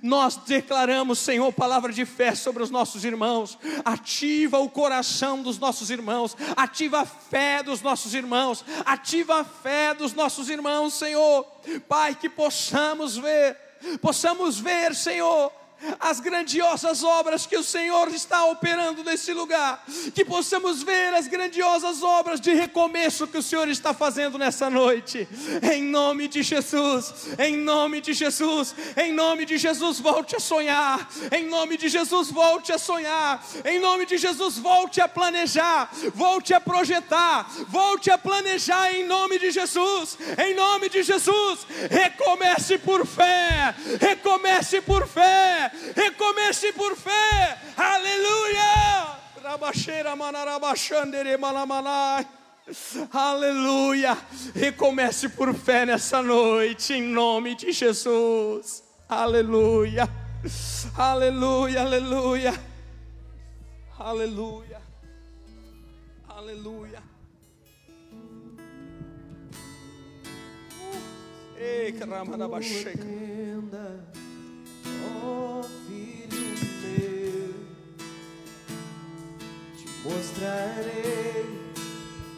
Nós 0.03 0.37
declaramos, 0.37 1.19
Senhor, 1.19 1.51
palavra 1.53 1.93
de 1.93 2.05
fé 2.05 2.35
sobre 2.35 2.63
os 2.63 2.71
nossos 2.71 3.05
irmãos. 3.05 3.59
Ativa 3.85 4.59
o 4.59 4.69
coração 4.69 5.43
dos 5.43 5.59
nossos 5.59 5.91
irmãos. 5.91 6.37
Ativa 6.57 7.01
a 7.01 7.07
fé 7.07 7.63
dos 7.63 7.81
nossos 7.81 8.15
irmãos. 8.15 8.65
Ativa 8.85 9.41
a 9.41 9.45
fé 9.45 9.95
dos 9.95 10.13
nossos 10.13 10.49
irmãos, 10.49 10.95
Senhor. 10.95 11.45
Pai, 11.89 12.15
que 12.15 12.29
possamos 12.29 13.17
ver 13.17 13.59
possamos 14.01 14.61
ver, 14.61 14.95
Senhor, 14.95 15.53
as 15.99 16.21
grandiosas 16.21 17.03
obras 17.03 17.47
que 17.47 17.57
o 17.57 17.63
Senhor 17.63 18.09
está 18.09 18.45
operando 18.47 19.03
nesse 19.03 19.33
lugar, 19.33 19.85
que 20.15 20.25
possamos 20.25 20.83
ver 20.83 21.15
as 21.15 21.27
grandiosas 21.27 22.03
obras 22.03 22.41
de 22.41 22.53
recomeço 22.55 23.27
que 23.27 23.39
o 23.39 23.43
Senhor 23.43 23.69
está 23.69 23.93
fazendo 23.93 24.39
nessa 24.39 24.71
noite, 24.71 25.29
em 25.73 25.83
nome 25.83 26.29
de 26.29 26.43
Jesus, 26.43 27.29
em 27.39 27.57
nome 27.57 28.01
de 28.01 28.13
Jesus, 28.13 28.75
em 28.97 29.13
nome 29.13 29.45
de 29.45 29.59
Jesus, 29.59 29.99
volte 29.99 30.37
a 30.37 30.41
sonhar, 30.41 31.09
em 31.31 31.47
nome 31.47 31.77
de 31.77 31.89
Jesus, 31.89 32.31
volte 32.31 32.73
a 32.73 32.79
sonhar, 32.79 33.45
em 33.65 33.79
nome 33.79 34.07
de 34.07 34.17
Jesus, 34.19 34.59
volte 34.59 35.01
a 35.01 35.09
planejar, 35.09 35.91
volte 36.15 36.55
a 36.55 36.61
projetar, 36.61 37.51
volte 37.69 38.11
a 38.11 38.19
planejar 38.19 38.93
em 38.93 39.07
nome 39.07 39.39
de 39.39 39.51
Jesus, 39.51 40.19
em 40.39 40.55
nome 40.55 40.89
de 40.89 41.03
Jesus, 41.03 41.67
recomece 41.91 42.79
por 42.79 43.07
fé, 43.07 43.75
recomece 44.01 44.81
por 44.81 45.07
fé 45.07 45.72
recomece 45.95 46.73
por 46.73 46.97
fé, 46.97 47.59
aleluia. 47.77 49.19
Aleluia! 53.13 54.17
Recomece 54.55 55.29
por 55.29 55.53
fé 55.55 55.85
nessa 55.85 56.23
noite, 56.23 56.95
em 56.95 57.03
nome 57.03 57.55
de 57.57 57.73
Jesus. 57.73 58.83
Aleluia! 59.09 60.09
Aleluia, 60.97 61.83
aleluia. 61.83 62.53
Aleluia. 63.99 64.81
Aleluia. 66.29 67.03
Ei, 71.57 71.93
caramba 71.93 72.37
da 72.37 72.49
bacheca 72.49 73.07
oh 75.03 75.63
filho 75.87 76.55
meu, 76.83 77.55
te 79.77 79.87
mostrarei 80.05 81.47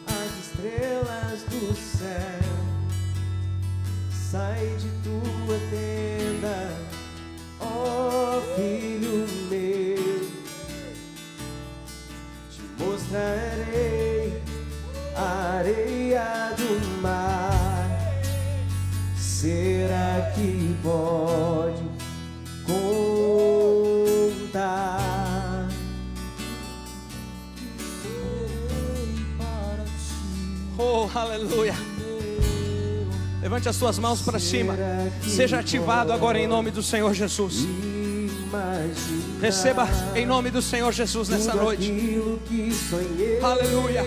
as 0.07 0.31
estrelas 0.45 1.43
do 1.49 1.75
céu. 1.75 2.55
Sai 4.31 4.67
de 4.77 4.89
tua 5.03 5.57
tenda, 5.69 6.57
oh, 7.61 8.41
filho 8.55 9.25
meu, 9.49 10.27
te 12.49 12.61
mostrarei 12.83 14.41
a 15.15 15.57
areia 15.59 16.53
do 16.57 17.01
mar. 17.01 17.89
Será 19.15 20.31
que 20.33 20.75
pode? 20.81 21.64
Aleluia. 31.35 31.73
Levante 33.41 33.69
as 33.69 33.75
suas 33.75 33.99
mãos 33.99 34.21
para 34.21 34.39
cima. 34.39 34.75
Seja 35.27 35.59
ativado 35.59 36.11
agora 36.11 36.39
em 36.39 36.47
nome 36.47 36.71
do 36.71 36.81
Senhor 36.81 37.13
Jesus. 37.13 37.67
Receba 39.41 39.87
em 40.15 40.25
nome 40.25 40.49
do 40.49 40.61
Senhor 40.61 40.91
Jesus 40.91 41.29
nessa 41.29 41.53
noite. 41.53 41.93
Aleluia. 43.43 44.03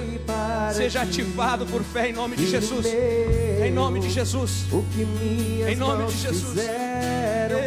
Seja 0.72 1.02
ativado 1.02 1.66
por 1.66 1.82
fé 1.82 2.08
em 2.08 2.12
nome 2.12 2.36
de 2.36 2.46
Jesus. 2.48 2.86
Em 2.86 3.70
nome 3.70 4.00
de 4.00 4.10
Jesus. 4.10 4.64
Em 5.68 5.76
nome 5.76 6.06
de 6.06 6.16
Jesus. 6.16 6.58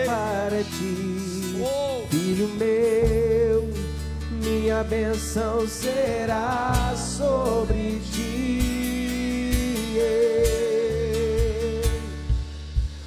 Para 0.05 0.63
ti, 0.63 1.61
oh. 1.61 2.05
filho 2.09 2.49
meu, 2.59 3.69
minha 4.43 4.83
benção 4.83 5.65
será 5.67 6.93
sobre 6.97 8.01
ti. 8.11 8.40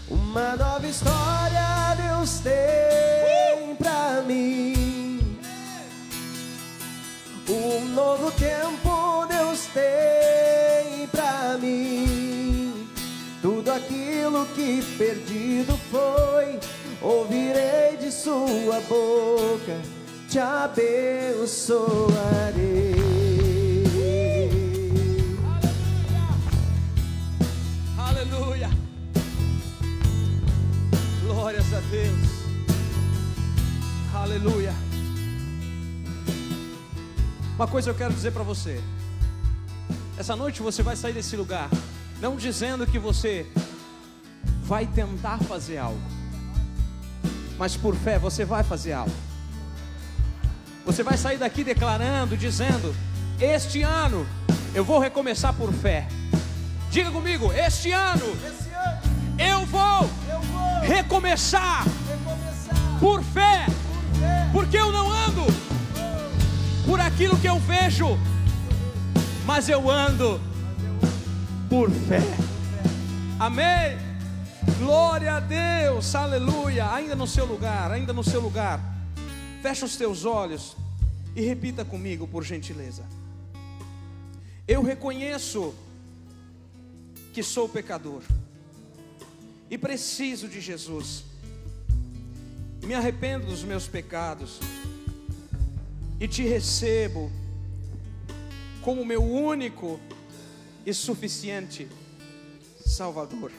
Uma 0.09 0.57
nova 0.57 0.87
história 0.87 1.95
Deus 1.97 2.41
tem 2.41 3.73
uh! 3.73 3.77
pra 3.77 4.23
mim. 4.27 5.39
Um 7.49 7.85
novo 7.95 8.31
tempo 8.33 9.27
Deus 9.27 9.67
tem 9.73 11.07
pra 11.09 11.57
mim. 11.61 12.89
Tudo 13.43 13.71
aquilo 13.71 14.47
que 14.55 14.83
perdido 14.97 15.79
foi, 15.91 16.59
ouvirei 17.03 17.99
de 18.01 18.11
sua 18.11 18.81
boca, 18.89 19.79
te 20.29 20.39
abençoarei. 20.39 23.04
Glórias 31.65 31.73
a 31.73 31.81
Deus. 31.91 32.29
Aleluia. 34.15 34.75
Uma 37.55 37.67
coisa 37.67 37.91
eu 37.91 37.95
quero 37.95 38.13
dizer 38.13 38.33
para 38.33 38.43
você. 38.43 38.81
Essa 40.19 40.37
noite 40.37 40.63
você 40.63 40.83
vai 40.83 40.97
sair 40.97 41.13
desse 41.13 41.37
lugar 41.37 41.69
não 42.21 42.37
dizendo 42.37 42.87
que 42.87 42.99
você 42.99 43.47
vai 44.63 44.87
tentar 44.87 45.39
fazer 45.39 45.79
algo, 45.79 46.01
mas 47.59 47.77
por 47.77 47.95
fé 47.97 48.19
você 48.19 48.45
vai 48.45 48.63
fazer 48.63 48.93
algo. 48.93 49.15
Você 50.85 51.03
vai 51.03 51.17
sair 51.17 51.39
daqui 51.39 51.65
declarando, 51.65 52.37
dizendo: 52.37 52.95
Este 53.41 53.83
ano 53.83 54.27
eu 54.75 54.85
vou 54.85 54.99
recomeçar 54.99 55.55
por 55.55 55.73
fé. 55.73 56.07
Diga 56.91 57.11
comigo: 57.11 57.53
Este 57.53 57.91
ano, 57.91 58.27
Esse 58.47 58.71
ano 58.71 59.15
eu 59.39 59.67
vou 59.67 60.24
recomeçar, 60.85 61.85
Por, 63.01 63.23
fé, 63.23 63.67
porque 64.53 64.77
eu 64.77 64.93
não 64.93 65.11
ando 65.11 65.43
por 66.87 67.01
aquilo 67.01 67.39
que 67.39 67.49
eu 67.49 67.59
vejo, 67.59 68.19
mas 69.45 69.69
eu 69.69 69.91
ando 69.91 70.41
por 71.69 71.91
fé. 71.91 72.21
Amém. 73.39 73.99
Glória 74.79 75.35
a 75.35 75.41
Deus, 75.41 76.15
aleluia. 76.15 76.93
Ainda 76.93 77.17
no 77.17 77.27
seu 77.27 77.45
lugar, 77.45 77.91
ainda 77.91 78.13
no 78.13 78.23
seu 78.23 78.41
lugar. 78.41 78.81
Fecha 79.63 79.87
os 79.87 79.97
teus 79.97 80.25
olhos 80.25 80.77
e 81.35 81.43
repita 81.43 81.85
comigo, 81.85 82.29
por 82.29 82.45
gentileza. 82.45 83.03
Eu 84.69 84.83
reconheço 84.83 85.75
que 87.33 87.43
sou 87.43 87.69
pecador 87.69 88.23
e 89.71 89.79
preciso 89.79 90.49
de 90.49 90.61
Jesus. 90.61 91.25
Me 92.83 92.95
arrependo 92.95 93.47
dos 93.47 93.63
meus 93.63 93.87
pecados 93.87 94.61
e 96.21 96.29
te 96.29 96.43
recebo 96.43 97.31
como 98.83 99.05
meu 99.05 99.23
único 99.23 99.99
e 100.85 100.93
suficiente 100.93 101.89
Salvador. 102.85 103.51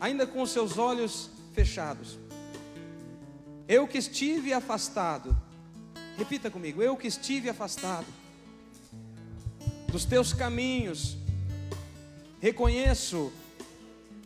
Ainda 0.00 0.26
com 0.26 0.42
os 0.42 0.50
seus 0.50 0.78
olhos 0.78 1.30
fechados. 1.52 2.18
Eu 3.68 3.86
que 3.86 3.98
estive 3.98 4.52
afastado, 4.52 5.36
repita 6.16 6.50
comigo, 6.50 6.82
eu 6.82 6.96
que 6.96 7.06
estive 7.06 7.48
afastado 7.48 8.06
dos 9.88 10.04
teus 10.04 10.32
caminhos, 10.32 11.16
reconheço 12.40 13.30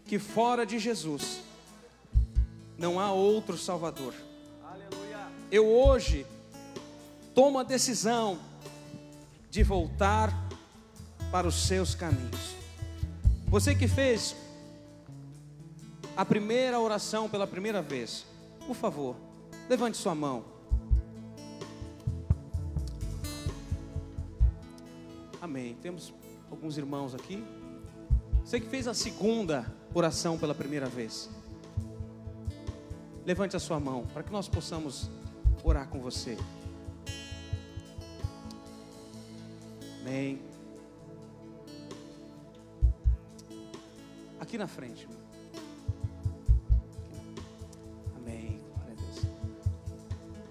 que 0.06 0.18
fora 0.18 0.64
de 0.64 0.78
Jesus 0.78 1.40
não 2.78 3.00
há 3.00 3.12
outro 3.12 3.58
Salvador. 3.58 4.14
Eu 5.50 5.66
hoje 5.66 6.26
tomo 7.34 7.58
a 7.58 7.62
decisão 7.62 8.38
de 9.50 9.62
voltar 9.62 10.32
para 11.30 11.46
os 11.46 11.66
seus 11.66 11.94
caminhos. 11.94 12.54
Você 13.48 13.74
que 13.74 13.88
fez 13.88 14.36
a 16.16 16.24
primeira 16.24 16.78
oração 16.80 17.28
pela 17.28 17.46
primeira 17.46 17.82
vez, 17.82 18.26
por 18.66 18.74
favor, 18.74 19.16
levante 19.68 19.96
sua 19.96 20.14
mão. 20.14 20.44
Amém. 25.40 25.76
Temos 25.80 26.12
alguns 26.50 26.76
irmãos 26.76 27.14
aqui. 27.14 27.44
Você 28.44 28.60
que 28.60 28.68
fez 28.68 28.88
a 28.88 28.94
segunda 28.94 29.66
oração 29.96 30.36
pela 30.36 30.54
primeira 30.54 30.86
vez. 30.86 31.30
Levante 33.24 33.56
a 33.56 33.58
sua 33.58 33.80
mão 33.80 34.06
para 34.12 34.22
que 34.22 34.30
nós 34.30 34.46
possamos 34.46 35.10
orar 35.64 35.88
com 35.88 36.00
você. 36.00 36.36
Amém. 40.00 40.40
Aqui 44.38 44.58
na 44.58 44.66
frente. 44.66 45.08
Amém. 48.16 48.60
Glória 48.74 48.92
a 48.92 49.00
Deus. 49.00 49.18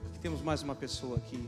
Aqui 0.08 0.20
temos 0.20 0.41
mais 0.41 0.64
uma 0.64 0.76
pessoa 0.76 1.18
aqui. 1.18 1.48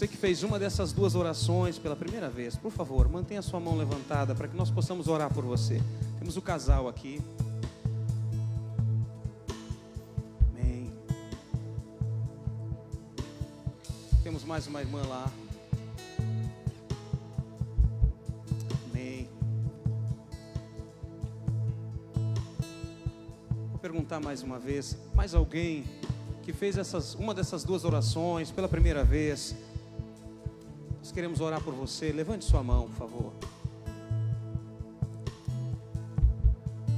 Você 0.00 0.08
que 0.08 0.16
fez 0.16 0.42
uma 0.42 0.58
dessas 0.58 0.94
duas 0.94 1.14
orações 1.14 1.78
pela 1.78 1.94
primeira 1.94 2.30
vez, 2.30 2.56
por 2.56 2.72
favor, 2.72 3.06
mantenha 3.06 3.42
sua 3.42 3.60
mão 3.60 3.76
levantada 3.76 4.34
para 4.34 4.48
que 4.48 4.56
nós 4.56 4.70
possamos 4.70 5.08
orar 5.08 5.30
por 5.30 5.44
você. 5.44 5.78
Temos 6.18 6.38
o 6.38 6.40
casal 6.40 6.88
aqui. 6.88 7.20
Amém. 10.48 10.90
Temos 14.22 14.42
mais 14.42 14.66
uma 14.66 14.80
irmã 14.80 15.02
lá. 15.06 15.30
Amém. 18.90 19.28
Vou 23.68 23.78
perguntar 23.78 24.18
mais 24.18 24.42
uma 24.42 24.58
vez, 24.58 24.96
mais 25.14 25.34
alguém 25.34 25.84
que 26.42 26.54
fez 26.54 26.78
essas, 26.78 27.14
uma 27.16 27.34
dessas 27.34 27.64
duas 27.64 27.84
orações 27.84 28.50
pela 28.50 28.66
primeira 28.66 29.04
vez? 29.04 29.54
Nós 31.10 31.14
queremos 31.16 31.40
orar 31.40 31.60
por 31.60 31.74
você. 31.74 32.12
Levante 32.12 32.44
sua 32.44 32.62
mão, 32.62 32.86
por 32.86 32.94
favor. 32.94 33.32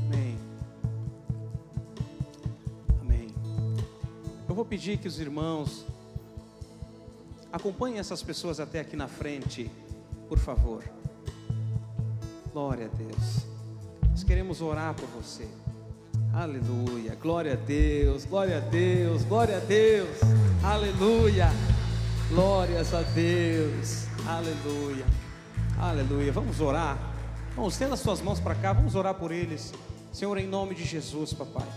Amém. 0.05 0.37
Amém. 3.01 3.35
Eu 4.47 4.55
vou 4.55 4.67
pedir 4.67 4.99
que 4.99 5.09
os 5.09 5.19
irmãos 5.19 5.87
acompanhem 7.51 7.99
essas 7.99 8.23
pessoas 8.23 8.61
até 8.61 8.81
aqui 8.81 8.97
na 8.97 9.09
frente, 9.09 9.71
por 10.29 10.39
favor. 10.39 10.85
Glória 12.53 12.91
a 12.93 12.95
Deus. 12.95 13.47
Nós 14.11 14.23
queremos 14.23 14.61
orar 14.61 14.93
por 14.93 15.09
você. 15.09 15.49
Aleluia. 16.35 17.15
Glória 17.15 17.55
a 17.55 17.57
Deus. 17.57 18.27
Glória 18.27 18.59
a 18.59 18.61
Deus. 18.61 19.25
Glória 19.25 19.57
a 19.57 19.61
Deus. 19.61 20.19
Aleluia. 20.63 21.49
Glórias 22.35 22.95
a 22.95 23.03
Deus. 23.03 24.07
Aleluia. 24.27 25.05
Aleluia. 25.79 26.33
Vamos 26.33 26.63
orar. 26.63 26.97
Vamos, 27.55 27.75
estenda 27.75 27.93
as 27.93 28.01
suas 28.01 28.23
mãos 28.23 28.41
para 28.41 28.55
cá. 28.55 28.73
Vamos 28.73 28.95
orar 28.95 29.13
por 29.13 29.31
eles. 29.31 29.75
Senhor, 30.11 30.39
em 30.39 30.47
nome 30.47 30.75
de 30.75 30.83
Jesus, 30.83 31.35
papai. 31.35 31.69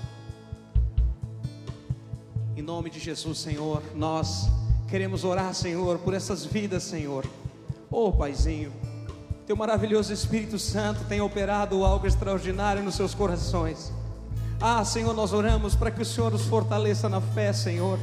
Em 2.56 2.62
nome 2.62 2.90
de 2.90 3.02
Jesus, 3.02 3.38
Senhor, 3.40 3.84
nós 3.94 4.48
queremos 4.88 5.26
orar, 5.26 5.54
Senhor, 5.54 6.00
por 6.00 6.14
essas 6.14 6.46
vidas, 6.46 6.84
Senhor. 6.84 7.26
Oh, 7.92 8.14
Paizinho, 8.14 8.72
Teu 9.46 9.58
maravilhoso 9.58 10.14
Espírito 10.14 10.58
Santo 10.58 11.04
tem 11.04 11.20
operado 11.20 11.84
algo 11.84 12.08
extraordinário 12.08 12.82
nos 12.82 12.96
seus 12.96 13.14
corações. 13.14 13.92
Ah, 14.62 14.86
Senhor, 14.86 15.14
nós 15.14 15.34
oramos 15.34 15.76
para 15.76 15.92
que 15.92 16.02
o 16.02 16.06
Senhor 16.06 16.34
os 16.34 16.46
fortaleça 16.46 17.10
na 17.10 17.20
fé, 17.20 17.52
Senhor. 17.52 18.00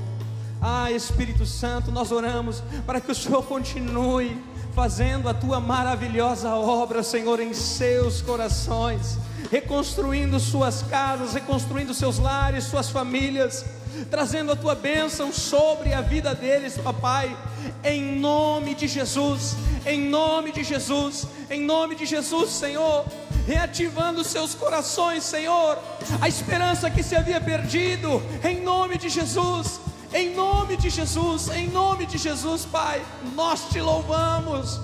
Ah, 0.65 0.93
Espírito 0.93 1.45
Santo, 1.45 1.91
nós 1.91 2.13
oramos 2.13 2.63
para 2.87 3.01
que 3.01 3.11
o 3.11 3.15
Senhor 3.17 3.43
continue 3.43 4.41
fazendo 4.73 5.29
a 5.29 5.35
tua 5.35 5.59
maravilhosa 5.59 6.55
obra, 6.55 7.03
Senhor, 7.03 7.41
em 7.41 7.53
seus 7.53 8.23
corações, 8.23 9.19
reconstruindo 9.51 10.39
suas 10.39 10.83
casas, 10.83 11.35
reconstruindo 11.35 11.93
seus 11.93 12.21
lares, 12.21 12.63
suas 12.63 12.89
famílias, 12.91 13.65
trazendo 14.09 14.53
a 14.53 14.57
tua 14.57 14.77
bênção 14.77 15.33
sobre 15.33 15.93
a 15.93 16.01
vida 16.01 16.33
deles, 16.33 16.79
papai, 16.79 17.37
em 17.83 18.21
nome 18.21 18.77
de 18.77 18.87
Jesus, 18.87 19.57
em 19.85 20.09
nome 20.09 20.53
de 20.53 20.63
Jesus, 20.63 21.27
em 21.51 21.61
nome 21.61 21.97
de 21.97 22.07
Jesus, 22.07 22.51
Senhor 22.51 23.05
reativando 23.45 24.23
seus 24.23 24.55
corações, 24.55 25.25
Senhor, 25.25 25.77
a 26.21 26.29
esperança 26.29 26.89
que 26.89 27.03
se 27.03 27.17
havia 27.17 27.41
perdido, 27.41 28.23
em 28.45 28.61
nome 28.63 28.97
de 28.97 29.09
Jesus, 29.09 29.81
em 30.15 30.35
nome 30.35 30.77
de 30.77 30.91
Jesus, 30.91 31.49
em 31.49 31.69
nome 31.69 32.07
de 32.07 32.19
Jesus, 32.19 32.65
Pai, 32.65 33.05
nós 33.35 33.69
te 33.71 33.81
louvamos 33.81 34.81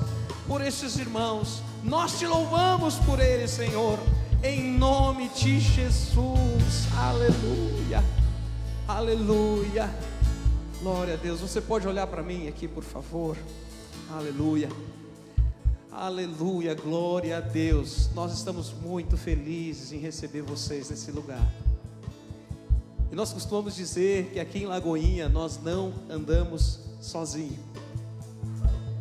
por 0.46 0.60
esses 0.60 0.96
irmãos, 0.96 1.62
nós 1.84 2.18
te 2.18 2.26
louvamos 2.26 2.96
por 2.96 3.20
eles, 3.20 3.50
Senhor, 3.50 3.98
em 4.42 4.72
nome 4.72 5.28
de 5.30 5.60
Jesus, 5.60 6.88
aleluia, 6.96 8.02
aleluia, 8.86 9.90
glória 10.80 11.14
a 11.14 11.16
Deus. 11.16 11.40
Você 11.40 11.60
pode 11.60 11.86
olhar 11.86 12.06
para 12.06 12.22
mim 12.22 12.48
aqui, 12.48 12.66
por 12.66 12.84
favor, 12.84 13.36
aleluia. 14.10 14.68
Aleluia, 15.90 16.74
glória 16.74 17.38
a 17.38 17.40
Deus. 17.40 18.08
Nós 18.14 18.32
estamos 18.32 18.72
muito 18.72 19.16
felizes 19.16 19.90
em 19.92 19.98
receber 19.98 20.42
vocês 20.42 20.90
nesse 20.90 21.10
lugar. 21.10 21.44
E 23.10 23.14
nós 23.14 23.32
costumamos 23.32 23.74
dizer 23.74 24.30
que 24.32 24.40
aqui 24.40 24.60
em 24.60 24.66
Lagoinha 24.66 25.28
nós 25.28 25.58
não 25.62 25.92
andamos 26.10 26.80
sozinhos. 27.00 27.58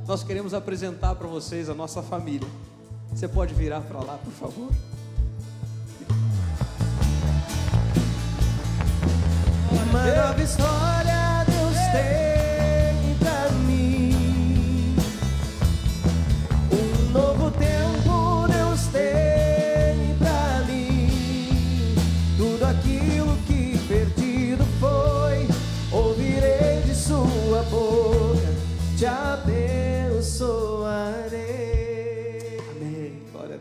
Nós 0.08 0.24
queremos 0.24 0.54
apresentar 0.54 1.16
para 1.16 1.28
vocês 1.28 1.70
a 1.70 1.74
nossa 1.74 2.02
família. 2.02 2.48
Você 3.12 3.28
pode 3.28 3.54
virar 3.54 3.82
para 3.82 4.00
lá, 4.00 4.18
por 4.18 4.32
favor? 4.32 4.72
Uma 9.72 10.16
nova 10.16 10.42
história 10.42 10.77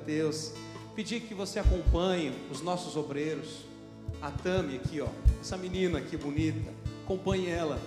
Deus. 0.07 0.53
Pedir 0.95 1.21
que 1.21 1.35
você 1.35 1.59
acompanhe 1.59 2.33
os 2.51 2.63
nossos 2.63 2.97
obreiros. 2.97 3.67
A 4.23 4.31
Tami 4.31 4.77
aqui, 4.77 5.01
ó. 5.01 5.09
Essa 5.41 5.57
menina 5.57 5.99
aqui 5.99 6.17
bonita. 6.17 6.73
Acompanhe 7.05 7.51
ela. 7.51 7.79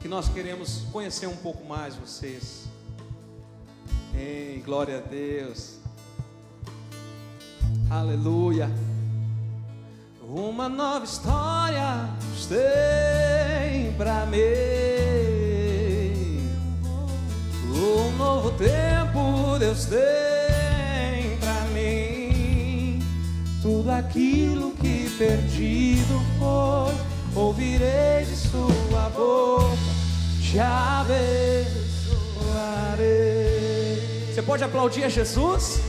Que 0.00 0.08
nós 0.08 0.28
queremos 0.28 0.84
conhecer 0.92 1.26
um 1.26 1.36
pouco 1.36 1.64
mais 1.64 1.94
vocês. 1.94 2.64
Amém. 4.12 4.60
Glória 4.60 4.98
a 4.98 5.00
Deus. 5.00 5.78
Aleluia. 7.88 8.70
Uma 10.22 10.68
nova 10.68 11.06
história 11.06 12.10
tem 12.48 13.92
pra 13.96 14.26
mim. 14.26 14.38
Um 17.72 18.16
novo 18.16 18.50
tempo 18.52 19.58
Deus 19.58 19.86
tem 19.86 20.57
Tudo 23.88 24.00
aquilo 24.00 24.72
que 24.72 25.08
perdido 25.16 26.22
foi, 26.38 26.94
ouvirei 27.34 28.22
de 28.22 28.36
Sua 28.36 29.08
boca. 29.16 29.78
te 30.42 30.58
abençoarei. 30.58 31.14
Você 34.30 34.42
pode 34.42 34.62
aplaudir 34.62 35.04
a 35.04 35.08
Jesus? 35.08 35.80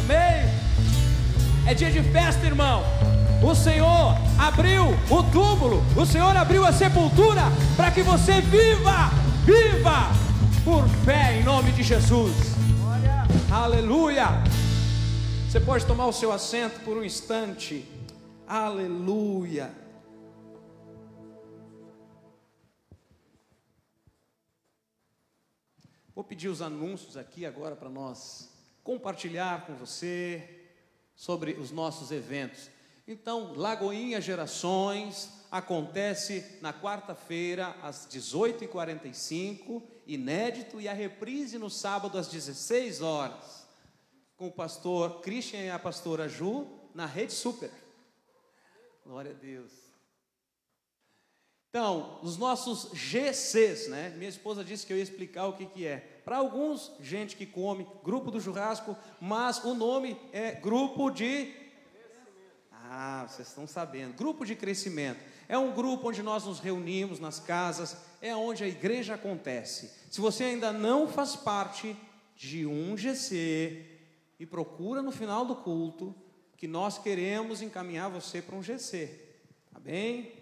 Amém. 0.00 0.50
É 1.64 1.74
dia 1.74 1.92
de 1.92 2.02
festa, 2.02 2.44
irmão. 2.44 2.82
O 3.40 3.54
Senhor 3.54 4.18
abriu 4.36 4.86
o 5.08 5.22
túmulo, 5.22 5.80
o 5.96 6.04
Senhor 6.04 6.36
abriu 6.36 6.66
a 6.66 6.72
sepultura 6.72 7.42
para 7.76 7.92
que 7.92 8.02
você 8.02 8.40
viva, 8.40 9.12
viva 9.44 10.10
por 10.64 10.88
fé 11.04 11.38
em 11.38 11.44
nome 11.44 11.70
de 11.70 11.84
Jesus. 11.84 12.34
Aleluia. 13.48 14.42
Você 15.52 15.60
pode 15.60 15.86
tomar 15.86 16.06
o 16.06 16.14
seu 16.14 16.32
assento 16.32 16.82
por 16.82 16.96
um 16.96 17.04
instante. 17.04 17.86
Aleluia. 18.46 19.70
Vou 26.14 26.24
pedir 26.24 26.48
os 26.48 26.62
anúncios 26.62 27.18
aqui 27.18 27.44
agora 27.44 27.76
para 27.76 27.90
nós 27.90 28.48
compartilhar 28.82 29.66
com 29.66 29.74
você 29.74 30.70
sobre 31.14 31.52
os 31.52 31.70
nossos 31.70 32.10
eventos. 32.10 32.70
Então, 33.06 33.52
Lagoinha 33.54 34.22
Gerações 34.22 35.28
acontece 35.50 36.60
na 36.62 36.72
quarta-feira 36.72 37.76
às 37.82 38.08
18h45, 38.10 39.82
inédito, 40.06 40.80
e 40.80 40.88
a 40.88 40.94
reprise 40.94 41.58
no 41.58 41.68
sábado 41.68 42.16
às 42.16 42.28
16 42.28 43.02
horas, 43.02 43.61
com 44.42 44.48
o 44.48 44.50
pastor 44.50 45.20
Christian 45.20 45.60
e 45.60 45.70
a 45.70 45.78
pastora 45.78 46.28
Ju 46.28 46.66
na 46.92 47.06
Rede 47.06 47.32
Super. 47.32 47.70
Glória 49.06 49.30
a 49.30 49.34
Deus. 49.34 49.70
Então, 51.68 52.18
os 52.24 52.36
nossos 52.36 52.90
GCs, 52.92 53.86
né? 53.86 54.12
Minha 54.16 54.28
esposa 54.28 54.64
disse 54.64 54.84
que 54.84 54.92
eu 54.92 54.96
ia 54.96 55.02
explicar 55.04 55.46
o 55.46 55.52
que, 55.52 55.66
que 55.66 55.86
é. 55.86 55.98
Para 56.24 56.38
alguns, 56.38 56.90
gente 57.00 57.36
que 57.36 57.46
come, 57.46 57.86
grupo 58.02 58.32
do 58.32 58.40
churrasco, 58.40 58.96
mas 59.20 59.62
o 59.62 59.74
nome 59.74 60.20
é 60.32 60.50
grupo 60.50 61.08
de. 61.08 61.54
Ah, 62.72 63.24
vocês 63.28 63.46
estão 63.46 63.68
sabendo. 63.68 64.14
Grupo 64.14 64.44
de 64.44 64.56
crescimento. 64.56 65.20
É 65.48 65.56
um 65.56 65.72
grupo 65.72 66.08
onde 66.08 66.20
nós 66.20 66.44
nos 66.44 66.58
reunimos 66.58 67.20
nas 67.20 67.38
casas, 67.38 67.96
é 68.20 68.34
onde 68.34 68.64
a 68.64 68.68
igreja 68.68 69.14
acontece. 69.14 69.92
Se 70.10 70.20
você 70.20 70.42
ainda 70.42 70.72
não 70.72 71.06
faz 71.06 71.36
parte 71.36 71.96
de 72.34 72.66
um 72.66 72.96
GC, 72.96 73.91
e 74.42 74.46
procura 74.46 75.00
no 75.00 75.12
final 75.12 75.44
do 75.44 75.54
culto, 75.54 76.12
que 76.56 76.66
nós 76.66 76.98
queremos 76.98 77.62
encaminhar 77.62 78.10
você 78.10 78.42
para 78.42 78.56
um 78.56 78.62
GC. 78.62 79.06
Tá 79.72 79.78
bem? 79.78 80.32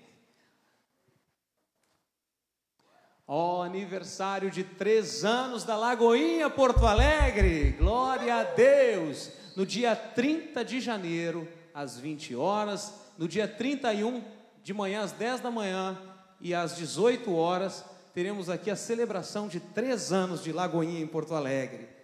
Ó, 3.28 3.58
oh, 3.58 3.62
aniversário 3.62 4.50
de 4.50 4.64
três 4.64 5.22
anos 5.22 5.64
da 5.64 5.76
Lagoinha 5.76 6.48
Porto 6.48 6.86
Alegre, 6.86 7.72
glória 7.72 8.36
a 8.36 8.42
Deus! 8.42 9.32
No 9.54 9.66
dia 9.66 9.94
30 9.94 10.64
de 10.64 10.80
janeiro, 10.80 11.46
às 11.74 11.98
20 11.98 12.34
horas, 12.34 12.94
no 13.18 13.28
dia 13.28 13.46
31 13.46 14.24
de 14.62 14.72
manhã, 14.72 15.02
às 15.02 15.12
10 15.12 15.42
da 15.42 15.50
manhã 15.50 16.00
e 16.40 16.54
às 16.54 16.74
18 16.74 17.34
horas, 17.34 17.84
teremos 18.14 18.48
aqui 18.48 18.70
a 18.70 18.76
celebração 18.76 19.46
de 19.46 19.60
três 19.60 20.10
anos 20.10 20.42
de 20.42 20.52
Lagoinha 20.52 21.02
em 21.02 21.06
Porto 21.06 21.34
Alegre. 21.34 21.99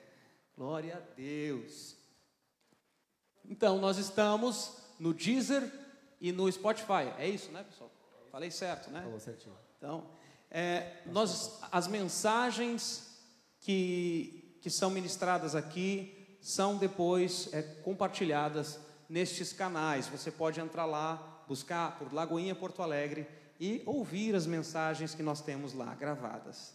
Glória 0.56 0.96
a 0.96 1.14
Deus! 1.14 1.96
Então, 3.44 3.78
nós 3.78 3.98
estamos 3.98 4.72
no 4.98 5.12
Deezer 5.12 5.70
e 6.18 6.32
no 6.32 6.50
Spotify, 6.50 7.12
é 7.18 7.28
isso, 7.28 7.52
né, 7.52 7.62
pessoal? 7.62 7.90
Falei 8.32 8.50
certo, 8.50 8.90
né? 8.90 9.02
Falou 9.02 9.20
certinho. 9.20 9.54
Então, 9.76 10.08
é, 10.50 11.02
nós, 11.06 11.58
as 11.70 11.86
mensagens 11.86 13.20
que, 13.60 14.58
que 14.62 14.70
são 14.70 14.88
ministradas 14.88 15.54
aqui 15.54 16.38
são 16.40 16.78
depois 16.78 17.52
é, 17.52 17.62
compartilhadas 17.62 18.80
nestes 19.10 19.52
canais. 19.52 20.06
Você 20.08 20.30
pode 20.30 20.58
entrar 20.58 20.86
lá, 20.86 21.44
buscar 21.46 21.98
por 21.98 22.14
Lagoinha 22.14 22.54
Porto 22.54 22.82
Alegre 22.82 23.28
e 23.60 23.82
ouvir 23.84 24.34
as 24.34 24.46
mensagens 24.46 25.14
que 25.14 25.22
nós 25.22 25.42
temos 25.42 25.74
lá 25.74 25.94
gravadas. 25.94 26.74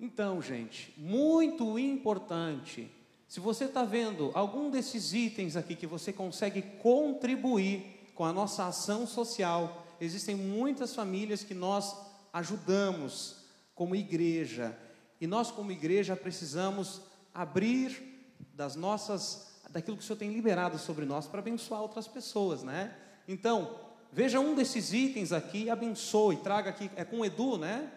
Então, 0.00 0.40
gente, 0.40 0.94
muito 0.96 1.76
importante. 1.78 2.88
Se 3.26 3.40
você 3.40 3.64
está 3.64 3.84
vendo 3.84 4.30
algum 4.32 4.70
desses 4.70 5.12
itens 5.12 5.56
aqui 5.56 5.74
que 5.74 5.86
você 5.86 6.12
consegue 6.12 6.62
contribuir 6.80 8.10
com 8.14 8.24
a 8.24 8.32
nossa 8.32 8.66
ação 8.66 9.06
social, 9.06 9.84
existem 10.00 10.36
muitas 10.36 10.94
famílias 10.94 11.42
que 11.42 11.54
nós 11.54 11.96
ajudamos 12.32 13.36
como 13.74 13.96
igreja. 13.96 14.76
E 15.20 15.26
nós, 15.26 15.50
como 15.50 15.72
igreja, 15.72 16.14
precisamos 16.14 17.02
abrir 17.34 18.36
das 18.54 18.76
nossas, 18.76 19.60
daquilo 19.70 19.96
que 19.96 20.02
o 20.02 20.06
Senhor 20.06 20.18
tem 20.18 20.32
liberado 20.32 20.78
sobre 20.78 21.04
nós 21.04 21.26
para 21.26 21.40
abençoar 21.40 21.82
outras 21.82 22.06
pessoas, 22.06 22.62
né? 22.62 22.96
Então, 23.26 23.78
veja 24.12 24.38
um 24.38 24.54
desses 24.54 24.92
itens 24.92 25.32
aqui, 25.32 25.68
abençoe, 25.68 26.36
traga 26.36 26.70
aqui, 26.70 26.88
é 26.94 27.04
com 27.04 27.20
o 27.20 27.24
Edu, 27.24 27.58
né? 27.58 27.92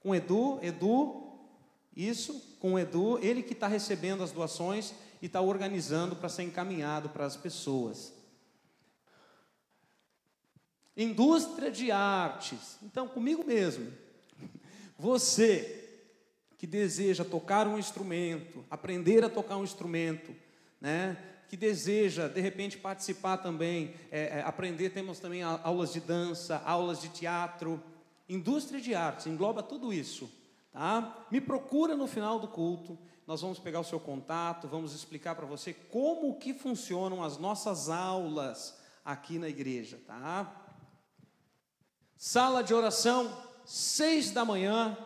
Com 0.00 0.14
Edu, 0.14 0.58
Edu, 0.62 1.30
isso, 1.94 2.56
com 2.58 2.78
Edu, 2.78 3.18
ele 3.22 3.42
que 3.42 3.52
está 3.52 3.66
recebendo 3.66 4.22
as 4.22 4.32
doações 4.32 4.94
e 5.20 5.26
está 5.26 5.40
organizando 5.40 6.16
para 6.16 6.28
ser 6.28 6.42
encaminhado 6.42 7.10
para 7.10 7.26
as 7.26 7.36
pessoas. 7.36 8.12
Indústria 10.96 11.70
de 11.70 11.90
artes. 11.90 12.78
Então, 12.82 13.06
comigo 13.06 13.44
mesmo. 13.44 13.92
Você 14.98 15.76
que 16.58 16.66
deseja 16.66 17.24
tocar 17.24 17.66
um 17.66 17.78
instrumento, 17.78 18.62
aprender 18.70 19.24
a 19.24 19.30
tocar 19.30 19.56
um 19.56 19.64
instrumento, 19.64 20.34
né? 20.78 21.16
que 21.48 21.56
deseja, 21.56 22.28
de 22.28 22.40
repente, 22.40 22.78
participar 22.78 23.38
também, 23.38 23.94
é, 24.10 24.38
é, 24.38 24.42
aprender, 24.42 24.90
temos 24.90 25.18
também 25.18 25.42
aulas 25.42 25.92
de 25.92 25.98
dança, 25.98 26.62
aulas 26.64 27.00
de 27.00 27.08
teatro, 27.08 27.82
indústria 28.30 28.80
de 28.80 28.94
artes, 28.94 29.26
engloba 29.26 29.62
tudo 29.62 29.92
isso. 29.92 30.30
Tá? 30.72 31.26
Me 31.30 31.40
procura 31.40 31.96
no 31.96 32.06
final 32.06 32.38
do 32.38 32.48
culto, 32.48 32.96
nós 33.26 33.42
vamos 33.42 33.58
pegar 33.58 33.80
o 33.80 33.84
seu 33.84 33.98
contato, 33.98 34.68
vamos 34.68 34.94
explicar 34.94 35.34
para 35.34 35.46
você 35.46 35.74
como 35.74 36.38
que 36.38 36.54
funcionam 36.54 37.22
as 37.22 37.38
nossas 37.38 37.88
aulas 37.88 38.78
aqui 39.04 39.38
na 39.38 39.48
igreja, 39.48 40.00
tá? 40.06 40.56
Sala 42.16 42.62
de 42.62 42.74
oração, 42.74 43.30
seis 43.64 44.30
da 44.30 44.44
manhã, 44.44 44.96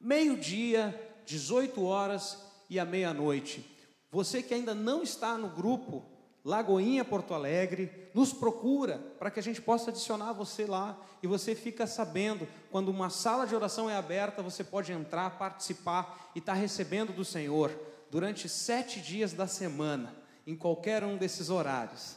meio-dia, 0.00 1.22
18 1.26 1.82
horas 1.84 2.42
e 2.68 2.78
à 2.78 2.84
meia-noite. 2.84 3.64
Você 4.10 4.42
que 4.42 4.54
ainda 4.54 4.74
não 4.74 5.02
está 5.02 5.36
no 5.36 5.48
grupo 5.50 6.17
Lagoinha 6.48 7.04
Porto 7.04 7.34
Alegre, 7.34 8.08
nos 8.14 8.32
procura 8.32 8.96
para 9.18 9.30
que 9.30 9.38
a 9.38 9.42
gente 9.42 9.60
possa 9.60 9.90
adicionar 9.90 10.32
você 10.32 10.64
lá 10.64 10.98
e 11.22 11.26
você 11.26 11.54
fica 11.54 11.86
sabendo 11.86 12.48
quando 12.70 12.88
uma 12.88 13.10
sala 13.10 13.46
de 13.46 13.54
oração 13.54 13.90
é 13.90 13.94
aberta, 13.94 14.42
você 14.42 14.64
pode 14.64 14.90
entrar, 14.90 15.36
participar 15.36 16.30
e 16.34 16.38
estar 16.38 16.54
tá 16.54 16.58
recebendo 16.58 17.12
do 17.12 17.22
Senhor 17.22 17.70
durante 18.10 18.48
sete 18.48 18.98
dias 18.98 19.34
da 19.34 19.46
semana, 19.46 20.16
em 20.46 20.56
qualquer 20.56 21.04
um 21.04 21.18
desses 21.18 21.50
horários. 21.50 22.16